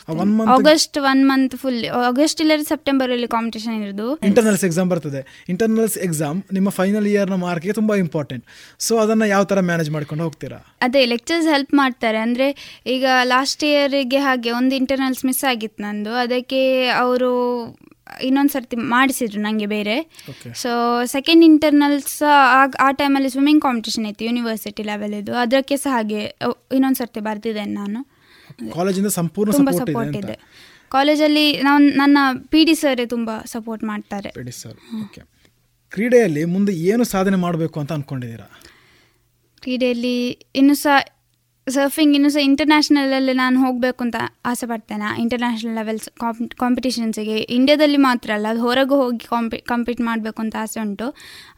August 0.57 0.97
one 1.13 1.23
month 1.31 1.57
full 1.63 1.79
August 2.09 2.41
ಇಲ್ಲ 2.45 2.59
ಸೆಪ್ಟೆಂಬರ್ 2.73 3.13
ಅಲ್ಲಿ 3.17 3.29
ಕಾಂಪಿಟೇಷನ್ 3.37 3.77
ಇರೋದು. 3.85 4.09
ಇಂಟರ್ನಲ್ಸ್ 4.31 4.65
ಎಕ್ಸಾಮ್ 4.71 4.91
ಬರ್ತದೆ. 4.95 5.23
ಇಂಟರ್ನಲ್ಸ್ 5.55 5.99
ಎಕ್ಸಾಮ್ 6.09 6.41
ನಿಮ್ಮ 6.59 6.69
ಫೈನಲ್ 6.81 7.09
ಇಯರ್ನ 7.15 7.39
ಮಾರ್ಕ್ 7.47 7.49
ಮಾರ್ಕ್ಗೆ 7.51 7.75
ತುಂಬಾ 7.79 7.95
ಇಂಪಾರ್ಟೆಂಟ್ 8.03 8.45
ಸೊ 8.87 8.93
ಅದನ್ನ 9.03 9.25
ಯಾವ 9.33 9.45
ತರ 9.51 9.61
ಮ್ಯಾನೇಜ್ 9.71 9.91
ಮಾಡ್ಕೊಂಡು 9.95 10.23
ಹೋಗ್ತೀರಾ? 10.27 10.59
ಅದೇ 10.87 11.01
ಲೆಕ್ಚರ್ಸ್ 11.13 11.47
ಹೆಲ್ಪ್ 11.53 11.73
ಮಾಡ್ತಾರೆ. 11.81 12.19
ಅಂದ್ರೆ 12.27 12.47
ಈಗ 12.95 13.05
ಲಾಸ್ಟ್ 13.33 13.63
ಇಯರಿಗೆ 13.71 14.19
ಹಾಗೆ 14.27 14.51
ಒಂದು 14.59 14.75
ಇಂಟರ್ನಲ್ಸ್ 14.81 15.23
ಮಿಸ್ 15.29 15.43
ಆಗಿತ್ತು 15.51 15.83
ನಂದು. 15.85 16.13
ಅದಕ್ಕೆ 16.25 16.61
ಅವರು 17.05 17.31
ಇನ್ನೊಂದು 18.29 18.53
ಸರ್ತಿ 18.53 18.77
ಮಾಡಿಸಿದ್ರು 18.95 19.41
ನನಗೆ 19.47 19.67
ಬೇರೆ. 19.75 19.97
ಸೊ 20.63 20.71
ಸೆಕೆಂಡ್ 21.15 21.45
ಇಂಟರ್ನಲ್ಸ್ 21.51 22.17
ಆಗ 22.61 22.71
ಆ 22.87 22.89
ಟೈಮಲ್ಲಿ 23.01 23.31
ಸ್ವಿಮ್ಮಿಂಗ್ 23.35 23.63
ಕಾಂಪಿಟೇಷನ್ 23.67 24.07
ಇತ್ತು 24.13 24.25
ಯೂನಿವರ್ಸಿಟಿ 24.29 24.85
ಲೆವೆಲ್ 24.93 25.15
ಇದು 25.23 25.35
ಅದಕ್ಕೆ 25.45 25.79
ಸಹ 25.85 25.93
ಹಾಗೆ 25.99 26.23
ಇನ್ನೊಂದು 26.77 27.01
ಸರ್ತಿ 27.03 27.23
ಬರ್ತಿದ್ದೇನೆ 27.29 27.75
ನಾನು. 27.83 28.01
ಕಾಲೇಜಿಂದ 28.77 29.11
ಸಂಪೂರ್ಣ 29.21 29.53
ತುಂಬ 29.53 29.71
ಸಪೋರ್ಟ್ 29.83 30.17
ಇದೆ 30.17 30.37
ಕಾಲೇಜಲ್ಲಿ 30.91 31.47
ನಾನು 31.63 31.85
ನನ್ನ 32.01 32.19
ಪಿ 32.53 32.61
ಡಿ 32.65 32.75
ಸರ್ 32.75 33.03
ತುಂಬ 33.09 33.31
ಸಪೋರ್ಟ್ 33.45 33.85
ಮಾಡ್ತಾರೆ. 33.85 34.31
ರೆಡಿ 34.37 34.55
ಸರ್ 34.63 34.79
ಓಕೆ 35.03 35.23
ಕ್ರೀಡೆಯಲ್ಲಿ 35.93 36.43
ಮುಂದೆ 36.45 36.73
ಏನು 36.91 37.05
ಸಾಧನೆ 37.05 37.37
ಮಾಡಬೇಕು 37.37 37.77
ಅಂತ 37.81 37.93
ಅಂದ್ಕೊಂಡಿದ್ದೀರಾ 37.93 38.49
ಕ್ರೀಡೆಯಲ್ಲಿ 39.63 40.17
ಇನ್ನೂ 40.61 40.75
ಸಹ 40.75 40.99
ಸರ್ಫಿಂಗ್ 41.67 42.13
ಇನ್ನೂ 42.17 42.29
ಸಹ 42.29 42.41
ಇಂಟರ್ನ್ಯಾಷನಲಲ್ಲಿ 42.41 43.33
ನಾನು 43.33 43.57
ಹೋಗಬೇಕು 43.65 44.01
ಅಂತ 44.05 44.17
ಆಸೆ 44.47 44.67
ಪಡ್ತೇನೆ. 44.67 45.09
ಇಂಟರ್ನ್ಯಾಷನಲ್ 45.23 45.77
ಲೆವೆಲ್ಸ್ 45.81 46.09
ಕಾಂಪಿಟೇಷನ್ಸಿಗೆ 46.63 47.37
ಇಂಡಿಯಾದಲ್ಲಿ 47.57 47.97
ಮಾತ್ರ 47.97 48.31
ಅಲ್ಲ 48.35 48.47
ಅದು 48.55 48.61
ಹೊರಗೆ 48.61 48.97
ಹೋಗಿ 49.03 49.27
ಕಾಂಪಿ 49.27 49.59
ಕಾಂಪೀಟ್ 49.73 50.01
ಮಾಡಬೇಕು 50.01 50.43
ಅಂತ 50.43 50.57
ಆಸೆ 50.59 50.79
ಉಂಟು. 50.81 51.09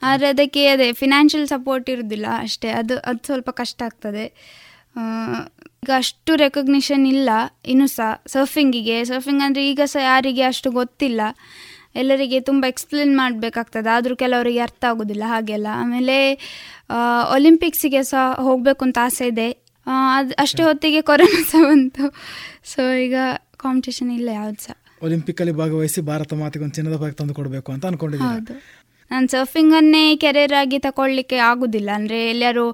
ಆದರೆ 0.03 0.29
ಅದಕ್ಕೆ 0.29 0.65
ಅದೇ 0.67 0.89
ಫಿನಾನ್ಷಿಯಲ್ 1.03 1.47
ಸಪೋರ್ಟ್ 1.47 1.91
ಇರೋದಿಲ್ಲ 1.91 2.27
ಅಷ್ಟೇ. 2.39 2.71
ಅದು 2.81 2.97
ಅದು 2.99 3.23
ಸ್ವಲ್ಪ 3.27 3.51
ಕಷ್ಟ 3.63 3.83
ಆಗ್ತದೆ. 3.83 4.27
ಈಗ 5.83 5.93
ಅಷ್ಟು 6.03 6.33
ರೆಕಗ್ನಿಷನ್ 6.43 7.05
ಇಲ್ಲ 7.13 7.31
ಇನ್ನು 7.73 7.87
ಸಹ 7.95 8.09
ಸರ್ಫಿಂಗಿಗೆ 8.33 8.97
ಸರ್ಫಿಂಗ್ 9.09 9.43
ಅಂದರೆ 9.47 9.63
ಈಗ 9.71 9.81
ಸಹ 9.93 10.03
ಯಾರಿಗೆ 10.09 10.45
ಅಷ್ಟು 10.49 10.69
ಗೊತ್ತಿಲ್ಲ. 10.77 11.21
ಎಲ್ಲರಿಗೆ 12.01 12.39
ತುಂಬ 12.49 12.63
ಎಕ್ಸ್ಪ್ಲೇನ್ 12.73 13.13
ಮಾಡಬೇಕಾಗ್ತದೆ 13.21 13.91
ಆದರೂ 13.95 14.15
ಕೆಲವರಿಗೆ 14.23 14.61
ಅರ್ಥ 14.67 14.85
ಆಗೋದಿಲ್ಲ 14.91 15.25
ಹಾಗೆಲ್ಲ. 15.33 15.69
ಆಮೇಲೆ 15.81 16.17
ಒಲಿಂಪಿಕ್ಸಿಗೆ 17.37 18.03
ಸಹ 18.13 18.23
ಹೋಗಬೇಕು 18.49 18.85
ಅಂತ 18.89 19.01
ಆಸೆ 19.07 19.27
ಇದೆ. 19.33 19.49
ಅದು 20.19 20.37
ಅಷ್ಟೇ 20.45 20.63
ಹೊತ್ತಿಗೆ 20.69 21.01
ಕೊರೋನಾ 21.11 21.43
ಸಹ 21.53 21.63
ಬಂತು. 21.71 22.07
ಸೊ 22.73 22.81
ಈಗ 23.07 23.17
ಕಾಂಪಿಟೇಷನ್ 23.65 24.13
ಇಲ್ಲ 24.21 24.29
ಯಾವ್ದು 24.41 24.63
ಸಹ 24.67 24.77
ಒಲಿಂಪಿಕ್ 25.07 25.41
ಅಲ್ಲಿ 25.43 25.53
ಭಾಗವಹಿಸಿ 25.61 26.01
ಭಾರತ 26.13 26.35
ಮಾತಿಗೆ 26.41 26.63
ಒಂದು 26.65 26.77
ಚಿನ್ನದ 26.79 26.97
ಪದಕ 27.03 27.17
ತಂದು 27.21 27.35
ಕೊಡಬೇಕು 27.39 27.69
ಅಂತ 27.75 27.85
ಅನ್ಕೊಂಡಿದ್ದೀನಿ 27.91 28.57
ನಾನು 29.13 29.27
ಸರ್ಫಿಂಗನ್ನೇ 29.29 30.05
ಕೆರಿಯರ್ 30.25 30.57
ಆಗಿ 30.63 30.79
ತಗೊಳ್ಳಿಕ್ಕೆ 30.89 31.39
ಆಗೋದಿಲ್ಲ. 31.51 31.91
ಅಂದರೆ 32.01 32.19
ಎಲ್ಲರೂ 32.35 32.67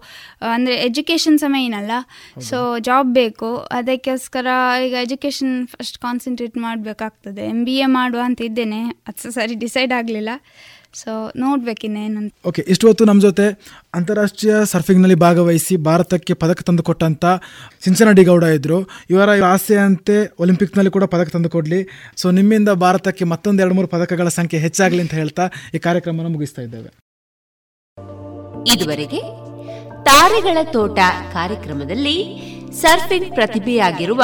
ಅಂದರೆ 0.55 0.77
ಎಜುಕೇಷನ್ 0.89 1.39
ಸಹ 1.45 1.55
ಏನಲ್ಲ 1.67 1.89
ಅಲ್ಲ. 1.89 2.41
ಸೊ 2.49 2.79
ಜಾಬ್ 2.79 3.11
ಬೇಕು. 3.21 3.51
ಅದಕ್ಕೋಸ್ಕರ 3.79 4.47
ಈಗ 4.87 4.95
ಎಜುಕೇಷನ್ 5.07 5.55
ಫಸ್ಟ್ 5.69 5.99
ಕಾನ್ಸಂಟ್ರೇಟ್ 5.99 6.57
ಮಾಡಬೇಕಾಗ್ತದೆ. 6.67 7.43
ಎಂ 7.55 7.61
ಬಿ 7.65 7.77
ಎ 7.85 7.87
ಮಾಡುವ 7.99 8.21
ಅಂತ 8.29 8.41
ಇದ್ದೇನೆ. 8.41 8.81
ಅದು 9.11 9.33
ಸರಿ 9.39 9.55
ಡಿಸೈಡ್ 9.65 9.93
ಆಗಲಿಲ್ಲ. 10.01 10.31
ಸೊ 10.95 11.31
ನೋಡ್ಬೇಕಿನ್ನೇನು 11.37 12.19
ಅಂತ 12.21 12.33
ಓಕೆ 12.47 12.63
ಇಷ್ಟು 12.69 12.87
ಹೊತ್ತು 12.87 13.05
ನಮ್ಮ 13.05 13.21
ಜೊತೆ 13.23 13.47
ಅಂತಾರಾಷ್ಟ್ರೀಯ 13.95 14.65
ಸರ್ಫಿಂಗ್ನಲ್ಲಿ 14.65 15.15
ಭಾಗವಹಿಸಿ 15.15 15.77
ಭಾರತಕ್ಕೆ 15.77 16.35
ಪದಕ 16.35 16.63
ತಂದು 16.63 16.83
ಕೊಟ್ಟಂತ 16.83 17.25
ಸಿಂಚನ 17.83 18.11
ಡಿ 18.11 18.25
ಗೌಡ 18.25 18.43
ಇದ್ದರು 18.43 18.79
ಇವರ 19.11 19.45
ಆಸೆಯಂತೆ 19.45 20.35
ಒಲಿಂಪಿಕ್ನಲ್ಲಿ 20.39 20.91
ಕೂಡ 20.91 21.05
ಪದಕ 21.05 21.29
ತಂದು 21.29 21.49
ಕೊಡಲಿ. 21.49 21.89
ಸೊ 22.17 22.31
ನಿಮ್ಮಿಂದ 22.31 22.69
ಭಾರತಕ್ಕೆ 22.69 23.25
ಮತ್ತೊಂದು 23.25 23.63
ಎರಡು 23.63 23.75
ಮೂರು 23.75 23.87
ಪದಕಗಳ 23.87 24.29
ಸಂಖ್ಯೆ 24.29 24.61
ಹೆಚ್ಚಾಗಲಿ 24.61 25.01
ಅಂತ 25.01 25.15
ಹೇಳ್ತಾ 25.15 25.47
ಈ 25.75 25.79
ಕಾರ್ಯಕ್ರಮವನ್ನು 25.79 26.33
ಮುಗಿಸ್ತಾ 26.33 26.63
ಇದ್ದೇವೆ. 26.63 26.91
ಇದುವರೆಗೆ 28.67 29.21
ತಾರೆಗಳ 30.03 30.59
ತೋಟ 30.63 30.99
ಕಾರ್ಯಕ್ರಮದಲ್ಲಿ 31.33 32.17
ಸರ್ಫಿಂಗ್ 32.83 33.35
ಪ್ರತಿಭೆಯಾಗಿರುವ 33.35 34.23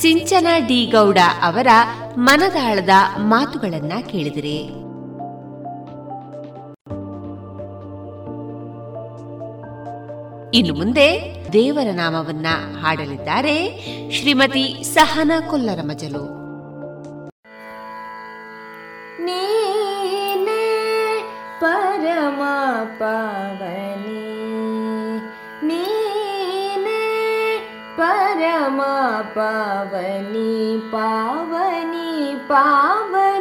ಸಿಂಚನ 0.00 0.46
ಡಿ 0.68 0.86
ಗೌಡ 0.86 1.18
ಅವರ 1.42 1.68
ಮನದಾಳದ 2.16 2.94
ಮಾತುಗಳನ್ನ 3.18 3.92
ಕೇಳಿದಿರಿ. 4.10 4.83
ಇನ್ನು 10.54 10.74
ಮುಂದೆ 10.74 11.06
ದೇವರ 11.52 11.86
ನಾಮವನ್ನ 11.92 12.46
ಹಾಡಲಿದ್ದಾರೆ 12.82 13.54
ಶ್ರೀಮತಿ 14.10 14.82
ಸಹನಾ 14.94 15.40
ಕೊಲ್ಲರ 15.40 15.78
ಮಜಲು 15.82 16.24
ನೀನೇ 19.24 20.62
ಪರಮ 21.60 22.40
ಪಾವನಿ. 22.98 24.24
ನೀನೇ 25.66 27.02
ಪರಮ 27.96 28.82
ಪಾವನಿ 29.34 30.78
ಪಾವನಿ 30.92 32.34
ಪಾವನಿ. 32.48 33.33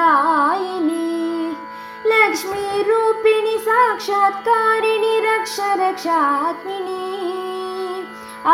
लक्ष्मीरूपिणि 2.11 3.55
साक्षात्कारिणि 3.68 5.13
रक्ष 5.26 5.57
रक्षात्मिनि 5.59 7.03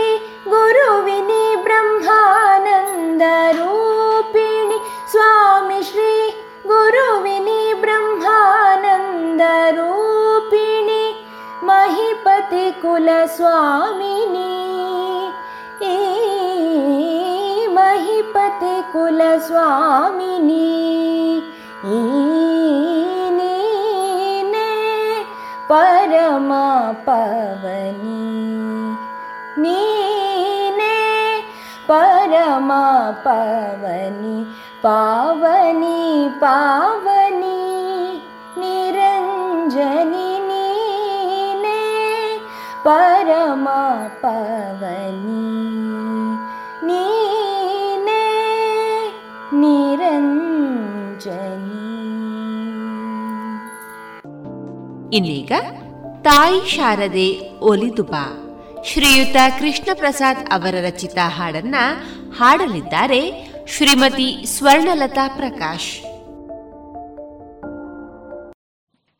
गुरुविनि 0.53 1.45
ब्रह्मानन्दरूपिणि 1.65 2.37
स्वामि 5.13 5.79
श्री 5.89 6.13
गुरुविनि 6.71 7.61
ब्रह्मानन्दरूपिणि 7.83 8.63
महिपति 11.69 12.65
कुलस्वामिनी। 18.93 20.69
ई 21.85 22.01
नीने 23.37 24.71
परमा 25.71 26.67
पवनी 27.07 28.23
नीने 29.61 30.97
परमा 31.91 32.83
पवनी 33.25 34.37
पावनी। 34.85 36.29
पावनी 36.43 37.61
निरञ्जनि 38.57 40.29
नीने 40.47 41.81
परमा 42.87 43.81
पवनी 44.23 45.90
ಇನ್ನೀಗ 55.13 55.51
ತಾಯಿ 56.21 56.69
ಶಾರದೆ 56.69 57.59
ಒಲಿದುಬಾ 57.59 58.37
ಶ್ರೀಯುತ 58.85 59.35
ಕೃಷ್ಣ 59.59 59.89
ಪ್ರಸಾದ್ 59.93 60.49
ಅವರ 60.51 60.75
ರಚಿತ 60.81 61.17
ಹಾಡನ್ನ 61.17 61.75
ಹಾಡಲಿದ್ದಾರೆ 62.37 63.51
ಶ್ರೀಮತಿ 63.67 64.43
ಸ್ವರ್ಣಲತಾ 64.45 65.27
ಪ್ರಕಾಶ್. 65.27 66.01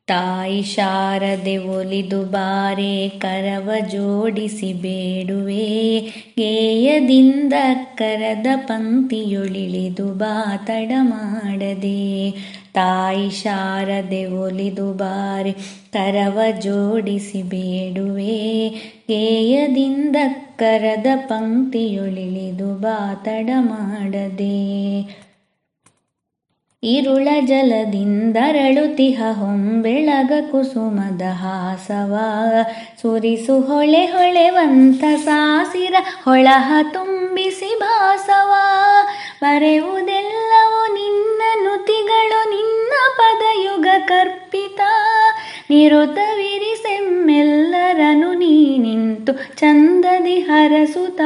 ತಾಯಿ 0.08 0.64
ಶಾರದೆ 0.64 1.58
ಒಲಿದು 1.58 2.26
ಬಾರೆ, 2.26 3.10
ಕರವ 3.10 3.72
ಜೋಡಿಸಿ 3.90 4.74
ಬೇಡುವೆ. 4.74 6.00
ಗೇಯದಿಂದ 6.38 7.54
ಕರದ 7.96 8.48
ಪಂಕ್ತಿಯೊಳಿಳಿದು 8.56 10.06
ಬಾ, 10.06 10.58
ತಡ 10.58 10.92
ಮಾಡದೆ. 11.02 12.30
ತಾಯಿ 12.74 13.30
ಶಾರದೆ 13.30 14.26
ಒಲಿದು 14.26 14.94
ಬಾರಿ 14.94 15.54
ಕರವ 15.94 16.40
ಜೋಡಿಸಿ 16.60 17.44
ಬೇಡುವೆ. 17.44 18.70
ಗೇಯದಿಂದ 19.08 20.16
ಕರದ 20.56 21.08
ಪಂಕ್ತಿಯುಳಿಳಿದು 21.16 22.76
ಬಾತಡ 22.76 23.50
ಮಾಡದೆ. 23.60 24.82
ಇರುಳ 26.84 27.28
ಜಲದಿಂದರಳುತಿಹ 27.46 29.24
ಹೊಂಬೆಳಗ 29.32 30.32
ಕುಸುಮದ 30.52 31.22
ಹಾಸವ. 31.22 32.16
ಸುರಿಸು 33.02 33.62
ಹೊಳೆ 33.62 34.06
ಹೊಳೆವಂತ 34.06 35.04
ಸಾಸಿರ 35.26 35.96
ಹೊಳಹ 36.24 36.74
ತುಂಬಿಸಿ 36.94 37.80
ಭಾಸವ. 37.80 38.54
ಬರೆಯುವುದೆಲ್ಲವೂ 39.42 40.94
ನಿನ್ನ 40.94 41.42
ನುತಿಗಳು 41.64 42.41
ಪದಯುಗ 43.18 43.88
ಕರ್ಪಿತ. 44.08 44.82
ನಿರುತವಿರಿಸೆಮ್ಮೆಲ್ಲರನು 45.70 48.34
ನೀ 48.34 48.78
ನಿಂತು 48.78 49.34
ಚಂದದಿ 49.34 50.36
ಹರಸುತ. 50.36 51.22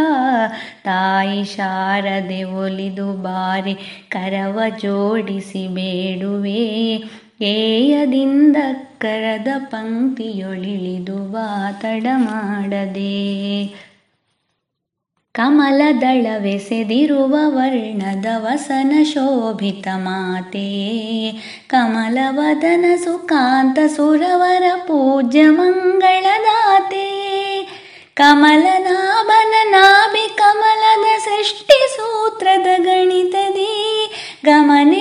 ತಾಯಿ 0.83 1.43
ಶಾರದೆ 1.43 2.43
ಒಲಿದು 2.43 3.13
ಬಾರಿ 3.13 4.05
ಕರವ 4.09 4.61
ಜೋಡಿಸಿ 4.81 5.67
ಬೇಡುವೆ. 5.67 7.03
ಏಯದಿಂದ 7.41 8.57
ಕರದ 8.97 9.47
ಪಂಕ್ತಿಯೊಳಿಳಿದು 9.57 11.35
ತಡ 11.81 12.07
ಮಾಡದೆ. 12.15 13.94
ಕಮಲದಳವೆಸೆದಿರುವ 16.02 17.36
ವರ್ಣದ 17.54 18.26
ವಸನ 18.36 19.04
ಶೋಭಿತ 19.04 19.88
ಮಾತೆ 19.96 20.68
ಕಮಲವದನ 21.68 22.84
ಸುಕಾಂತ 23.04 23.78
ಸುರವರ 23.96 24.86
ಪೂಜ್ಯ 24.86 25.50
ಮಂಗಳದಾತೆ 25.50 27.10
ಕಮಲನಾಭನ 28.16 29.70
ನಾಭಿ 29.70 30.36
ಕಮಲದ 30.36 31.18
ಸೃಷ್ಟಿ 31.18 31.94
ಸೂತ್ರದ 31.94 32.82
ಗಣಿತದಿ 32.82 34.00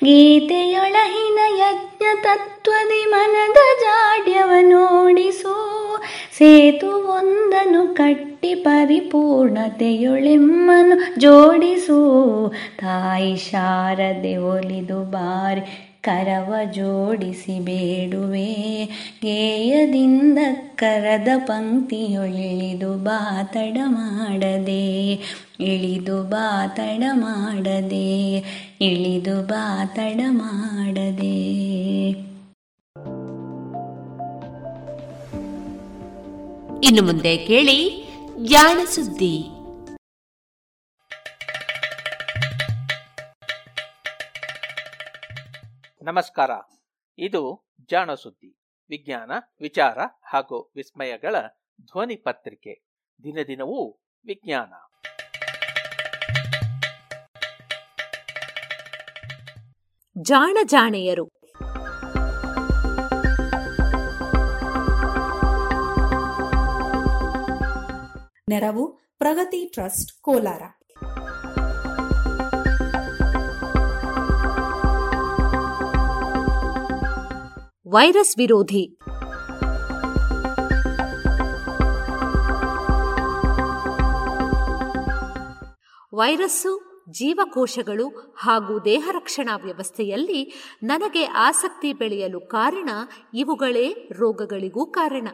ಗೀತೆಯೊಳಹಿನ 0.03 1.39
ಯಜ್ಞ 1.59 2.03
ತತ್ವದಿ 2.23 3.09
ಮನದ 3.09 3.57
ಜಾಡ್ಯವ 3.81 4.51
ನೋಡಿಸು 4.61 5.55
ಸೇತುವೊಂದನು 6.37 7.95
ಕಟ್ಟಿ 7.95 8.55
ಪರಿಪೂರ್ಣತೆಯೊಳೆಮ್ಮನು 8.55 11.19
ಜೋಡಿಸು. 11.19 11.99
ತಾಯಿ 12.79 13.35
ಶಾರದೆ 13.35 14.37
ಒಲಿದು 14.37 15.11
ಬಾರಿ 15.11 15.61
ಕರವ 16.01 16.53
ಜೋಡಿಸಿ 16.71 17.59
ಬೇಡುವೆ. 17.59 18.89
ಗೇಯದಿಂದ 19.23 20.39
ಕರದ 20.75 21.27
ಪಂಕ್ತಿಯೊಳಿದು 21.37 23.03
ಬಾತಡ 23.03 23.77
ಮಾಡದೆ, 23.87 25.13
ಇಳಿದು 25.59 26.23
ಬಾತಡ 26.23 27.03
ಮಾಡದೆ 27.13 28.39
ಇಳಿದು 28.81 29.47
ಬಾತಡ 29.47 30.21
ಮಾಡದೆ. 30.29 31.47
ಇನ್ನು 36.83 37.01
ಮುಂದೆ 37.01 37.37
ಕೇಳಿ 37.47 38.07
ಜಾಣ 38.45 38.77
ಸುದ್ದಿ. 38.85 39.43
ನಮಸ್ಕಾರ. 46.01 46.51
ಇದು 47.17 47.73
ಜಾಣ 47.89 48.13
ಸುದ್ದಿ. 48.13 48.57
ವಿಜ್ಞಾನ 48.89 49.31
ವಿಚಾರ 49.61 49.97
ಹಾಗೂ 50.23 50.71
ವಿಸ್ಮಯಗಳ 50.75 51.35
ಧ್ವನಿ 51.81 52.15
ಪತ್ರಿಕೆ. 52.15 52.87
ದಿನದಿನವೂ 53.23 53.99
ವಿಜ್ಞಾನ. 54.25 54.73
ಜಾಣ 60.21 60.57
ಜಾಣೆಯರು. 60.65 61.25
ನೆರವು 68.49 68.87
ಪ್ರಗತಿ 69.17 69.65
ಟ್ರಸ್ಟ್ 69.65 70.21
ಕೋಲಾರ. 70.21 70.61
ವೈರಸ್ 77.87 78.37
ವಿರೋಧಿ. 78.37 78.99
ವೈರಸ್ಸು 86.13 86.86
ಜೀವಕೋಶಗಳು 87.11 88.35
ಹಾಗೂ 88.37 88.79
ದೇಹ 88.79 89.09
ರಕ್ಷಣಾ 89.11 89.55
ವ್ಯವಸ್ಥೆಯಲ್ಲಿ 89.57 90.53
ನನಗೆ 90.83 91.25
ಆಸಕ್ತಿ 91.25 91.93
ಬೆಳೆಯಲು 91.93 92.39
ಕಾರಣ 92.39 92.89
ಇವುಗಳೇ 93.33 94.09
ರೋಗಗಳಿಗೂ 94.11 94.85
ಕಾರಣ. 94.85 95.27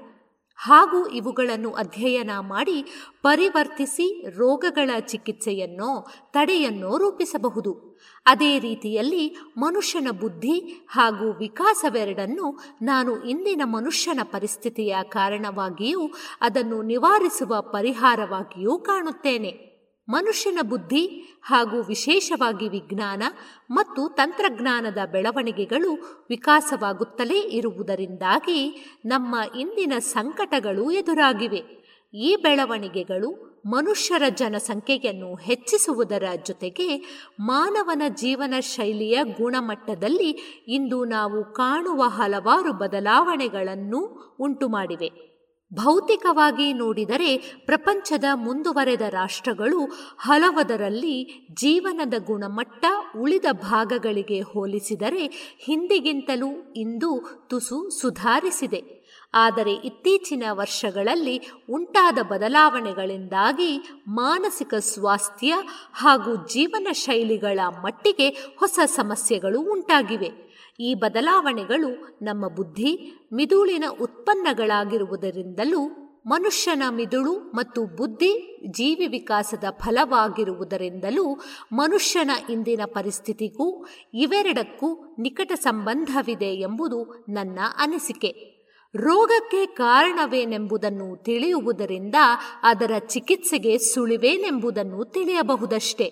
ಹಾಗೂ 0.55 1.07
ಇವುಗಳನ್ನು 1.07 1.71
ಅಧ್ಯಯನ 1.71 2.29
ಮಾಡಿ 2.39 2.85
ಪರಿವರ್ತಿಸಿ 3.21 4.25
ರೋಗಗಳ 4.29 4.89
ಚಿಕಿತ್ಸೆಯನ್ನೋ 4.99 6.07
ತಡೆಯನ್ನೋ 6.31 6.97
ರೂಪಿಸಬಹುದು. 6.97 7.99
ಅದೇ 8.25 8.59
ರೀತಿಯಲ್ಲಿ 8.59 9.37
ಮನುಷ್ಯನ 9.57 10.07
ಬುದ್ಧಿ 10.11 10.85
ಹಾಗೂ 10.89 11.31
ವಿಕಾಸವೆರಡನ್ನು 11.31 12.63
ನಾನು 12.81 13.23
ಇಂದಿನ 13.23 13.61
ಮನುಷ್ಯನ 13.65 14.19
ಪರಿಸ್ಥಿತಿಯ 14.23 14.95
ಕಾರಣವಾಗಿಯೂ 15.03 16.11
ಅದನ್ನು 16.41 16.81
ನಿವಾರಿಸುವ 16.81 17.61
ಪರಿಹಾರವಾಗಿಯೂ 17.61 18.77
ಕಾಣುತ್ತೇನೆ. 18.77 19.72
ಮನುಷ್ಯನ 20.09 20.59
ಬುದ್ಧಿ 20.61 21.33
ಹಾಗೂ 21.43 21.81
ವಿಶೇಷವಾಗಿ 21.81 22.69
ವಿಜ್ಞಾನ 22.69 23.23
ಮತ್ತು 23.71 24.09
ತಂತ್ರಜ್ಞಾನದ 24.09 24.97
ಬೆಳವಣಿಗೆಗಳು 25.11 25.93
ವಿಕಾಸವಾಗುತ್ತಲೇ 26.29 27.39
ಇರುವುದರಿಂದಾಗಿ 27.39 28.85
ನಮ್ಮ 29.05 29.35
ಇಂದಿನ 29.59 29.93
ಸಂಕಟಗಳು 29.99 30.91
ಎದುರಾಗಿವೆ. 30.91 31.83
ಈ 32.13 32.35
ಬೆಳವಣಿಗೆಗಳು 32.35 33.53
ಮನುಷ್ಯರ 33.65 34.23
ಜನಸಂಖ್ಯೆಯನ್ನು 34.29 35.35
ಹೆಚ್ಚಿಸುವುದರ 35.35 36.23
ಜೊತೆಗೆ 36.43 36.97
ಮಾನವನ 37.39 38.01
ಜೀವನ 38.09 38.53
ಶೈಲಿಯ 38.59 39.19
ಗುಣಮಟ್ಟದಲ್ಲಿ 39.23 40.63
ಇಂದು 40.67 41.05
ನಾವು 41.05 41.53
ಕಾಣುವ 41.53 42.03
ಹಲವಾರು 42.07 42.73
ಬದಲಾವಣೆಗಳನ್ನು 42.73 44.33
ಉಂಟುಮಾಡಿವೆ. 44.39 45.32
ಭೌತಿಕವಾಗಿ 45.73 46.73
ನೋಡಿದರೆ 46.73 47.37
ಪ್ರಪಂಚದ 47.65 48.23
ಮುಂದುವರೆದ 48.33 49.01
ರಾಷ್ಟ್ರಗಳು 49.01 49.85
ಹಲವದರಲ್ಲಿ 50.19 51.47
ಜೀವನದ 51.53 52.13
ಗುಣಮಟ್ಟ 52.25 52.85
ಉಳಿದ 53.17 53.45
ಭಾಗಗಳಿಗೆ 53.51 54.41
ಹೋಲಿಸಿದರೆ 54.41 55.55
ಹಿಂದಿಗಿಂತಲೂ 55.65 56.73
ಇಂದು 56.75 57.43
ತುಸು 57.49 57.89
ಸುಧಾರಿಸಿದೆ. 57.89 59.03
ಆದರೆ 59.33 59.73
ಇತ್ತೀಚಿನ 59.73 60.43
ವರ್ಷಗಳಲ್ಲಿ 60.51 61.41
ಉಂಟಾದ 61.69 62.17
ಬದಲಾವಣೆಗಳಿಂದಾಗಿ 62.21 63.89
ಮಾನಸಿಕ 64.07 64.73
ಸ್ವಾಸ್ಥ್ಯ 64.73 65.53
ಹಾಗೂ 65.93 66.35
ಜೀವನ 66.35 66.87
ಶೈಲಿಗಳ 66.91 67.59
ಮಟ್ಟಿಗೆ 67.83 68.29
ಹೊಸ 68.29 68.79
ಸಮಸ್ಯೆಗಳು 68.85 69.61
ಉಂಟಾಗಿವೆ. 69.61 70.42
ಈ 70.79 70.93
ಬದಲಾವಣೆಗಳು 70.93 72.17
ನಮ್ಮ 72.21 72.47
ಬುದ್ಧಿ, 72.47 73.13
ಮಿದುಳಿನ 73.33 73.83
ಉತ್ಪನ್ನಗಳಾಗಿರುವುದರಿಂದಲೂ 74.01 75.89
ಮನುಷ್ಯನ 76.25 76.83
ಮಿದುಳು 76.89 77.33
ಮತ್ತು 77.39 77.85
ಬುದ್ಧಿ 77.85 78.59
ಜೀವಿ 78.65 79.07
ವಿಕಾಸದ 79.07 79.63
ಫಲವಾಗಿರುವುದರಿಂದಲೂ 79.69 81.41
ಮನುಷ್ಯನ 81.71 82.31
ಇಂದಿನ 82.49 82.81
ಪರಿಸ್ಥಿತಿಗೂ 82.85 83.85
ಇವೆರಡಕ್ಕೂ 84.13 85.15
ನಿಕಟ 85.19 85.51
ಸಂಬಂಧವಿದೆ 85.51 86.45
ಎಂಬುದು 86.45 87.25
ನನ್ನ 87.29 87.59
ಅನಿಸಿಕೆ. 87.77 88.52
ರೋಗಕ್ಕೆ 88.95 89.65
ಕಾರಣವೇನೆಂಬುದನ್ನು 89.65 91.23
ತಿಳಿಯುವುದರಿಂದ 91.23 92.15
ಅದರ 92.63 92.91
ಚಿಕಿತ್ಸೆಗೆ 92.99 93.77
ಸುಳಿವೇನೆಂಬುದನ್ನು 93.77 95.05
ತಿಳಿಯಬಹುದಷ್ಟೆ. 95.05 96.03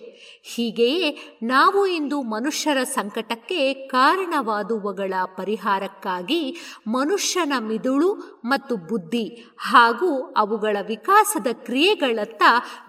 ಹೀಗೆಯೇ 0.55 1.17
ನಾವು 1.43 1.85
ಇಂದು 1.87 2.21
ಮನುಷ್ಯರ 2.21 2.83
ಸಂಕಟಕ್ಕೆ 2.83 3.73
ಕಾರಣವಾದುವುಗಳ 3.73 5.13
ಪರಿಹಾರಕ್ಕಾಗಿ 5.25 6.57
ಮನುಷ್ಯನ 6.87 7.53
ಮಿದುಳು 7.59 8.41
ಮತ್ತು 8.45 8.75
ಬುದ್ಧಿ 8.75 9.55
ಹಾಗೂ 9.57 10.33
ಅವುಗಳ 10.37 10.77
ವಿಕಾಸದ 10.87 11.47
ಕ್ರಿಯೆಗಳತ್ತ 11.53 12.43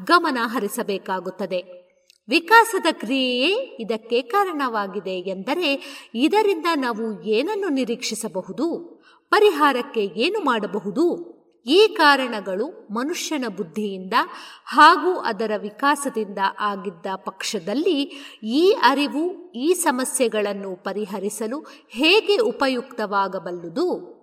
ಗಮನ 0.04 0.38
ಹರಿಸಬೇಕಾಗುತ್ತದೆ. 0.42 1.82
ವಿಕಾಸದ 2.28 2.86
ಕ್ರಿಯೆಯೇ 2.92 3.76
ಇದಕ್ಕೆ 3.80 4.22
ಕಾರಣವಾಗಿದೆ 4.22 5.30
ಎಂದರೆ 5.30 5.70
ಇದರಿಂದ 6.14 6.66
ನಾವು 6.76 7.22
ಏನನ್ನು 7.22 7.68
ನಿರೀಕ್ಷಿಸಬಹುದು? 7.68 9.01
ಪರಿಹಾರಕ್ಕೆ 9.32 10.04
ಏನು 10.04 10.40
ಮಾಡಬಹುದು? 10.44 11.32
ಈ 11.66 11.94
ಕಾರಣಗಳು 11.98 12.66
ಮನುಷ್ಯನ 12.90 13.44
ಬುದ್ಧಿಯಿಂದ 13.48 14.14
ಹಾಗೂ 14.64 15.12
ಅದರ 15.12 15.52
ವಿಕಾಸದಿಂದ 15.56 16.38
ಆಗಿದ್ದ 16.60 17.06
ಪಕ್ಷದಲ್ಲಿ 17.16 17.98
ಈ 18.42 18.76
ಅರಿವು, 18.82 19.52
ಈ 19.52 19.72
ಸಮಸ್ಯೆಗಳನ್ನು 19.72 20.84
ಪರಿಹರಿಸಲು 20.84 21.58
ಹೇಗೆ 21.90 22.36
ಉಪಯುಕ್ತವಾಗಬಲ್ಲುದು? 22.36 24.21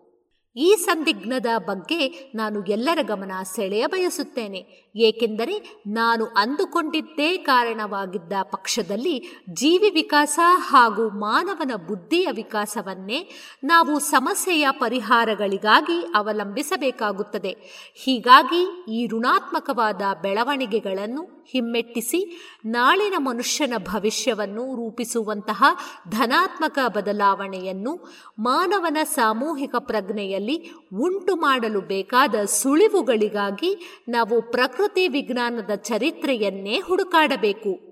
ಈ 0.58 0.76
ಸಂದಿಗ್ಧದ 0.76 1.46
ಬಗ್ಗೆ 1.58 2.32
ನಾನು 2.36 2.66
ಎಲ್ಲರ 2.66 2.98
ಗಮನ 3.02 3.32
ಸೆಳೆಯ 3.44 3.88
ಬಯಸುತ್ತೇನೆ. 3.88 4.92
ಏಕೆಂದರೆ 4.96 5.84
ನಾನು 5.88 6.26
ಅಂದುಕೊಂಡಿದ್ದೇ 6.26 7.38
ಕಾರಣವಾಗಿದ್ದ 7.38 8.34
ಪಕ್ಷದಲ್ಲಿ 8.44 9.46
ಜೀವಿ 9.54 9.90
ವಿಕಾಸ 9.90 10.40
ಹಾಗೂ 10.44 11.10
ಮಾನವನ 11.10 11.72
ಬುದ್ಧಿಯ 11.88 12.28
ವಿಕಾಸವನ್ನೇ 12.32 13.30
ನಾವು 13.64 14.00
ಸಮಸ್ಯೆಯ 14.00 14.68
ಪರಿಹಾರಗಳಿಗಾಗಿ 14.72 16.06
ಅವಲಂಬಿಸಬೇಕಾಗುತ್ತದೆ. 16.16 17.58
ಹೀಗಾಗಿ 17.96 18.94
ಈ 18.94 19.08
ಋಣಾತ್ಮಕವಾದ 19.08 20.02
ಬೆಳವಣಿಗೆಗಳನ್ನು 20.22 21.39
ಹಿಮ್ಮೆಟ್ಟಿಸಿ 21.52 22.42
ನಾಳಿನ 22.66 23.14
ಮನುಷ್ಯನ 23.18 23.74
ಭವಿಷ್ಯವನ್ನು 23.78 24.76
ರೂಪಿಸುವಂತಹ 24.76 25.64
ಧನಾತ್ಮಕ 26.10 26.80
ಬದಲಾವಣೆಯನ್ನು 26.88 28.10
ಮಾನವನ 28.40 28.98
ಸಾಮೂಹಿಕ 29.04 29.76
ಪ್ರಜ್ಞೆಯಲ್ಲಿ 29.80 30.72
ಉಂಟು 30.94 31.36
ಮಾಡಲು 31.36 31.82
ಬೇಕಾದ 31.82 32.36
ಸುಳಿವುಗಳಿಗಾಗಿ 32.46 34.04
ನಾವು 34.10 34.52
ಪ್ರಕೃತಿ 34.52 35.08
ವಿಜ್ಞಾನದ 35.08 35.76
ಚರಿತ್ರೆಯನ್ನೇ 35.76 36.80
ಹುಡುಕಾಡಬೇಕು. 36.80 37.90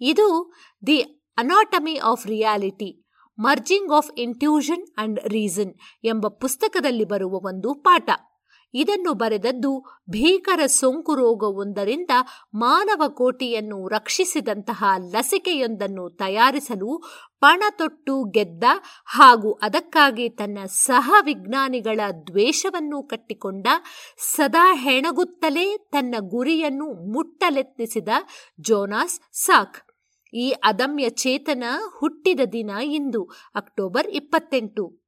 ಇದು 0.00 0.54
the 0.86 0.98
anatomy 1.38 2.00
of 2.04 2.26
reality. 2.26 3.03
Merging 3.38 3.92
of 3.92 4.18
intuition 4.18 4.86
and 4.96 5.20
reason 5.20 5.74
ಎಂಬ 6.04 6.28
ಪುಸ್ತಕದಲ್ಲಿ 6.28 7.04
ಬರುವ 7.04 7.34
ಒಂದು 7.34 7.74
ಪಾಠ. 7.74 8.10
ಇದನ್ನು 8.76 9.12
ಬರೆದದ್ದು 9.12 10.02
ಭೀಕರ 10.10 10.66
ಸೋಂಕು 10.66 11.14
ರೋಗವೊಂದರಿಂದ 11.14 12.10
ಮಾನವ 12.54 13.08
ಕೋಟಿಯನ್ನು 13.08 13.88
ರಕ್ಷಿಸಿದಂತಹ 13.88 14.84
ಲಸಿಕೆಯೊಂದನ್ನು 14.98 16.10
ತಯಾರಿಸಲು 16.10 17.02
ಪಣ 17.40 17.62
ತೊಟ್ಟು 17.70 18.24
ಗೆದ್ದ 18.24 18.64
ಹಾಗೂ 19.04 19.52
ಅದಕ್ಕಾಗಿ 19.52 20.28
ತನ್ನ 20.28 20.58
ಸಹ 20.66 21.14
ವಿಜ್ಞಾನಿಗಳ 21.24 22.00
ದ್ವೇಷವನ್ನು 22.26 23.02
ಕಟ್ಟಿಕೊಂಡ 23.02 23.66
ಸದಾ 24.18 24.74
ಹೆಣಗುತ್ತಲೇ 24.74 25.76
ತನ್ನ 25.92 26.14
ಗುರಿಯನ್ನು 26.20 27.12
ಮುಟ್ಟಲೆತ್ನಿಸಿದ 27.12 28.08
ಜೋನಾಸ್ 28.60 29.20
ಸಾಕ್. 29.32 29.93
ಈ 30.34 30.50
ಅದಮ್ಯ 30.50 31.08
ಚೇತನ 31.08 31.64
ಹುಟ್ಟಿದ 31.98 32.40
ದಿನ 32.52 32.70
ಇಂದು, 32.70 33.30
ಅಕ್ಟೋಬರ್ 33.54 34.06
ಇಪ್ಪತ್ತೆಂಟು. 34.06 35.04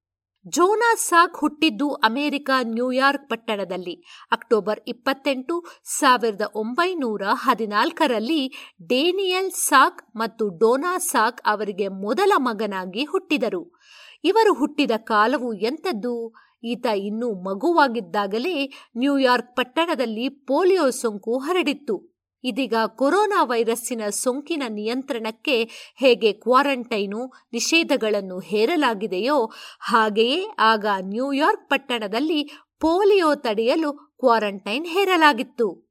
ಜೋನಾ 0.48 0.94
ಸಾಕ್ 0.94 1.36
ಹುಟ್ಟಿದ್ದು 1.36 1.92
ಅಮೆರಿಕ 1.92 2.50
ನ್ಯೂಯಾರ್ಕ್ 2.62 3.28
ಪಟ್ಟಣದಲ್ಲಿ. 3.28 4.04
ಅಕ್ಟೋಬರ್ 4.32 4.80
ಇಪ್ಪತ್ತೆಂಟು, 4.88 5.64
ಸಾವಿರದ 5.84 6.40
ಒಂಬೈನೂರ 6.54 7.22
ಹದಿನಾಲ್ಕರಲ್ಲಿ 7.32 8.52
ಡೇನಿಯಲ್ 8.86 9.50
ಸಾಕ್ 9.50 10.16
ಮತ್ತು 10.16 10.48
ಡೋನಾ 10.48 10.98
ಸಾಕ್ 10.98 11.42
ಅವರಿಗೆ 11.46 11.88
ಮೊದಲ 11.88 12.32
ಮಗನಾಗಿ 12.36 13.04
ಹುಟ್ಟಿದರು. 13.04 13.80
ಇವರು 14.24 14.54
ಹುಟ್ಟಿದ 14.54 14.90
ಕಾಲವು 14.96 15.54
ಎಂಥದ್ದು? 15.54 16.34
ಈತ 16.64 16.86
ಇನ್ನೂ 16.86 17.34
ಮಗುವಾಗಿದ್ದಾಗಲೇ 17.34 18.72
ನ್ಯೂಯಾರ್ಕ್ 18.96 19.56
ಪಟ್ಟಣದಲ್ಲಿ 19.56 20.28
ಪೋಲಿಯೋ 20.28 20.90
ಸೋಂಕು 20.90 21.38
ಹರಡಿತ್ತು. 21.38 22.15
ಇದೀಗ 22.44 22.74
ಕೊರೋನಾ 22.86 23.42
ವೈರಸ್ಸಿನ 23.42 24.08
ಸೋಂಕಿನ 24.08 24.62
ನಿಯಂತ್ರಣಕ್ಕೆ 24.68 25.64
ಹೇಗೆ 25.96 26.32
ಕ್ವಾರಂಟೈನು 26.32 27.32
ನಿಷೇಧಗಳನ್ನು 27.52 28.38
ಹೇರಲಾಗಿದೆಯೋ 28.38 29.52
ಹಾಗೆಯೇ 29.80 30.46
ಆಗ 30.58 30.86
ನ್ಯೂಯಾರ್ಕ್ 31.00 31.70
ಪಟ್ಟಣದಲ್ಲಿ 31.70 32.50
ಪೋಲಿಯೋ 32.80 33.34
ತಡೆಯಲು 33.34 33.92
ಕ್ವಾರಂಟೈನ್ 33.92 34.86
ಹೇರಲಾಗಿತ್ತು. 34.86 35.85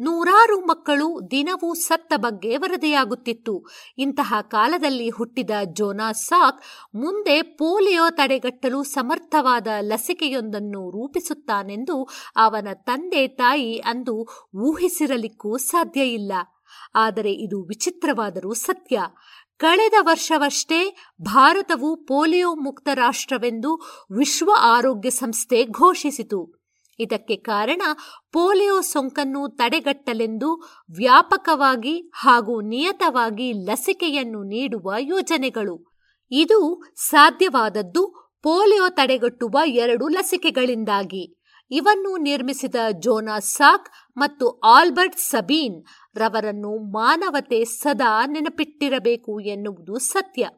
ನೂರಾರು 0.00 0.60
ಮಕ್ಕಳು 0.60 1.30
ದಿನವೂ 1.30 1.74
ಸತ್ತ 1.74 2.12
ಬಗ್ಗೆ 2.16 2.56
ವರದಿಯಾಗುತ್ತಿತ್ತು. 2.56 3.66
ಇಂತಹ 3.98 4.34
ಕಾಲದಲ್ಲಿ 4.40 5.08
ಹುಟ್ಟಿದ 5.08 5.50
ಜೋನಾ 5.72 6.12
ಸಾಕ್ 6.12 6.62
ಮುಂದೆ 6.96 7.42
ಪೋಲಿಯೋ 7.42 8.10
ತಡೆಗಟ್ಟಲು 8.10 8.82
ಸಮರ್ಥವಾದ 8.82 9.66
ಲಸಿಕೆಯೊಂದನ್ನು 9.80 10.90
ರೂಪಿಸುತ್ತಾನೆಂದು 10.90 12.08
ಅವನ 12.36 12.68
ತಂದೆ 12.72 13.28
ತಾಯಿ 13.28 13.78
ಅಂದು 13.78 14.26
ಊಹಿಸಿರಲಿಕ್ಕೂ 14.56 15.56
ಸಾಧ್ಯ 15.56 16.00
ಇಲ್ಲ. 16.00 16.32
ಆದರೆ 16.94 17.32
ಇದು 17.32 17.62
ವಿಚಿತ್ರವಾದರೂ 17.62 18.52
ಸತ್ಯ. 18.52 19.00
ಕಳೆದ 19.56 19.92
ವರ್ಷವಷ್ಟೇ 20.00 20.96
ಭಾರತವು 21.22 21.96
ಪೋಲಿಯೋ 21.96 22.54
ಮುಕ್ತ 22.54 22.88
ರಾಷ್ಟ್ರವೆಂದು 22.94 23.74
ವಿಶ್ವ 24.18 24.50
ಆರೋಗ್ಯ 24.58 25.10
ಸಂಸ್ಥೆ 25.10 25.64
ಘೋಷಿಸಿತು. 25.64 26.59
ಇದಕ್ಕೆ 27.00 27.36
ಕಾರಣ 27.36 27.82
ಪೋಲಿಯೋ 28.32 28.80
ಸೋಂಕನ್ನು 28.80 29.48
ತಡೆಗಟ್ಟಲೆಂದು 29.48 30.54
ವ್ಯಾಪಕವಾಗಿ 30.96 32.10
ಹಾಗೂ 32.14 32.60
ನಿಯತವಾಗಿ 32.60 33.52
ಲಸಿಕೆಯನ್ನು 33.52 34.42
ನೀಡುವ 34.42 34.94
ಯೋಜನೆಗಳು. 34.98 35.76
ಇದು 36.30 36.82
ಸಾಧ್ಯವಾದದ್ದು 36.96 38.02
ಪೋಲಿಯೋ 38.42 38.88
ತಡೆಗಟ್ಟುವ 38.88 39.58
ಎರಡು 39.64 40.08
ಲಸಿಕೆಗಳಿಂದಾಗಿ. 40.08 41.24
ಇವನ್ನು 41.70 42.16
ನಿರ್ಮಿಸಿದ 42.16 42.74
ಜೋನಾ 43.00 43.38
ಸಾಕ್ 43.38 43.90
ಮತ್ತು 44.16 44.46
ಆಲ್ಬರ್ಟ್ 44.58 45.18
ಸಬೀನ್ 45.18 45.84
ರವರನ್ನು 46.16 46.92
ಮಾನವತೆ 46.92 47.64
ಸದಾ 47.64 48.26
ನೆನಪಿಟ್ಟಿರಬೇಕು 48.26 49.40
ಎನ್ನುವುದು 49.40 49.98
ಸತ್ಯ. 49.98 50.48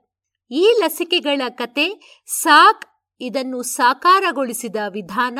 ಈ 0.51 0.62
ಲಸಿಕೆಗಳ 0.81 1.43
ಕತೆ 1.48 1.86
ಸಾಕ್ 2.27 2.86
ಇದನ್ನು 3.20 3.62
ಸಾಕಾರಗೊಳಿಸಿದ 3.62 4.77
ವಿಧಾನ 4.93 5.39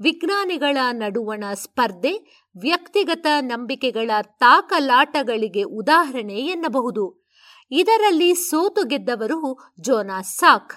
ವಿಜ್ಞಾನಿಗಳ 0.00 0.76
ನಡುವಣ 0.92 1.44
ಸ್ಪರ್ಧೆ, 1.54 2.12
ವ್ಯಕ್ತಿಗತ 2.60 3.26
ನಂಬಿಕೆಗಳ 3.40 4.10
ತಾಕಲಾಟಗಳಿಗೆ 4.22 5.62
ಉದಾಹರಣೆ 5.62 6.34
ಎನ್ನಬಹುದು. 6.34 7.28
ಇದರಲ್ಲಿ 7.70 8.34
ಸೋತು 8.34 8.86
ಗೆದ್ದವರು 8.86 9.72
ಜೋನಾಸ್ 9.80 10.36
ಸಾಕ್. 10.36 10.72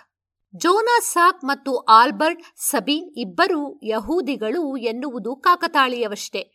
ಜೋನಾಸ್ 0.55 1.05
ಸಾಕ್ 1.05 1.45
ಮತ್ತು 1.45 1.77
ಆಲ್ಬರ್ಟ್ 1.77 2.41
ಸಬೀನ್ 2.57 3.11
ಇಬ್ಬರು 3.17 3.79
ಯಹೂದಿಗಳು 3.83 4.77
ಎನ್ನುವುದು 4.77 5.35
ಕಾಕತಾಳೀಯವಷ್ಟೇ. 5.35 6.53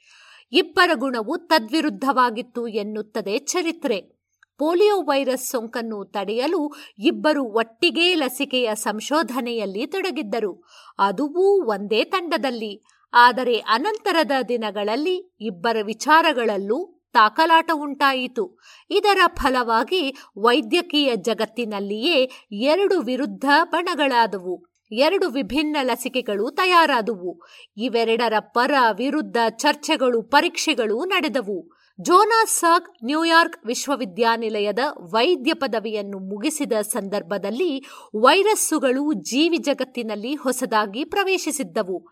ಇಬ್ಬರ 0.53 0.91
ಗುಣವು 0.95 1.39
ತದ್ವಿರುದ್ಧವಾಗಿತ್ತು 1.39 2.69
ಎನ್ನುತ್ತದೆ 2.69 3.39
ಚರಿತ್ರೆ. 3.39 4.16
ಪೋಲಿಯೋ 4.59 5.03
ವೈರಸ್ 5.03 5.51
ಸೋಂಕನ್ನು 5.51 6.05
ತಡೆಯಲು 6.05 6.75
ಇಬ್ಬರು 6.99 7.45
ಒಟ್ಟಿಗೆ 7.45 8.15
ಲಸಿಕೆಯ 8.15 8.75
ಸಂಶೋಧನೆಯಲ್ಲಿ 8.75 9.87
ತೊಡಗಿದ್ದರು. 9.87 10.69
ಅದುವೂ 10.99 11.65
ಒಂದೇ 11.71 12.05
ತಂಡದಲ್ಲಿ. 12.05 12.85
ಆದರೆ 13.13 13.59
ಅನಂತರದ 13.59 14.31
ದಿನಗಳಲ್ಲಿ 14.49 15.37
ಇಬ್ಬರ 15.41 15.77
ವಿಚಾರಗಳಲ್ಲೂ 15.83 17.09
ತಾಕಲಾಟ 17.13 17.71
ಉಂಟಾಯಿತು. 17.75 18.59
ಇದರ 18.91 19.19
ಫಲವಾಗಿ 19.35 20.17
ವೈದ್ಯಕೀಯ 20.39 21.17
ಜಗತ್ತಿನಲ್ಲಿಯೇ 21.17 22.31
ಎರಡು 22.53 23.01
ವಿರುದ್ಧ 23.01 23.45
ಬಣಗಳಾದವು. 23.65 24.67
ಎರಡು 24.93 25.29
ವಿಭಿನ್ನ 25.31 25.77
ಲಸಿಕೆಗಳು 25.83 26.51
ತಯಾರಾದುವು. 26.51 27.43
ಇವೆರಡರ 27.77 28.33
ಪರ 28.39 28.75
ವಿರುದ್ಧ 28.93 29.37
ಚರ್ಚೆಗಳು, 29.49 30.23
ಪರೀಕ್ಷೆಗಳು 30.23 31.05
ನಡೆದವು. 31.05 31.86
ಜೋನಾಸ್ 32.01 32.53
ಸಾಕ್ 32.53 33.05
ನ್ಯೂಯಾರ್ಕ್ 33.05 33.67
ವಿಶ್ವವಿದ್ಯಾನಿಲಯದ 33.67 34.79
ವೈದ್ಯ 35.01 35.55
ಪದವಿಯನ್ನು 35.55 36.19
ಮುಗಿಸಿದ 36.19 36.73
ಸಂದರ್ಭದಲ್ಲಿ 36.73 37.85
ವೈರಸ್ಸುಗಳು 38.17 39.13
ಜೀವಿ 39.13 39.59
ಜಗತ್ತಿನಲ್ಲಿ 39.59 40.35
ಹೊಸದಾಗಿ 40.35 41.05
ಪ್ರವೇಶಿಸಿದ್ದವು. 41.05 42.07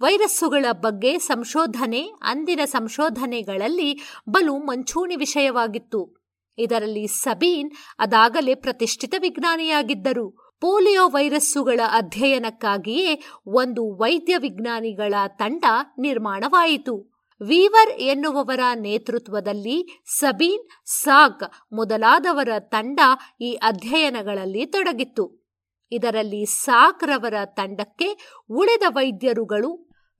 ವೈರಸ್ಸುಗಳ 0.00 0.66
ಬಗ್ಗೆ 0.72 1.18
ಸಂಶೋಧನೆ, 1.18 2.02
ಅಂದಿನ 2.22 2.60
ಸಂಶೋಧನೆಗಳಲ್ಲಿ 2.64 4.00
ಬಲು 4.28 4.58
ಮಂಚೂಣಿ 4.58 5.16
ವಿಷಯವಾಗಿತ್ತು. 5.16 6.24
ಇದರಲ್ಲಿ 6.58 7.06
ಸಬೀನ್ 7.06 7.70
ಅದಾಗಲೇ 7.98 8.54
ಪ್ರತಿಷ್ಠಿತ 8.54 9.14
ವಿಜ್ಞಾನಿಯಾಗಿದ್ದರು. 9.18 10.54
ಪೋಲಿಯೋ 10.60 11.08
ವೈರಸ್ಸುಗಳ 11.08 11.80
ಅಧ್ಯಯನಕ್ಕಾಗಿಯೇ 11.92 13.22
ಒಂದು 13.46 13.96
ವೈದ್ಯ 13.96 14.36
ವಿಜ್ಞಾನಿಗಳ 14.36 15.14
ತಂಡ 15.26 15.64
ನಿರ್ಮಾಣವಾಯಿತು. 15.98 17.13
ವೀವರ್ 17.40 17.90
ಎನ್ನುವವರ 18.00 18.60
ನೇತೃತ್ವದಲ್ಲಿ 18.74 20.02
ಸಬೀನ್, 20.18 20.68
ಸಾಗ್ 20.84 21.44
ಮೊದಲಾದವರ 21.72 22.48
ತಂಡ 22.58 23.00
ಈ 23.40 23.52
ಅಧ್ಯಯನಗಳಲ್ಲಿ 23.52 24.66
ತೊಡಗಿತ್ತು. 24.66 25.44
ಇದರಲ್ಲಿ 25.92 26.44
ಸಾಕ್ 26.44 27.04
ರವರ 27.04 27.34
ತಂಡಕ್ಕೆ 27.44 28.08
ಉಳಿದ 28.50 28.82
ವೈದ್ಯರುಗಳು 28.88 29.72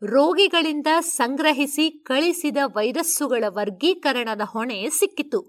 ರೋಗಿಗಳಿಂದ 0.02 0.86
ಸಂಗ್ರಹಿಸಿ 1.00 1.90
ಕಳಿಸಿದ 1.90 2.56
ವೈರಸ್ಸುಗಳ 2.64 3.44
ವರ್ಗೀಕರಣದ 3.48 4.40
ಹೊಣೆ 4.44 4.88
ಸಿಕ್ಕಿತು. 4.90 5.40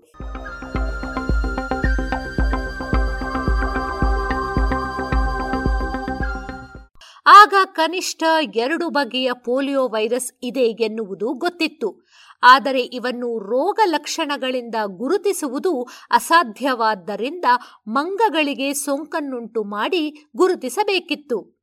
ಆಗ 7.28 7.54
ಕನಿಷ್ಠ 7.66 8.24
ಎರಡು 8.56 8.90
ಬಗೆಯ 8.90 9.32
ಪೋಲಿಯೋ 9.34 9.90
ವೈರಸ್ 9.90 10.32
ಇದೆ 10.44 10.66
ಎನ್ನುವುದು 10.84 11.34
ಗೊತ್ತಿತ್ತು. 11.34 12.06
ಆದರೆ 12.44 12.82
ಇವನ್ನು 12.82 13.40
ರೋಗ 13.40 13.80
ಲಕ್ಷಣಗಳಿಂದ 13.86 14.76
ಗುರುತಿಸುವುದು 14.86 15.88
ಅಸಾಧ್ಯವಾದ್ದರಿಂದ 16.12 17.46
ಮಂಗಗಳಿಗೆ 17.88 18.74
ಸೋಂಕನ್ನುಂಟು 18.74 19.64
ಮಾಡಿ 19.64 20.26
ಗುರುತಿಸಬೇಕಿತ್ತು. 20.36 21.55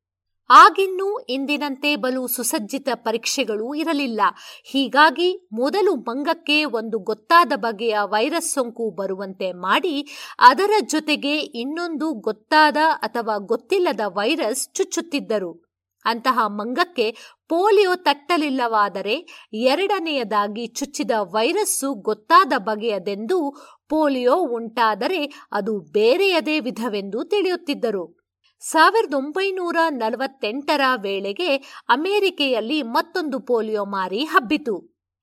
ಆಗಿನ್ನೂ 0.49 1.19
ಇಂದಿನಂತೆ 1.19 1.95
ಬಲು 1.95 2.27
ಸುಸಜ್ಜಿತ 2.27 2.89
ಪರೀಕ್ಷೆಗಳು 2.93 3.73
ಇರಲಿಲ್ಲ. 3.73 4.21
ಹೀಗಾಗಿ 4.71 5.49
ಮೊದಲು 5.53 5.95
ಮಂಗಕ್ಕೆ 5.95 6.63
ಒಂದು 6.63 6.99
ಗೊತ್ತಾದ 6.99 7.53
ಬಗೆಯ 7.55 7.97
ವೈರಸ್ 8.03 8.53
ಸೋಂಕು 8.53 8.89
ಬರುವಂತೆ 8.89 9.51
ಮಾಡಿ, 9.51 10.07
ಅದರ 10.39 10.71
ಜೊತೆಗೆ 10.85 11.37
ಇನ್ನೊಂದು 11.37 12.13
ಗೊತ್ತಾದ 12.13 12.77
ಅಥವಾ 12.95 13.37
ಗೊತ್ತಿಲ್ಲದ 13.37 14.01
ವೈರಸ್ 14.05 14.73
ಚುಚ್ಚುತ್ತಿದ್ದರು. 14.73 15.63
ಅಂತಹ 16.05 16.39
ಮಂಗಕ್ಕೆ 16.47 17.15
ಪೋಲಿಯೋ 17.49 17.95
ತಟ್ಟಲಿಲ್ಲವಾದರೆ 17.95 19.47
ಎರಡನೆಯದಾಗಿ 19.53 20.67
ಚುಚ್ಚಿದ 20.67 21.11
ವೈರಸ್ಸು 21.11 21.93
ಗೊತ್ತಾದ 21.93 22.53
ಬಗೆಯದೆಂದು 22.57 23.51
ಪೋಲಿಯೋ 23.89 24.35
ಉಂಟಾದರೆ 24.35 25.49
ಅದು 25.51 25.79
ಬೇರೆಯದೇ 25.79 26.59
ವಿಧವೆಂದು 26.59 27.23
ತಿಳಿಯುತ್ತಿದ್ದರು. 27.23 28.22
ಸಾವಿರದ 28.71 29.13
ಒಂಬೈನೂರ 29.13 29.77
ನಲವತ್ತೆಂಟರ 29.89 30.81
ವೇಳೆಗೆ 30.95 31.55
ಅಮೆರಿಕೆಯಲ್ಲಿ 31.89 32.81
ಮತ್ತೊಂದು 32.81 33.39
ಪೋಲಿಯೋ 33.39 33.85
ಮಾರಿ 33.85 34.23
ಹಬ್ಬಿತು. 34.23 34.75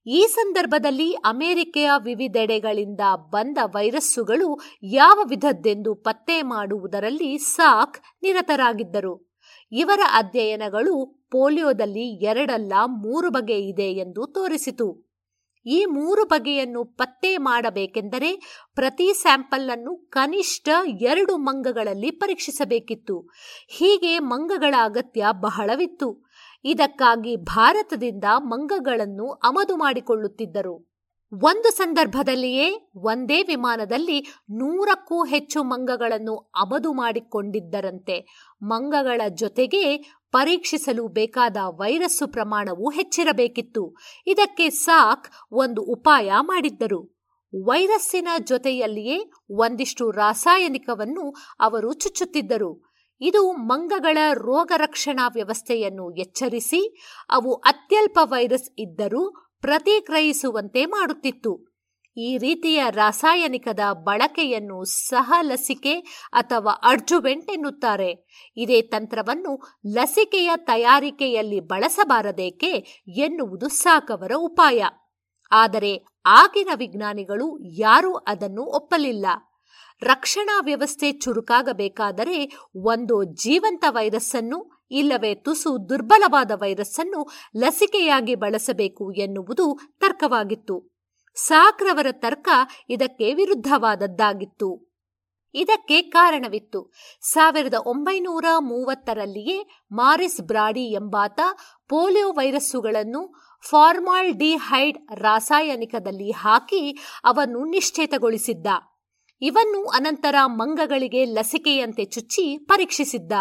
ಈ 0.07 0.27
ಸಂದರ್ಭದಲ್ಲಿ 0.31 1.13
ಅಮೆರಿಕೆಯ 1.13 1.91
ವಿವಿಧೆಡೆಗಳಿಂದ 2.05 3.01
ಬಂದ 3.31 3.59
ವೈರಸ್ಸುಗಳು 3.65 4.61
ಯಾವ 4.83 5.19
ವಿಧದ್ದೆಂದು 5.29 5.95
ಪತ್ತೆ 5.95 6.43
ಮಾಡುವುದರಲ್ಲಿ 6.43 7.39
ಸಾಕ್ 7.39 7.99
ನಿರತರಾಗಿದ್ದರು. 8.23 9.15
ಇವರ 9.73 10.01
ಅಧ್ಯಯನಗಳು 10.13 10.95
ಪೋಲಿಯೋದಲ್ಲಿ 11.31 12.25
ಎರಡಲ್ಲ 12.25 12.73
ಮೂರು 12.87 13.31
ಬಗೆ 13.31 13.59
ಇದೆ 13.61 13.91
ಎಂದು 13.95 14.27
ತೋರಿಸಿತು. 14.27 15.10
ಈ 15.67 15.85
ಮೂರು 15.85 16.25
ಬಗೆಯನ್ನು 16.25 16.85
ಪತ್ತೆ 16.85 17.37
ಮಾಡಬೇಕೆಂದರೆ 17.37 18.43
ಪ್ರತಿ 18.75 19.13
ಸ್ಯಾಂಪಲ್ 19.13 19.71
ಅನ್ನು 19.71 19.97
ಕನಿಷ್ಠ 19.97 20.69
ಎರಡು 21.03 21.37
ಮಂಗಗಳಲ್ಲಿ 21.37 22.11
ಪರೀಕ್ಷಿಸಬೇಕಿತ್ತು. 22.11 23.31
ಹೀಗೆ 23.69 24.19
ಮಂಗಗಳ 24.19 24.75
ಅಗತ್ಯ 24.83 25.27
ಬಹಳವಿತ್ತು. 25.31 26.31
ಇದಕ್ಕಾಗಿ 26.65 27.37
ಭಾರತದಿಂದ 27.37 28.25
ಮಂಗಗಳನ್ನು 28.39 29.33
ಆಮದು 29.33 29.77
ಮಾಡಿಕೊಳ್ಳುತ್ತಿದ್ದರು. 29.77 30.90
ಒಂದು 31.33 31.71
ಸಂದರ್ಭದಲ್ಲಿಯೇ 31.71 32.91
ಒಂದೇ 32.97 33.43
ವಿಮಾನದಲ್ಲಿ 33.43 34.21
ನೂರಕ್ಕೂ 34.51 35.25
ಹೆಚ್ಚು 35.25 35.65
ಮಂಗಗಳನ್ನು 35.65 36.53
ಆಮದು 36.57 36.93
ಮಾಡಿಕೊಂಡಿದ್ದರಂತೆ. 36.93 38.27
ಮಂಗಗಳ 38.63 39.21
ಜೊತೆಗೆ 39.35 39.97
ಪರೀಕ್ಷಿಸಲು 40.33 41.09
ಬೇಕಾದ 41.09 41.57
ವೈರಸ್ಸು 41.65 42.27
ಪ್ರಮಾಣವು 42.27 42.91
ಹೆಚ್ಚಿರಬೇಕಿತ್ತು. 42.91 43.97
ಇದಕ್ಕೆ 44.27 44.71
ಸಾಕ್ 44.71 45.31
ಒಂದು 45.53 45.83
ಉಪಾಯ 45.83 46.31
ಮಾಡಿದ್ದರು. 46.41 47.21
ವೈರಸ್ಸಿನ 47.65 48.29
ಜೊತೆಯಲ್ಲಿಯೇ 48.45 49.31
ಒಂದಿಷ್ಟು 49.51 50.11
ರಾಸಾಯನಿಕವನ್ನು 50.11 51.35
ಅವರು 51.61 51.93
ಚುಚ್ಚುತ್ತಿದ್ದರು. 51.93 52.93
ಇದು 53.21 53.53
ಮಂಗಗಳ 53.53 54.19
ರೋಗ 54.33 54.73
ರಕ್ಷಣಾ 54.77 55.29
ವ್ಯವಸ್ಥೆಯನ್ನು 55.29 56.11
ಎಚ್ಚರಿಸಿ, 56.11 57.01
ಅವು 57.31 57.55
ಅತ್ಯಲ್ಪ 57.55 58.19
ವೈರಸ್ 58.23 58.71
ಇದ್ದರೂ 58.79 59.50
ಪ್ರತಿಕ್ರಿಯಿಸುವಂತೆ 59.61 60.87
ಮಾಡುತ್ತಿತ್ತು. 60.87 61.71
ಈ 62.17 62.39
ರೀತಿಯ 62.39 62.85
ರಾಸಾಯನಿಕದ 62.91 63.81
ಬಳಕೆಯನ್ನು 63.93 64.85
ಸಹ 64.85 65.33
ಲಸಿಕೆ 65.43 66.01
ಅಥವಾ 66.33 66.73
ಅರ್ಜುವೆಂಟ್ 66.73 67.51
ಎನ್ನುತ್ತಾರೆ. 67.51 68.29
ಇದೇ 68.57 68.83
ತಂತ್ರವನ್ನು 68.83 69.81
ಲಸಿಕೆಯ 69.93 70.51
ತಯಾರಿಕೆಯಲ್ಲಿ 70.57 71.61
ಬಳಸಬಾರದೇಕೆ 71.61 73.05
ಎನ್ನುವುದು 73.09 73.69
ಸಾಕವರ 73.69 74.33
ಉಪಾಯ. 74.37 74.85
ಆದರೆ 75.53 76.05
ಆಗಿನ 76.27 76.69
ವಿಜ್ಞಾನಿಗಳು 76.75 77.59
ಯಾರೂ 77.63 78.15
ಅದನ್ನು 78.15 78.63
ಒಪ್ಪಲಿಲ್ಲ. 78.63 79.27
ರಕ್ಷಣಾ 80.03 80.61
ವ್ಯವಸ್ಥೆ 80.65 81.13
ಚುರುಕಾಗಬೇಕಾದರೆ 81.13 82.53
ಒಂದು 82.75 83.25
ಜೀವಂತ 83.25 83.85
ವೈರಸ್ಸನ್ನು 83.89 84.80
ಇಲ್ಲವೇ 84.91 85.35
ತುಸು 85.35 85.89
ದುರ್ಬಲವಾದ 85.89 86.51
ವೈರಸ್ಸನ್ನು 86.55 87.31
ಲಸಿಕೆಯಾಗಿ 87.57 88.35
ಬಳಸಬೇಕು 88.35 89.13
ಎನ್ನುವುದು 89.13 89.79
ತರ್ಕವಾಗಿತ್ತು. 90.01 90.91
ಸಾಕ್ರವರ 91.35 92.07
ತರ್ಕ 92.13 92.49
ಇದಕ್ಕೆ 92.89 93.35
ವಿರುದ್ಧವಾದದ್ದಾಗಿತ್ತು. 93.35 94.91
ಇದಕ್ಕೆ 95.55 96.03
ಕಾರಣವಿತ್ತು. 96.03 96.93
ಸಾವಿರದ 97.21 97.75
ಒಂಬೈನೂರ 97.75 98.45
ಮೂವತ್ತರಲ್ಲಿಯೇ 98.59 99.69
ಮಾರಿಸ್ 99.93 100.41
ಬ್ರಾಡಿ 100.41 100.85
ಎಂಬಾತ 100.93 101.41
ಪೋಲಿಯೋ 101.89 102.33
ವೈರಸ್ಸುಗಳನ್ನು 102.33 103.35
ಫಾರ್ಮಾಲ್ 103.69 104.35
ಡಿಹೈಡ್ 104.35 104.99
ರಾಸಾಯನಿಕದಲ್ಲಿ 105.15 106.31
ಹಾಕಿ 106.31 106.99
ಅವನ್ನು 107.25 107.65
ನಿಶ್ಚೇತಗೊಳಿಸಿದ್ದ. 107.65 108.67
ಇವನ್ನು 109.43 109.85
ಅನಂತರ 109.85 110.35
ಮಂಗಗಳಿಗೆ 110.47 111.25
ಲಸಿಕೆಯಂತೆ 111.25 112.05
ಚುಚ್ಚಿ 112.05 112.59
ಪರೀಕ್ಷಿಸಿದ್ದ. 112.59 113.33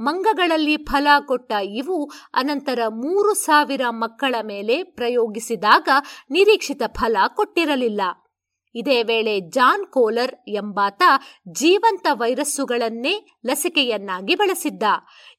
ಮಂಗಗಳಲ್ಲಿ 0.00 0.76
ಫಲ 0.76 1.06
ಕೊಟ್ಟ 1.26 1.52
ಇವು 1.52 2.10
ಅನಂತರ 2.34 2.78
ಮೂರು 2.88 3.34
ಸಾವಿರ 3.34 3.80
ಮಕ್ಕಳ 3.88 4.34
ಮೇಲೆ 4.42 4.82
ಪ್ರಯೋಗಿಸಿದಾಗ 4.82 5.88
ನಿರೀಕ್ಷಿತ 6.30 6.82
ಫಲ 6.86 7.16
ಕೊಟ್ಟಿರಲಿಲ್ಲ. 7.36 8.00
ಇದೇ 8.74 9.02
ವೇಳೆ 9.02 9.40
ಜಾನ್ 9.40 9.86
ಕೋಲರ್ 9.86 10.34
ಎಂಬಾತ 10.48 11.02
ಜೀವಂತ 11.52 12.06
ವೈರಸ್ಸುಗಳನ್ನೇ 12.12 13.26
ಲಸಿಕೆಯನ್ನಾಗಿ 13.46 14.34
ಬಳಸಿದ್ದ. 14.34 14.82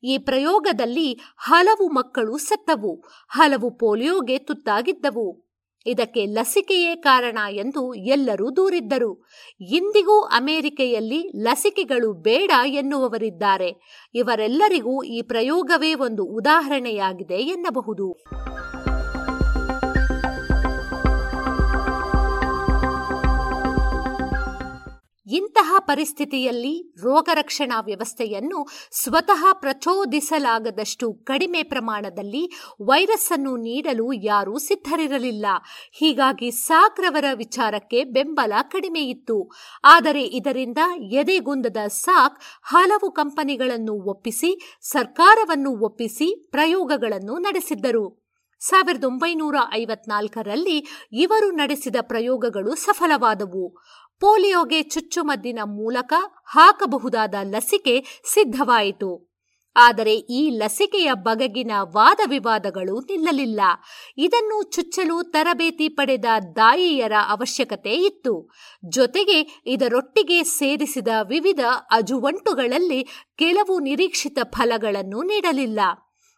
ಈ 0.03 0.17
ಪ್ರಯೋಗದಲ್ಲಿ 0.17 1.19
ಹಲವು 1.37 1.87
ಮಕ್ಕಳು 1.87 2.37
ಸತ್ತವು, 2.37 3.03
ಹಲವು 3.29 3.77
ಪೋಲಿಯೋಗೆ 3.77 4.37
ತುತ್ತಾಗಿದ್ದವು. 4.37 5.48
ಇದಕ್ಕೆ 5.85 6.25
ಲಸಿಕೆಯೇ 6.25 6.95
ಕಾರಣ 6.95 7.37
ಎಂದು 7.49 7.93
ಎಲ್ಲರೂ 7.93 8.55
ದೂರಿದ್ದರು. 8.55 9.29
ಇಂದಿಗೂ 9.61 10.21
ಅಮೆರಿಕೆಯಲ್ಲಿ 10.21 11.43
ಲಸಿಕೆಗಳು 11.43 12.13
ಬೇಡ 12.13 12.51
ಎನ್ನುವವರಿದ್ದಾರೆ. 12.65 13.75
ಇವರೆಲ್ಲರಿಗೂ 14.15 15.03
ಈ 15.03 15.21
ಪ್ರಯೋಗವೇ 15.21 15.93
ಒಂದು 15.93 16.23
ಉದಾಹರಣೆಯಾಗಿದೆ 16.23 17.33
ಎನ್ನಬಹುದು. 17.33 18.23
ಇಂತಹ 25.31 25.75
ಪರಿಸ್ಥಿತಿಯಲ್ಲಿ 25.79 26.93
ರೋಗರಕ್ಷಣಾ 27.03 27.81
ವ್ಯವಸ್ಥೆಯನ್ನು 27.81 28.67
ಸ್ವತಃ 28.91 29.53
ಪ್ರಚೋದಿಸಲಾಗದಷ್ಟು 29.53 31.13
ಕಡಿಮೆ 31.13 31.63
ಪ್ರಮಾಣದಲ್ಲಿ 31.63 32.51
ವೈರಸ್ 32.81 33.31
ಅನ್ನು 33.31 33.57
ನೀಡಲು 33.57 34.13
ಯಾರೂ 34.13 34.57
ಸಿದ್ಧರಿರಲಿಲ್ಲ. 34.57 35.45
ಹೀಗಾಗಿ 35.91 36.51
ಸಾಕ್ರವರ 36.51 37.25
ವಿಚಾರಕ್ಕೆ 37.33 38.03
ಬೆಂಬಲ 38.03 38.53
ಕಡಿಮೆ 38.61 38.99
ಇತ್ತು. 38.99 39.51
ಆದರೆ 39.83 40.23
ಇದರಿಂದ 40.23 40.77
ಎದೆಗುಂದದ 41.01 41.77
ಸಾಕ್ 41.87 42.41
ಹಲವು 42.63 43.11
ಕಂಪನಿಗಳನ್ನು 43.11 43.93
ಒಪ್ಪಿಸಿ, 43.93 44.79
ಸರ್ಕಾರವನ್ನು 44.81 45.79
ಒಪ್ಪಿಸಿ 45.79 46.49
ಪ್ರಯೋಗಗಳನ್ನು 46.51 47.37
ನಡೆಸಿದ್ದರು. 47.37 48.18
ಸಾವಿರದ 48.59 49.03
ಒಂಬೈನೂರ 49.03 49.55
ಐವತ್ನಾಲ್ಕರಲ್ಲಿ 49.73 51.07
ಇವರು 51.11 51.51
ನಡೆಸಿದ 51.51 51.95
ಪ್ರಯೋಗಗಳು 52.01 52.75
ಸಫಲವಾದವು. 52.75 53.77
ಪೋಲಿಯೋಗೆ 54.19 54.81
ಚುಚ್ಚುಮದ್ದಿನ 54.83 55.59
ಮೂಲಕ 55.65 56.13
ಹಾಕಬಹುದಾದ 56.45 57.35
ಲಸಿಕೆ 57.43 58.21
ಸಿದ್ಧವಾಯಿತು. 58.25 59.29
ಆದರೆ 59.75 60.15
ಈ 60.15 60.49
ಲಸಿಕೆಯ 60.49 61.11
ಬಗೆಗಿನ 61.13 61.71
ವಾದ 61.81 62.19
ವಿವಾದಗಳು 62.29 62.99
ನಿಲ್ಲಲಿಲ್ಲ. 62.99 63.61
ಇದನ್ನು 64.17 64.71
ಚುಚ್ಚಲು 64.71 65.23
ತರಬೇತಿ 65.23 65.89
ಪಡೆದ 65.89 66.25
ದಾಯಿಯರ 66.55 67.13
ಅವಶ್ಯಕತೆ 67.29 67.93
ಇತ್ತು. 67.93 68.49
ಜೊತೆಗೆ 68.89 69.61
ಇದರೊಟ್ಟಿಗೆ 69.65 70.43
ಸೇರಿಸಿದ 70.43 71.07
ವಿವಿಧ 71.23 71.59
ಅಜುವಂಟುಗಳಲ್ಲಿ 71.91 73.03
ಕೆಲವು 73.37 73.79
ನಿರೀಕ್ಷಿತ 73.79 74.39
ಫಲಗಳನ್ನು 74.43 75.23
ನೀಡಲಿಲ್ಲ. 75.23 75.79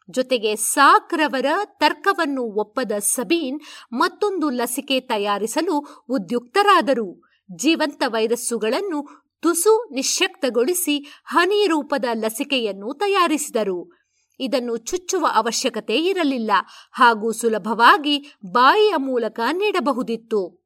ಜೊತೆಗೆ 0.09 0.55
ಸಾಕ್ರವರ 0.55 1.45
ತರ್ಕವನ್ನು 1.65 2.43
ಒಪ್ಪದ 2.43 2.91
ಸಬೀನ್ 2.99 3.59
ಮತ್ತೊಂದು 3.93 4.49
ಲಸಿಕೆ 4.49 4.99
ತಯಾರಿಸಲು 4.99 6.05
ಉದ್ಯುಕ್ತರಾದರು. 6.09 7.29
ಜೀವಂತ 7.55 8.03
ವೈರಸ್ಸುಗಳನ್ನು 8.07 9.27
ತುಸು 9.41 9.93
ನಿಶ್ಯಕ್ತಗೊಳಿಸಿ 9.93 11.23
ಹನಿ 11.25 11.67
ರೂಪದ 11.67 12.05
ಲಸಿಕೆಯನ್ನು 12.13 12.93
ತಯಾರಿಸಿದರು. 12.93 13.97
ಇದನ್ನು 14.39 14.77
ಚುಚ್ಚುವ 14.77 15.27
ಅವಶ್ಯಕತೆ 15.33 15.95
ಇರಲಿಲ್ಲ 15.95 16.51
ಹಾಗೂ 16.91 17.31
ಸುಲಭವಾಗಿ 17.31 18.35
ಬಾಯಿಯ 18.51 18.93
ಮೂಲಕ 18.97 19.39
ನೀಡಬಹುದಿತ್ತು. 19.51 20.60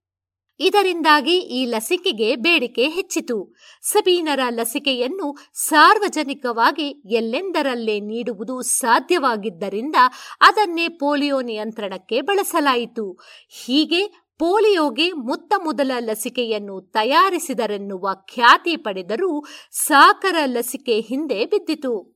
ಇದರಿಂದಾಗಿ 0.60 1.38
ಈ 1.38 1.66
ಲಸಿಕೆಗೆ 1.66 2.36
ಬೇಡಿಕೆ 2.36 2.90
ಹೆಚ್ಚಿತು. 2.90 3.56
ಸಬೀನರ 3.82 4.40
ಲಸಿಕೆಯನ್ನು 4.50 5.38
ಸಾರ್ವಜನಿಕವಾಗಿ 5.54 7.02
ಎಲ್ಲೆಂದರಲ್ಲೇ 7.06 8.00
ನೀಡುವುದು 8.00 8.62
ಸಾಧ್ಯವಾಗಿದ್ದರಿಂದ 8.62 9.96
ಅದನ್ನೇ 10.42 10.88
ಪೋಲಿಯೋ 10.88 11.42
ನಿಯಂತ್ರಣಕ್ಕೆ 11.42 12.22
ಬಳಸಲಾಯಿತು. 12.22 13.20
ಹೀಗೆ 13.50 14.26
ಪೋಲಿಯೋಗೆ 14.40 15.12
ಮೊತ್ತ 15.12 15.54
ಮೊದಲ 15.64 15.92
ಲಸಿಕೆಯನ್ನು 16.00 16.82
ತಯಾರಿಸಿದರೆನ್ನುವ 16.82 18.10
ಖ್ಯಾತಿ 18.34 18.76
ಪಡೆದರೂ 18.76 19.46
ಸಾಕರ 19.72 20.36
ಲಸಿಕೆ 20.46 21.00
ಹಿಂದೆ 21.00 21.46
ಬಿದ್ದಿತು. 21.46 22.15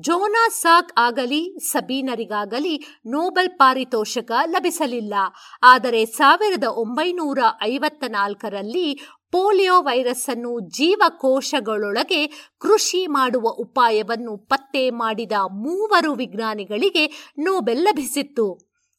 ಜೋನಾ 0.00 0.48
ಸಾಕ್ 0.48 0.92
ಆಗಲಿ, 0.96 1.58
ಸಬೀನರಿಗಾಗಲಿ 1.60 3.02
ನೋಬೆಲ್ 3.06 3.50
ಪಾರಿತೋಷಕ 3.50 4.30
ಲಭಿಸಲಿಲ್ಲ. 4.46 5.14
ಆದರೆ 5.62 6.04
ಸಾವಿರದ 6.04 6.64
ಒಂಬೈನೂರ 6.64 7.38
ಐವತ್ತ 7.62 8.04
ನಾಲ್ಕರಲ್ಲಿ 8.08 8.98
ಪೋಲಿಯೋ 9.32 9.82
ವೈರಸ್ 9.82 10.30
ಅನ್ನು 10.30 10.60
ಜೀವಕೋಶಗಳೊಳಗೆ 10.60 12.26
ಕೃಷಿ 12.58 13.06
ಮಾಡುವ 13.06 13.48
ಉಪಾಯವನ್ನು 13.48 14.36
ಪತ್ತೆ 14.36 14.90
ಮಾಡಿದ 14.90 15.32
ಮೂವರು 15.50 16.12
ವಿಜ್ಞಾನಿಗಳಿಗೆ 16.14 17.34
ನೋಬೆಲ್ 17.38 17.82
ಲಭಿಸಿತ್ತು. 17.82 18.48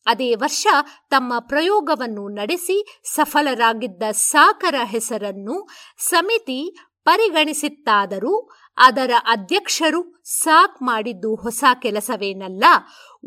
ಅದೇ 0.08 0.36
ವರ್ಷ 0.36 0.68
ತಮ್ಮ 1.10 1.40
ಪ್ರಯೋಗವನ್ನು 1.40 2.28
ನಡೆಸಿ 2.30 3.02
ಸಫಲರಾಗಿದ್ದ 3.04 4.04
ಸಾಕರ 4.12 4.76
ಹೆಸರನ್ನು 4.84 5.68
ಸಮಿತಿ 5.98 6.76
ಪರಿಗಣಿಸಿತ್ತಾದರೂ 7.06 8.50
ಅದರ 8.80 9.12
ಅಧ್ಯಕ್ಷರು 9.28 10.24
ಸಾಕ್ 10.24 10.82
ಮಾಡಿದ್ದು 10.82 11.36
ಹೊಸ 11.36 11.64
ಕೆಲಸವೇನಲ್ಲ, 11.82 12.64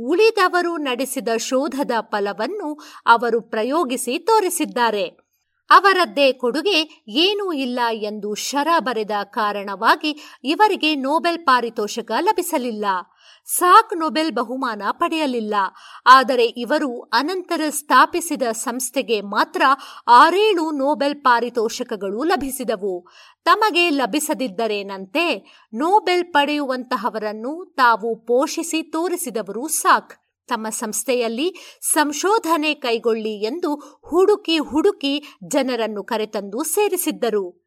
ಉಳಿದವರು 0.01 0.77
ನಡೆಸಿದ 0.77 1.29
ಶೋಧದ 1.37 1.91
ಫಲವನ್ನು 2.01 2.81
ಅವರು 3.07 3.41
ಪ್ರಯೋಗಿಸಿ 3.41 4.19
ತೋರಿಸಿದ್ದಾರೆ. 4.19 5.05
ಅವರದ್ದೇ 5.70 6.33
ಕೊಡುಗೆ 6.33 7.05
ಏನೂ 7.09 7.53
ಇಲ್ಲ 7.53 7.81
ಎಂದು 7.93 8.35
ಶರ 8.35 8.69
ಬರೆದ 8.79 9.11
ಕಾರಣವಾಗಿ 9.24 10.41
ಇವರಿಗೆ 10.45 10.95
ನೋಬೆಲ್ 10.95 11.39
ಪಾರಿತೋಷಕ 11.39 12.12
ಲಭಿಸಲಿಲ್ಲ. 12.20 12.85
ಸಾಕ್ 13.47 13.97
ನೊಬೆಲ್ 13.97 14.32
ಬಹುಮಾನ 14.32 14.82
ಪಡೆಯಲಿಲ್ಲ. 14.90 15.55
ಆದರೆ 16.06 16.44
ಇವರು 16.44 17.01
ಅನಂತರ 17.01 17.60
ಸ್ಥಾಪಿಸಿದ 17.70 18.43
ಸಂಸ್ಥೆಗೆ 18.43 19.20
ಮಾತ್ರ 19.20 19.62
ಆರೇಳು 20.09 20.70
ನೊಬೆಲ್ 20.70 21.14
ಪಾರಿತೋಷಕಗಳು 21.14 22.24
ಲಭಿಸಿದವು. 22.24 23.09
ತಮಗೆ 23.44 23.90
ಲಭಿಸದಿದ್ದರೇನಂತೆ, 23.90 25.39
ನೊಬೆಲ್ 25.74 26.24
ಪಡೆಯುವಂತಹವರನ್ನು 26.24 27.74
ತಾವು 27.77 28.16
ಪೋಷಿಸಿ 28.16 28.82
ತೋರಿಸಿದವರು 28.82 29.69
ಸಾಕ್. 29.69 30.14
ತಮ್ಮ 30.48 30.69
ಸಂಸ್ಥೆಯಲ್ಲಿ 30.69 31.55
ಸಂಶೋಧನೆ 31.81 32.74
ಕೈಗೊಳ್ಳಿ 32.74 33.44
ಎಂದು 33.44 33.74
ಹುಡುಕಿ 34.09 34.59
ಹುಡುಕಿ 34.59 35.39
ಜನರನ್ನು 35.48 36.05
ಕರೆತಂದು 36.05 36.62
ಸೇರಿಸಿದ್ದರು. 36.64 37.61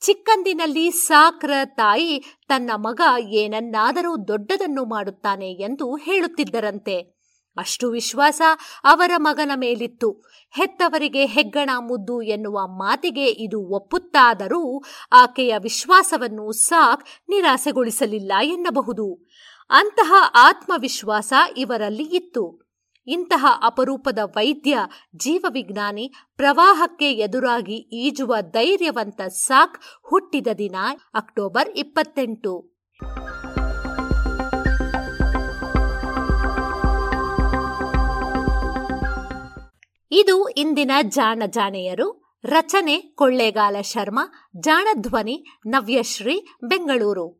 ಚಿಕ್ಕಂದಿನಲ್ಲಿ 0.00 0.90
ಸಾಕ್ರ 0.90 1.50
ತಾಯಿ 1.64 2.22
ತನ್ನ 2.48 2.70
ಮಗ 2.76 3.00
ಏನನ್ನಾದರೂ 3.20 4.28
ದೊಡ್ಡದನ್ನು 4.28 4.84
ಮಾಡುತ್ತಾನೆ 4.84 5.52
ಎಂದು 5.52 5.96
ಹೇಳುತ್ತಿದ್ದರಂತೆ. 5.96 7.20
ಅಷ್ಟು 7.56 7.90
ವಿಶ್ವಾಸ 7.90 8.42
ಅವರ 8.84 9.10
ಮಗನ 9.16 9.50
ಮೇಲಿತ್ತು. 9.54 10.10
ಹೆತ್ತವರಿಗೆ 10.50 11.26
ಹೆಗ್ಗಣ 11.26 11.70
ಮುದ್ದು 11.78 12.22
ಎನ್ನುವ 12.22 12.66
ಮಾತಿಗೆ 12.66 13.26
ಇದು 13.26 13.68
ಒಪ್ಪುತ್ತಾದರೂ 13.68 14.82
ಆಕೆಯ 15.12 15.54
ವಿಶ್ವಾಸವನ್ನು 15.62 16.52
ಸಾಕ್ 16.52 17.06
ನಿರಾಸೆಗೊಳಿಸಲಿಲ್ಲ 17.28 18.32
ಎನ್ನಬಹುದು. 18.42 19.28
ಅಂತಹ 19.70 20.14
ಆತ್ಮವಿಶ್ವಾಸ 20.34 21.32
ಇವರಲ್ಲಿ 21.56 22.02
ಇತ್ತು. 22.02 22.69
ಇಂತಹ 23.06 23.46
ಅಪರೂಪದ 23.62 24.18
ವೈದ್ಯ, 24.24 24.78
ಜೀವವಿಜ್ಞಾನಿ, 25.16 26.14
ಪ್ರವಾಹಕ್ಕೆ 26.36 27.12
ಎದುರಾಗಿ 27.12 27.74
ಈಜುವ 27.74 28.36
ಧೈರ್ಯವಂತ 28.40 29.20
ಸಾಕ್ 29.20 29.80
ಹುಟ್ಟಿದ 30.08 30.46
ದಿನ 30.58 30.76
ಅಕ್ಟೋಬರ್ 31.14 31.68
ಇಪ್ಪತ್ತೆಂಟು. 31.76 32.80
ಇದು 40.12 40.48
ಇಂದಿನ 40.48 40.90
ಜಾಣ 41.08 41.42
ಜಾಣೆಯರು, 41.46 42.38
ರಚನೆ 42.44 43.00
ಕೊಳ್ಳೇಗಾಲ 43.00 43.80
ಶರ್ಮಾ, 43.80 44.50
ಜಾಣಧ್ವನಿ 44.60 45.46
ನವ್ಯಶ್ರೀ 45.66 46.46
ಬೆಂಗಳೂರು. 46.64 47.39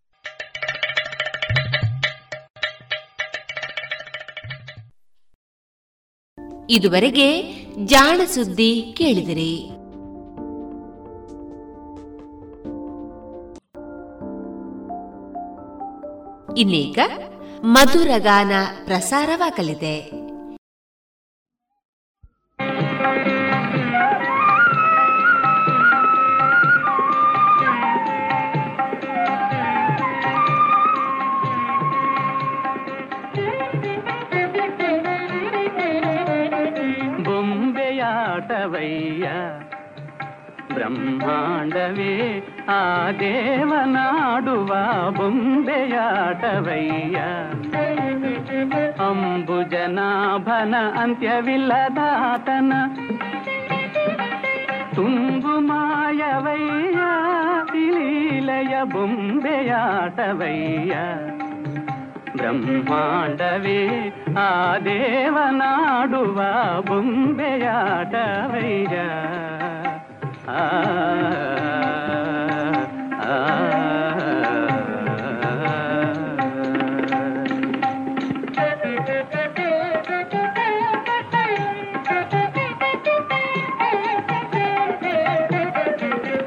ಇದುವರೆಗೆ 6.71 7.27
ಜಾಣ 7.85 8.21
ಸುದ್ದಿ 8.25 8.93
ಕೇಳಿದಿರಿ. 8.97 9.53
ಇನ್ನೀಗ 16.57 16.99
ಮಧುರಗಾನ 17.63 18.51
ಪ್ರಸಾರವಾಗಲಿದೆ. 18.85 20.21
ಬ್ರಹ್ಮಾಂಡವೇ 40.83 42.13
ಆ 42.69 42.77
ದೇವನಾಡುವ 43.19 44.71
ಬೊಂಬೆಯಾಟವಯ್ಯ 45.17 47.17
ಅಂಬುಜನಾಭನ 49.05 50.75
ಅಂತ್ಯವಿಲ್ಲದಾತನ 51.01 52.71
ತುಂಬು 54.95 55.53
ಮಾಯವಯ್ಯ 55.69 56.97
ಲೀಲೆಯ 57.89 58.73
ಬೊಂಬೆಯಾಟವಯ್ಯ 58.93 60.95
ಬ್ರಹ್ಮಾಂಡವೇ 62.35 63.79
ಆ 64.39 64.41
ದೇವನಾಡುವ 64.85 66.37
ಬೊಂಬೆಯಾಟವಯ್ಯ 66.87 68.95
ಆ 68.95 69.01
ಆ, 69.67 69.69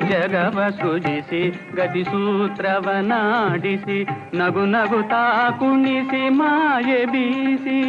ಜಗವ 0.09 0.59
ಸೃಜಿಸಿ 0.69 1.41
ಗತಿ 1.75 2.03
ಸೂತ್ರವನಾಡಿಸಿ 2.03 3.97
ನಗು 4.33 4.65
ನಗುತ್ತಾ 4.65 5.23
ಕುಣಿಸಿ 5.59 6.29
ಮಾಯೆ 6.29 7.05
ಬೀಸಿ 7.05 7.79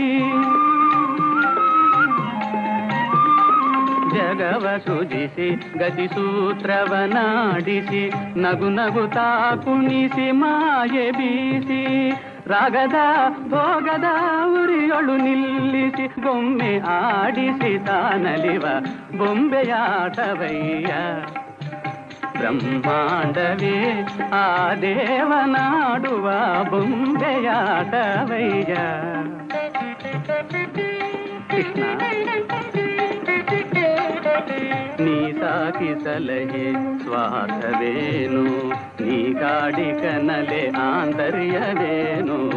ಜಗವ 4.15 4.79
ಸೃಜಿಸಿ 4.85 5.79
ಗತಿ 5.79 6.07
ಸೂತ್ರವನಾಡಿಸಿ 6.07 8.11
ನಗು 8.37 8.71
ನಗುತ್ತಾ 8.71 9.59
ಕುಣಿಸಿ 9.65 10.33
ಮಾಯೆ 10.33 11.11
ಬೀಸಿ 11.11 12.11
ರಾಗದ 12.47 12.99
ಭೋಗದ 13.49 14.07
ಉರಿಯೊಳು 14.55 15.17
ನಿಲ್ಲಿಸಿ 15.17 16.23
ಬೊಮ್ಮೆ 16.23 16.79
ಆಡಿಸಿ 16.95 17.87
ತಾನಲಿವ 17.87 18.65
ಬೊಂಬೆಯಾಟವಯ್ಯ 19.19 20.93
ಬ್ರಹ್ಮಾಂಡವೇ 22.37 23.77
ಆ 24.35 24.75
ದೇವನಾಡುವ 24.83 26.27
ಬೊಂಬೆಯಾಟವಯ್ಯ 26.71 28.75
ಕೃಷ್ಣ 31.51 31.83
ಸಾಕಿ 35.56 36.04
ಸಲಹೆ 36.04 37.04
ಸ್ವಾರ್ಥವೇನು? 37.04 38.74
ನೀ 39.06 39.34
ಗಾಡಿ 39.34 40.02
ಕನಲೆ 40.02 40.70
ಆಂತರ್ಯವೇನು? 40.70 42.52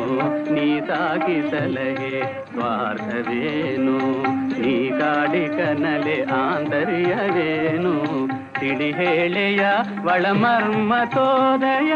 ನೀ 0.52 0.80
ಸಾಕಿ 0.80 1.50
ಸಲಹೆ 1.50 2.44
ಸ್ವಾರ್ಥವೇನು? 2.52 4.24
ನೀ 4.60 4.88
ಗಾಡಿ 4.88 5.46
ಕನಲೆ 5.46 6.22
ಆಂತರ್ಯವೇನು? 6.22 8.28
ತಿಳಿ 8.60 8.90
ಹೇಳೆಯ 8.90 9.66
ಒಳಮರ್ಮ 10.04 10.94
ತೋದಯ. 11.14 11.92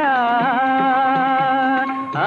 ಆ, 2.19 2.23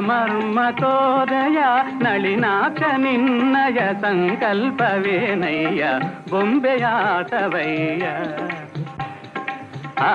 ಒಳಮರ್ಮ 0.00 0.58
ತೋದಯ 0.78 1.58
ನಳಿನಾಕ್ಷ 2.02 2.82
ನಿನ್ನಯ 2.96 3.78
ಸಂಕಲ್ಪವೇನಯ್ಯ 4.02 5.82
ಬೊಂಬೆಯಾಟವಯ್ಯ 6.30 8.06
ಆ 10.02 10.12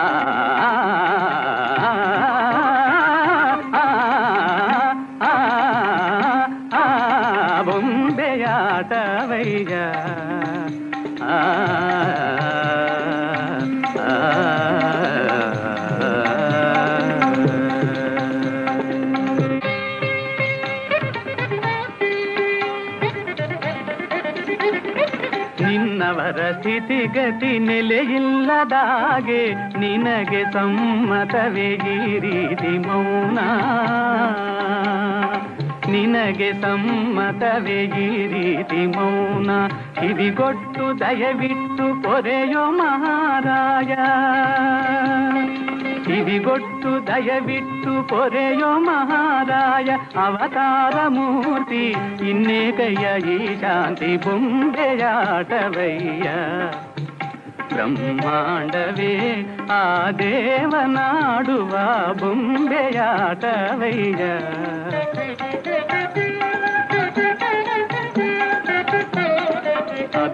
ಬೊಂಬೆಯಾಟವಯ್ಯ 27.07 27.59
ನೆಲೆಯಿಲ್ಲದಾಗೆ 27.59 29.53
ನಿನಗೆ 29.53 30.53
ಸಮ್ಮತವೇ 30.53 31.75
ಗಿರಿದಿ 31.75 32.77
ಮೌನ. 32.77 33.39
ನಿನಗೆ 35.91 36.53
ಸಮ್ಮತವೇ 36.53 37.85
ಗಿರಿದಿ 37.85 38.85
ಮೌನ. 38.85 39.49
ಕಿವಿಗೊಟ್ಟು 39.93 40.99
ದಯವಿಟ್ಟು 40.99 42.03
ಪೊರೆಯೋ 42.03 42.71
ಮಹಾರಾಯ. 42.71 43.95
ಕಿವಿಗೊಟ್ಟು 46.03 47.07
ದಯವಿಟ್ಟು 47.07 48.07
ಪೊರೆಯೋ 48.07 48.77
ಮಹಾರಾಯ. 48.77 49.97
ಅವತಾರ 50.25 51.07
ಮೂರ್ತಿ 51.07 51.95
ಇನ್ನೇಕಯ್ಯ 52.29 53.31
ಈ 53.31 53.61
ಶಾಂತಿ 53.61 54.17
ಬೊಂಬೆಯಾಟವಯ್ಯ. 54.17 56.29
ಬ್ರಹ್ಮಾಂಡವೇ 57.73 59.13
ಆ 59.71 59.83
ದೇವನಾಡುವ 60.11 61.73
ಬೊಂಬೆಯಾಟವಯ್ಯ 62.19 64.21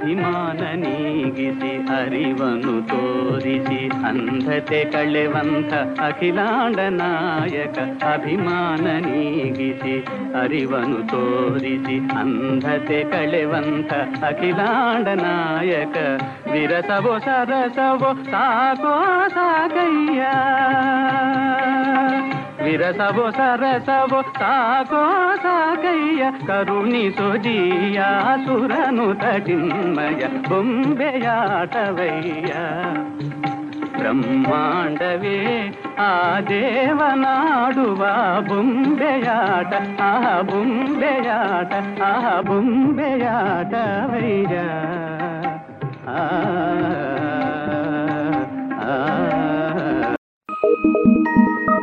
ಅಭಿಮಾನ 0.00 0.62
ನೀಗಿಸಿ 0.74 1.72
ಅರಿವನು 1.94 2.74
ತೋರಿಸಿ 2.88 3.80
ಅಂಧತೆ 4.04 4.80
ಕಳೆವಂತ 4.92 5.72
ಅಖಿಲಾಂಡ 6.00 6.80
ನಾಯಕ 6.94 7.78
ಅಭಿಮಾನ 8.06 8.86
ನೀಗಿಸಿ 9.06 9.94
ಅರಿವನು 10.42 11.00
ತೋರಿಸಿ 11.06 11.96
ಅಂಧತೆ 12.18 13.00
ಕಳೆವಂತ 13.12 13.92
ಅಖಿಲಾಂಡ 14.24 15.08
ನಾಯಕ 15.22 15.96
ವಿರಸವೋ 16.52 17.14
ಸರಸವೋ 17.18 18.12
ಸಾಕೋ 18.30 18.94
ಸಾಕಯ್ಯ 19.28 20.22
ವಿರಸವೋ 22.63 23.31
ಸರಸವೋ 23.31 24.21
ಸಾಕೋ 24.37 25.01
ಸಾಕಯ್ಯ 25.43 26.23
ಕರುಣಿಸೋ 26.47 27.37
ಜೀಯ 27.37 27.99
ಸುರನು 28.45 29.13
ತಟಿನ್ಮಯ 29.13 30.21
ಬೊಂಬೆಯಾಟವಯ್ಯ 30.49 32.53
ಬ್ರಹ್ಮಾಂಡವೇ 33.97 35.37
ಆ 35.99 36.11
ದೇವನಾಡುವ 36.49 38.01
ಬೊಂಬೆಯಾಟ 38.49 39.73
ಆ 40.01 40.13
ಬೊಂಬೆಯಾಟ 40.49 41.73
ಆ 42.03 42.41
ಬೊಂಬೆಯಾಟವಯ್ಯ 42.41 43.37
ಆ 46.11 46.13
ಆ 48.85 48.87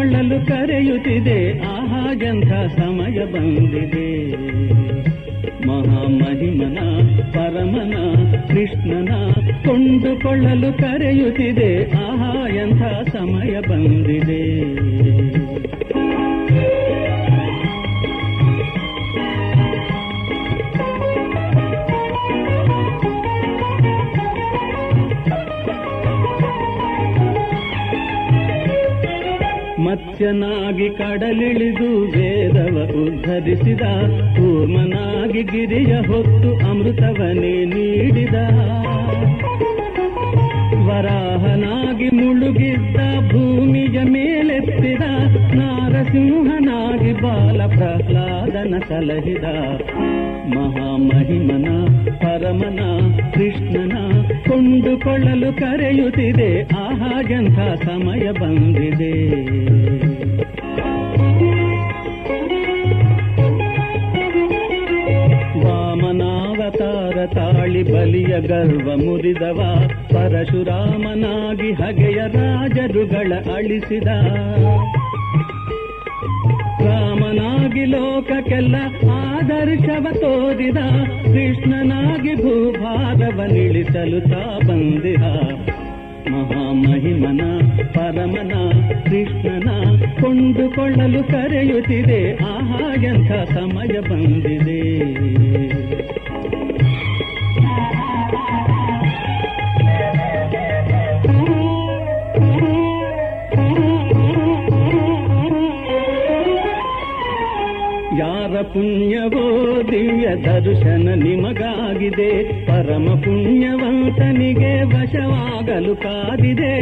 ಕೊಂಡುಕೊಳ್ಳಲು 0.00 0.46
ಕರೆಯುತ್ತಿದೆ. 0.46 1.58
ಆಹಾ 1.58 2.12
ಎಂಥ 2.12 2.52
ಸಮಯ 2.52 3.24
ಬಂದಿದೆ. 3.24 4.36
ಮಹಾಮಹಿಮನ, 5.66 6.78
ಪರಮನ, 7.32 7.94
ಕೃಷ್ಣನ 8.48 9.30
ಕೊಂಡುಕೊಳ್ಳಲು 9.66 10.78
ಕರೆಯುತ್ತಿದೆ. 10.78 11.90
ಆಹಾ, 11.96 12.48
ಎಂಥ 12.48 13.08
ಸಮಯ 13.08 13.60
ಬಂದಿದೆ. 13.68 14.19
ಕಡಲಿಳಿದು 31.30 32.00
ವೇದವ 32.00 32.76
ಉದ್ಧರಿಸಿದ, 33.04 33.80
ಕೂರ್ಮನಾಗಿ 34.36 35.42
ಗಿರಿಯ 35.42 35.94
ಹೊತ್ತು 35.94 36.70
ಅಮೃತವನೇ 36.70 37.64
ನೀಡಿದ. 37.64 38.34
ವರಾಹನಾಗಿ 40.86 42.08
ಮುಳುಗಿದ್ದ, 42.08 42.96
ಭೂಮಿಯ 43.32 44.00
ಮೇಲೆತ್ತಿದ, 44.02 45.02
ನಾರಸಿಂಹನಾಗಿ 45.54 47.12
ಬಾಲ 47.12 47.66
ಪ್ರಹ್ಲಾದನ 47.66 48.74
ಸಲಹಿದ. 48.88 49.44
ಮಹಾಮಹಿಮನ, 50.56 51.68
ಪರಮನ, 52.18 52.80
ಕೃಷ್ಣನ 53.34 53.92
ಕೊಂಡುಕೊಳ್ಳಲು 54.48 55.58
ಕರೆಯುತ್ತಿದೆ 55.58 56.62
ಆಹಾ 56.62 57.20
ಎಂಥ 57.30 57.58
ಸಮಯ 57.84 58.30
ಬಂದಿದೆ. 58.32 59.10
ತಾಳಿ 67.84 67.92
ಬಲಿಯ 67.92 68.40
ಗರ್ವ 68.40 68.96
ಮುರಿದವ. 68.96 69.88
ಪರಶುರಾಮನಾಗಿ 70.12 71.72
ಹಗೆಯ 71.72 72.16
ರಾಜರುಗಳ 72.16 73.32
ಅಳಿಸಿದ. 73.54 74.06
ರಾಮನಾಗಿ 76.86 77.84
ಲೋಕಕ್ಕೆಲ್ಲ 77.84 78.76
ಆದರ್ಶವ 79.10 80.06
ತೋರಿದ. 80.12 80.78
ಕೃಷ್ಣನಾಗಿ 81.24 82.34
ಭೂಭಾಗವ 82.34 83.42
ನಿಳಿಸಲು 83.52 84.20
ತಾ 84.20 84.58
ಬಂದಿದ 84.68 85.22
ಮಹಾಮಹಿಮನ, 86.30 87.40
ಪರಮನ, 87.94 88.70
ಕೃಷ್ಣನ 89.04 89.68
ಕೊಂಡುಕೊಳ್ಳಲು 90.22 91.24
ಕರೆಯುತ್ತಿದೆ. 91.24 92.36
ಆಹಾ, 92.44 92.94
ಎಂಥ 93.02 93.32
ಸಮಯ 93.32 94.00
ಬಂದಿದೆ. 94.00 95.29
ಪುಣ್ಯವೋ 108.74 109.44
ದಿವ್ಯ 109.92 110.28
ದರ್ಶನ 110.28 111.08
ನಿಮಗಾಗಿದೆ. 111.14 112.30
ಪರಮ 112.66 113.06
ಪುಣ್ಯವಂತನಿಗೆ 113.24 114.82
ವಶವಾಗಲು 114.82 115.96
ಕಾದಿದೆ. 115.96 116.74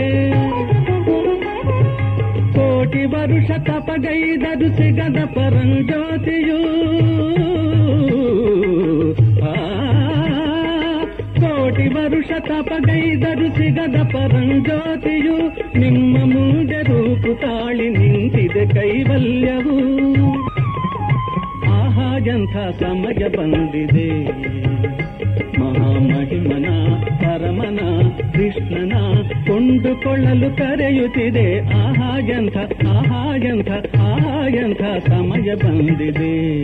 ಕೋಟಿ 2.53 3.05
ವರುಷ 3.05 3.51
ತಪಗೈದರು 3.51 4.69
ಸಿಗದ 4.77 5.25
ಪರಂಜ್ಯೋತಿಯೂ. 5.25 6.61
ಕೋಟಿ 11.41 11.87
ವರುಷ 11.89 12.31
ತಪಗೈದರು 12.39 13.49
ಸಿಗದ 13.57 13.97
ಪರಂಜ್ಯೋತಿಯು. 14.13 15.37
ನಿಮ್ಮ 15.81 16.19
ಮುಂದೆ 16.19 16.83
ರೂಪು 16.83 17.41
ತಾಳಿ 17.41 17.89
ನಿಂತಿದೆ 17.89 18.67
ಕೈವಲ್ಯವು. 18.67 19.79
ಎಂಥ 22.27 22.81
ಸಮಯ 22.81 23.29
ಬಂದಿದೆ. 23.29 24.25
ಮಹಾಮಹಿಮನ, 25.61 26.95
ಪರಮನ, 27.05 28.09
ಕೃಷ್ಣನ 28.33 28.93
ಕೊಂಡುಕೊಳ್ಳಲು 29.47 30.57
ಕರೆಯುತ್ತಿದೆ. 30.57 31.59
ಆ 31.59 32.19
ಎಂಥ 32.19 32.57
ಆ 32.89 33.35
ಎಂಥ 33.35 33.69
ಆ 34.01 34.47
ಎಂಥ 34.47 35.11
ಸಮಯ 35.11 35.55
ಬಂದಿದೆ. 35.55 36.59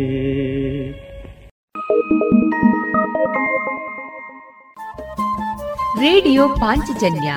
ರೇಡಿಯೋ 6.01 6.49
ಪಾಂಚಜನ್ಯ 6.49 7.35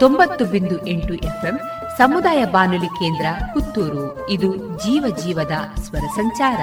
ತೊಂಬತ್ತು 0.00 0.44
ಬಿಂದು 0.44 0.86
ಎಂಟು 0.86 1.14
ಎಫ್ಎಂ 1.14 1.60
ಸಮುದಾಯ 1.98 2.44
ಬಾನುಲಿ 2.44 2.86
ಕೇಂದ್ರ 2.86 3.26
ಪುತ್ತೂರು. 3.54 4.30
ಇದು 4.30 4.56
ಜೀವ 4.56 5.16
ಜೀವದ 5.24 5.80
ಸ್ವರ 5.80 5.98
ಸಂಚಾರ. 5.98 6.56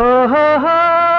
ಏನೇನೋ 0.00 1.09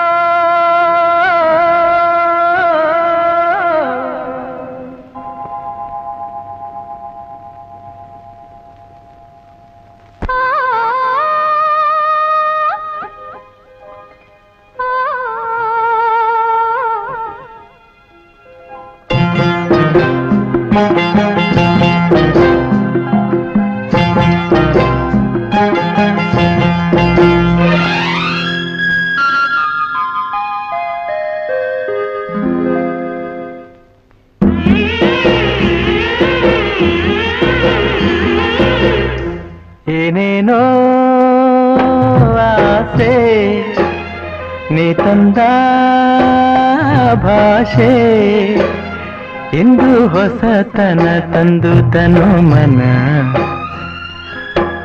ತಂದು 51.93 52.21
ತನು 52.21 52.41
ಮನ. 52.41 52.81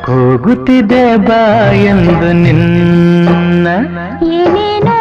ಕೂಗುತ್ತಿದೆ 0.05 1.17
ಬಾ 1.17 1.73
ಎಂದು 1.73 2.33
ನಿನ್ನ. 2.33 3.69
ಏನೇನೋ 4.23 4.96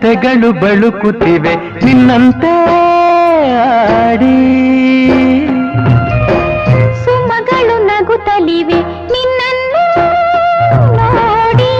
ಲತೆಗಳು 0.00 0.48
ಬಳುಕುತ್ತಿವೆ 0.62 1.52
ನಿನ್ನಂತೆ 1.84 2.50
ಆಡಿ. 3.92 4.36
ಸುಮಗಳು 7.02 7.76
ನಗುತ್ತಲಿವೆ 7.88 8.78
ನಿನ್ನನ್ನು 9.14 9.84
ನೋಡಿ. 10.98 11.72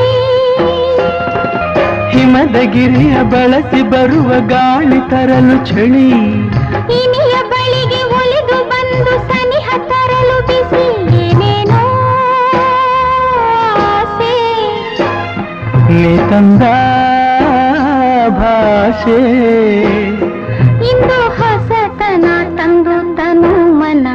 ಹಿಮದ 2.15 2.57
ಗಿರಿಯ 2.75 3.17
ಬಳಸಿ 3.35 3.83
ಬರುವ 3.95 4.31
ಗಾಳಿ 4.55 5.01
ತರಲು 5.13 5.59
ಚಳಿ. 5.71 6.09
ಇನಿಯ 7.01 7.37
ಬಳಿಗೆ 7.53 8.03
ಒಲಿದು 8.19 8.59
ಬಂದು 8.73 9.15
ಸನಿಹ 9.31 9.69
ತರಲು 9.93 10.39
ಬಿಸಿ 10.51 10.85
ಏನೇನೋ 11.23 11.83
ನೀ 15.89 16.03
ತಂದ 16.31 16.63
ಭಾಷೆ. 18.39 19.19
ಇಂದು 20.91 21.19
ಹೊಸತನ 21.31 22.25
ತಂದು 22.57 23.17
ತನು 23.17 23.73
ಮನ. 23.73 24.07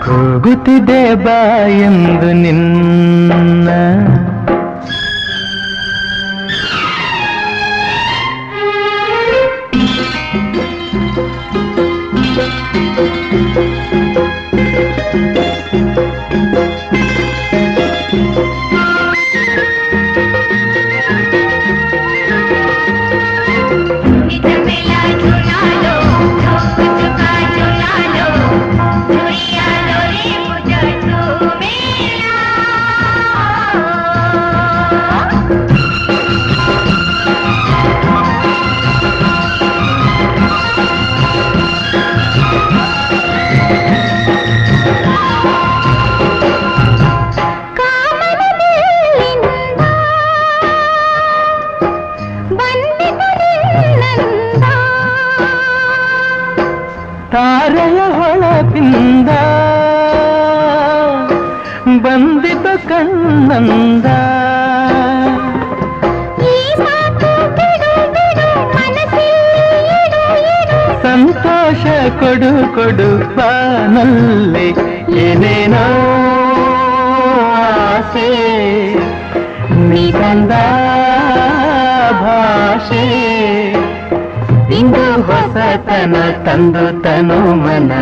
ಕೂಗುತ್ತಿದೆ 0.00 1.14
ಬಾ 1.14 1.66
ಎಂದು 1.66 2.32
ನಿನ್ನ 2.32 3.68
ತಾರೆಯ 57.32 58.00
ಹೊಳಪಿಂದ 58.16 59.30
ಬಂದಿದ್ದ 62.04 62.66
ಕಣ್ಣಂದ 62.88 64.06
ಸಂತೋಷ 71.04 71.82
ಕೊಡು 72.20 72.52
ಕೊಡು 72.74 73.08
ಬಾನಲ್ಲಿ 73.36 74.68
ಏನೇನೋ 75.20 75.86
ಆಸೆ 77.62 78.28
ನೀ 79.82 80.04
ತಂದ 80.12 80.52
ಭಾಷೆ 82.22 83.04
ಇಂದು 83.24 83.41
ಹೊಸತನ 85.72 86.16
ತಂದು 86.46 87.02
ತನು 87.02 87.54
ಮನ. 87.54 87.92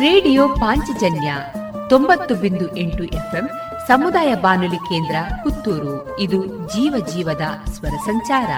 ರೇಡಿಯೋ 0.00 0.48
ಪಾಂಚಜನ್ಯ 0.48 1.34
ತೊಂಬತ್ತು 1.88 2.34
ಬಿಂದು 2.34 2.76
ಎಂಟು 2.76 3.04
ಎಫ್ಎಂ 3.04 3.50
ಸಮುದಾಯ 3.88 4.34
ಬಾನುಲಿ 4.34 4.76
ಕೇಂದ್ರ 4.76 5.16
ಪುತ್ತೂರು. 5.42 6.16
ಇದು 6.20 6.46
ಜೀವ 6.46 6.94
ಜೀವದ 7.14 7.70
ಸ್ವರ 7.70 7.96
ಸಂಚಾರ. 8.06 8.48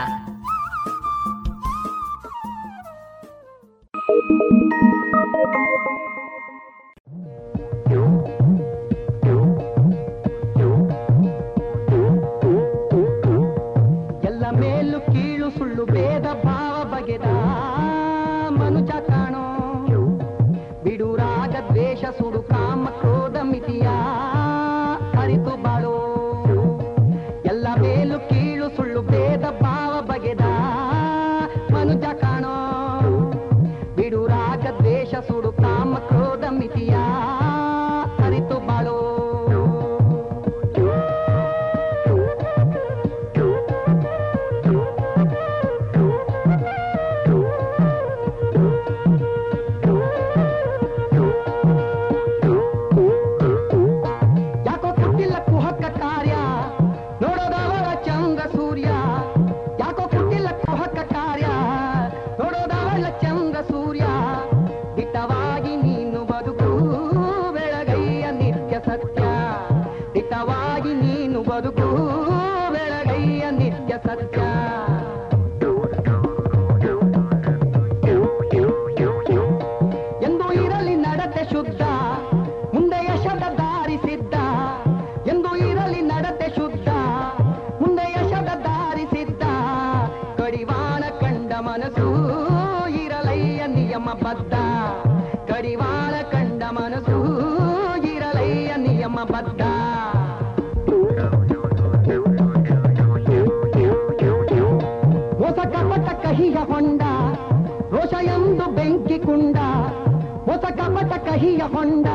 ಕಹಿಯ 111.40 111.62
ಹೊಂಡ 111.72 112.06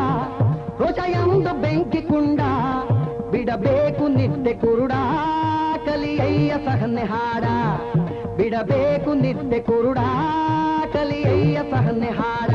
ಹೃದಯಂದು 0.80 1.52
ಬೆಂಕಿ 1.62 2.02
ಕುಂಡ 2.02 2.42
ಬಿಡಬೇಕು 3.32 4.08
ನಿತ್ಯ 4.08 4.54
ಕುರುಡ, 4.54 4.94
ಕಲಿಯಯ್ಯ 5.86 6.54
ಸಹನೆ 6.66 7.04
ಹಾಡ. 7.04 7.46
ಬಿಡಬೇಕು 8.38 9.14
ನಿತ್ಯ 9.14 9.60
ಕುರುಡ, 9.60 9.98
ಕಲಿಯಯ್ಯ 10.94 11.58
ಸಹನೆ 11.72 12.12
ಹಾಡ. 12.20 12.55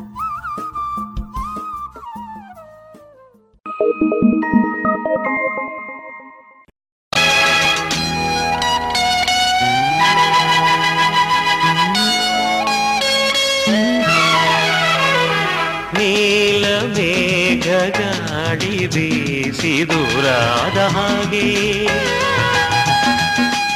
ಬೀಸಿ 19.61 19.89
ದೂರಾದ 19.89 20.77
ಹಾಗೆ. 20.95 21.47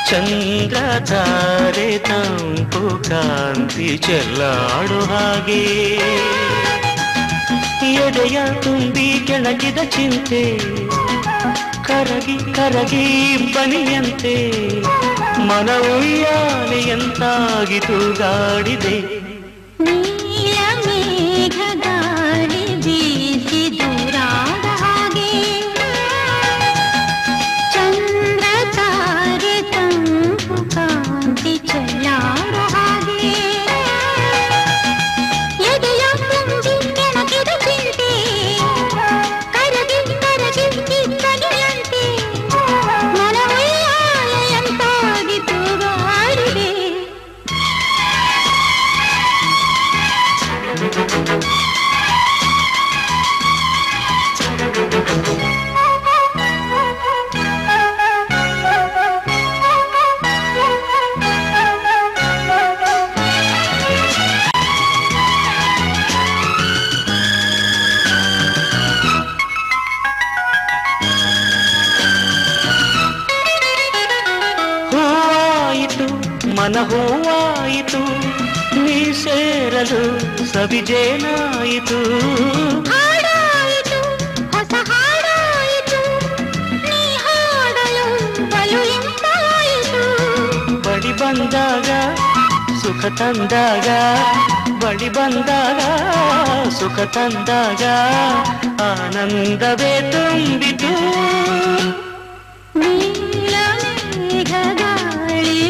ಚಂದ್ರ 0.09 0.77
ತಾರೆ 1.05 1.97
ತಂಪು 1.97 3.09
ಕಾಂತಿ 3.09 3.97
ಚೆಲ್ಲಾಡು 3.97 4.99
ಹಾಗೆ. 5.05 5.61
ಎಡೆಯ 7.93 8.39
ತುಂಬಿ 8.61 9.19
ಕೆಳಗಿದ 9.27 9.77
ಚಿಂತೆ, 9.77 10.57
ಕರಗಿ 11.83 12.37
ಕರಗಿ 12.55 13.05
ಬನಿಯಂತೆ 13.53 14.35
ಗಾಡಿದೆ 18.17 18.97
ನೀಲ 18.97 19.14
ತಂದಾಗ 97.05 97.83
ಆನಂದವೇ 98.81 100.11
ತುಂಬಿತು. 100.11 100.93
ನೀಲಮೇಘ 102.79 104.51
ಗಾಳಿ 104.73 105.69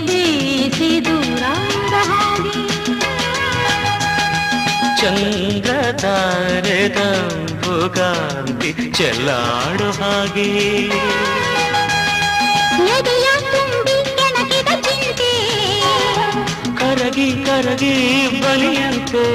ಕಾಂತಿ 7.89 8.91
ಚೆಲ್ಲಾಡು 8.91 9.91
ಹಾಗೆ. 9.91 10.89
ಕರಗಿ 16.77 17.45
ಕರಗಿ 17.45 18.27
ಬಲಿಯಂತೆ. 18.41 19.25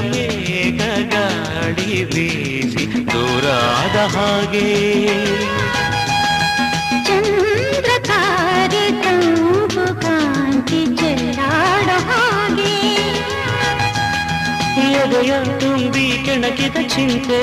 ಮೇಘ 0.00 0.80
ಗಾಳಿ 1.12 2.04
ಬೀಸಿ 2.04 2.84
ದೂರಾದ 3.12 3.96
ಹಾಗೆ. 4.14 4.68
ಚಂದ್ರ 7.06 7.90
ತಾರೆ 7.98 9.02
ತಂಪು 9.02 10.00
ಕಾಂತಿ 10.00 10.86
ಚೆಲ್ಲಾಡ 10.96 11.88
ಹಾಗೆ. 12.10 12.74
ಎದೆಯ 14.92 15.32
ತುಂಬಿ 15.60 16.22
ಕೆಣಕಿದ 16.24 16.76
ಚಿಂತೆ. 16.88 17.42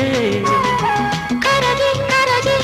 ಕರಗಿ 1.42 1.92
ಕರಗಿ 2.10 2.62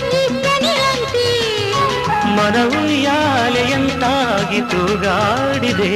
ಮನವು 2.38 2.82
ಯಾಲೆಯಂತಾಗಿ 3.02 4.60
ಗಾಡಿದೆ 5.02 5.96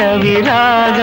ಭೈರವಿರಾಗ 0.00 1.00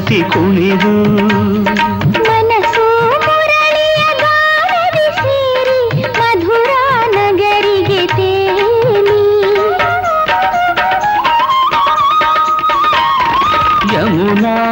ತೇಲಿ. 0.00 0.30
ಕುಣಿದು 0.30 1.18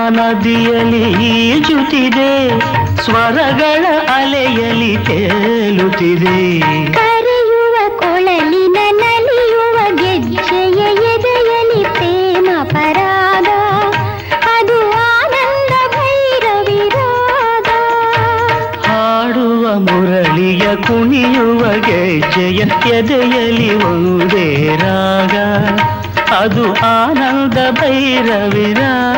ನದಿಯಲ್ಲಿ 0.09 1.25
ಈಜುತ್ತಿದೆ 1.25 2.61
ಸ್ವರಗಳ 2.97 3.87
ಅಲೆಯಲ್ಲಿ 4.15 4.97
ತೇಲುತ್ತಿದೆ. 4.97 7.06
ಎದೆಯಲಿ 22.97 23.71
ಒಂದೇ 23.85 24.49
ರಾಗ 24.83 25.37
ಅದು 26.37 26.65
ಆನಂದ 26.93 27.59
ಭೈರವಿರಾಗ 27.71 29.16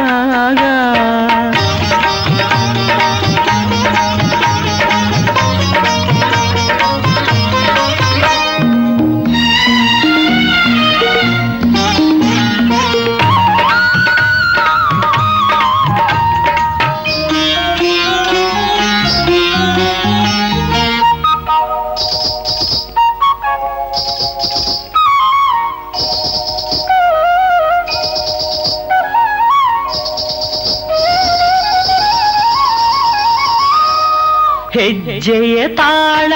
ಹೆಜ್ಜೆಯ 35.28 35.68
ತಾಳ 35.68 36.32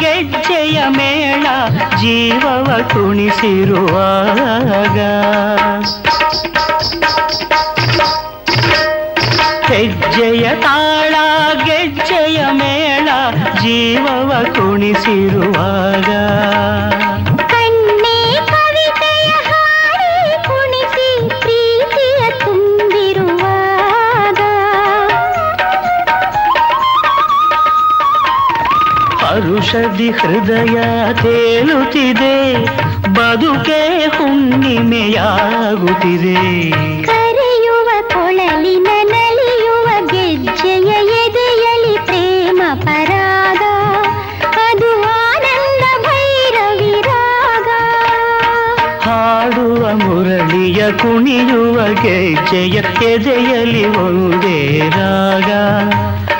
ಗೆಜ್ಜೆಯ 0.00 0.78
ಮೇಳ 0.88 1.46
ಜೀವವ 2.00 2.68
ಕುಣಿಸಿರುವಾಗ 2.92 4.98
ಹೆಜ್ಜೆಯ 9.70 10.54
ತಾಳ 10.62 11.14
ಗೆಜ್ಜೆಯ 11.64 12.38
ಮೇಳ 12.52 13.08
ಜೀವವ 13.62 14.30
ಕುಣಿಸಿರುವಾಗ 14.54 16.10
ಹರುಷದಿ 29.66 30.10
ಹೃದಯ 30.10 30.76
ತೇಲುತ್ತಿದೆ 31.12 32.34
ಬದುಕೆ 33.12 33.78
ಹುಣ್ಣಿಮೆಯಾಗುತ್ತಿದೆ. 34.16 35.22
ಕರೆಯುವ 37.02 37.88
ಕೊಳಲಿನ 38.12 38.88
ನಲಿಯುವ 39.10 39.86
ಗೆಜ್ಜೆಯ 40.06 40.90
ಎದೆಯಲಿ 41.22 41.94
ಪ್ರೇಮ 42.06 42.60
ಪರಾಗ 42.84 43.62
ಅದು 44.68 44.90
ಆನಂದ 45.24 45.84
ಭೈರವಿರಾಗ. 46.04 47.68
ಹಾಡುವ 49.06 49.82
ಮುರಳಿಯ 49.94 50.92
ಕುಣಿಯುವ 50.92 51.76
ಗೆಜ್ಜೆಯ 52.02 52.76
ಎದೆಯಲಿ 53.12 53.84
ಒಂದೇ 53.98 54.60
ರಾಗ. 54.88 55.50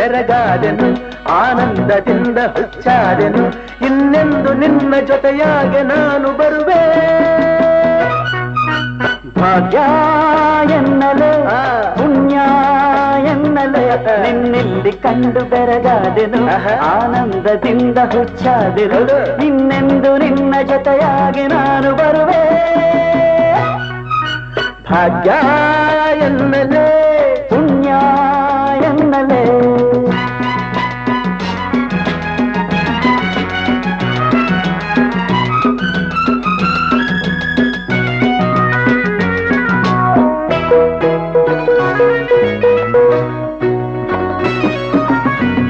ಬೆರಗಾದೆನು 0.00 0.88
ಆನಂದದಿಂದ 1.30 2.38
ಹುಚ್ಚಾದೆನು 2.38 3.42
ಇನ್ನೆಂದು 3.86 4.52
ನಿನ್ನ 4.54 4.94
ಜೊತೆಯಾಗೆ 5.06 5.82
ನಾನು 5.82 6.28
ಬರುವೆ. 6.32 6.82
ಭಾಗ್ಯ 9.40 9.78
ಎನ್ನಲೆ 10.74 11.32
ಪುಣ್ಯ 11.96 12.34
ಎನ್ನಲೆ 13.28 13.84
ನಿನ್ನೆಲ್ಲಿ 14.22 14.92
ಕಂಡು 14.92 15.40
ಬೆರಗಾದೆನು 15.40 16.42
ಆನಂದದಿಂದ 16.84 17.98
ಹುಚ್ಚಾದೆನು 17.98 19.44
ಇನ್ನೆಂದು 19.44 20.18
ನಿನ್ನ 20.18 20.54
ಜೊತೆಯಾಗಿ 20.68 21.42
ನಾನು 21.42 21.92
ಬರುವೆ. 21.92 22.42
ಭಾಗ್ಯ 24.90 25.30
ಎನ್ನಲೇ. 26.18 26.99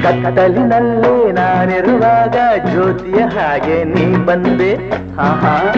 ಕತ್ತಲಿನಲ್ಲೇ 0.01 1.31
ನಾನಿರುವಾಗ 1.31 2.35
ಜ್ಯೋತಿಯ 2.69 3.23
ಹಾಗೆ 3.23 3.83
ನೀ 3.83 4.25
ಬಂದೆ. 4.25 4.75
ಹಾ. 5.15 5.73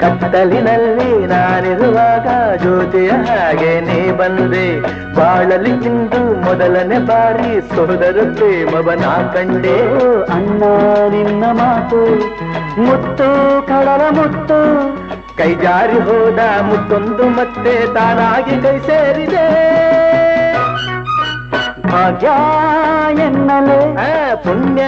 ಕತ್ತಲಿನಲ್ಲಿ 0.00 1.26
ನಾನಿರುವಾಗ 1.26 2.56
ಜ್ಯೋತಿಯ 2.56 3.08
ಹಾಗೆ 3.08 3.80
ನೀ 3.80 4.10
ಬಂದೆ. 4.10 4.80
ಬಾಳಲಿ 5.14 5.70
ಇಂದು 5.70 6.40
ಮೊದಲನೇ 6.40 6.98
ಬಾರಿ 6.98 7.60
ಸೋದರ 7.60 8.16
ಪ್ರೇಮವನ 8.34 9.32
ಕಂಡೆ. 9.32 9.78
ಅಣ್ಣ 10.32 10.62
ನಿನ್ನ 11.08 11.44
ಮಾತು 11.44 12.16
ಮುತ್ತು 12.80 13.62
ಕಡಲ 13.66 14.00
ಮುತ್ತು. 14.10 14.58
ಕೈ 15.36 15.54
ಜಾರಿ 15.54 15.98
ಹೋದ 15.98 16.60
ಮುತ್ತೊಂದು 16.60 17.28
ಮತ್ತೆ 17.28 17.94
ತಾನಾಗಿ 17.94 18.62
ಕೈ 18.62 18.78
ಸೇರಿದೆ. 18.78 19.79
ಭಾಗ್ಯ 21.90 22.28
ಎನ್ನಲೆ 23.24 23.80
ಆ, 24.02 24.34
ಪುಣ್ಯ 24.34 24.82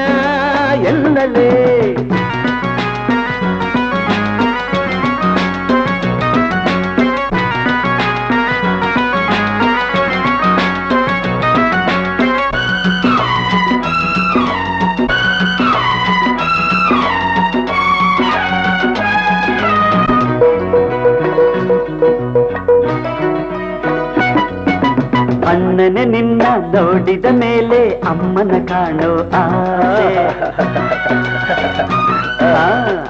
ನೋಡಿದ 26.74 27.24
ಮೇಲೆ 27.32 27.90
ಅಮ್ಮನ 27.90 28.68
ಕಾಣೋ 28.68 29.22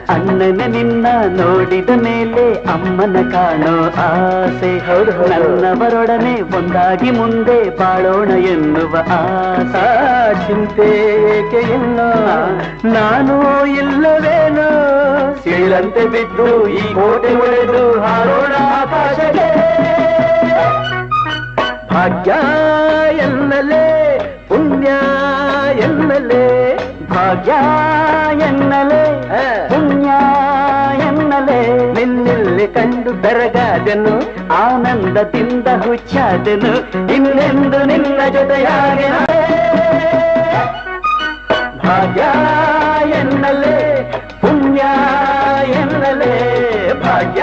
ಅಣ್ಣನೆ 0.08 0.66
ನಿನ್ನ 0.66 1.06
ನೋಡಿದ 1.28 1.90
ಮೇಲೆ 1.90 2.54
ಅಮ್ಮನ 2.54 3.30
ಕಾಣೋ 3.30 3.86
ಆಸೆ. 3.86 4.80
ನನ್ನವರೊಡನೆ 5.28 6.56
ಒಂದಾಗಿ 6.56 7.10
ಮುಂದೆ 7.10 7.78
ಬಾಳೋಣ 7.78 8.28
ಎನ್ನುವ 8.28 9.04
ಆಸೆ. 9.10 10.46
ಚಿಂತೆ 10.46 10.88
ಏಕೆ 11.38 11.72
ಎನ್ನೋ 11.72 12.10
ನಾನು 12.84 13.66
ಇಲ್ಲವೇನೋ? 13.66 14.70
ಸಿಳಂತೆ 15.44 16.06
ಬಿದ್ದು 16.06 16.68
ಈ 16.68 16.94
ಕೋಟೆ 16.94 17.34
ಒಡೆದು 17.34 18.00
ಹಾರೋಣ 18.00 18.80
ಆಕಾಶಕ್ಕೆ. 18.80 19.48
ಭಾಗ್ಯ 21.92 22.32
ಎನ್ನಲೆ 23.18 23.84
ಪುಣ್ಯ 24.48 24.88
ಎನ್ನಲೆ 25.80 26.44
ಭಾಗ್ಯ 27.10 27.52
ಎನ್ನಲೆ 28.46 29.02
ಪುಣ್ಯ 29.68 30.08
ಎನ್ನಲೆ. 31.06 31.58
ನಿನ್ನಲ್ಲಿ 31.94 32.66
ಕಂಡು 32.68 33.12
ಬೆರಗಾದೆನು 33.22 34.14
ಆನಂದದಿಂದ 34.56 35.68
ಹುಚ್ಚಾದನು 35.84 36.72
ಇನ್ನೆಂದು 37.14 37.78
ನಿನ್ನ 37.84 38.20
ಜೊತೆಯಾಗಿ 38.32 39.08
ಭಾಗ್ಯ 41.84 42.22
ಎನ್ನಲೆ 43.20 43.76
ಪುಣ್ಯ 44.40 44.82
ಎನ್ನಲೆ 45.74 46.34
ಭಾಗ್ಯ 47.04 47.42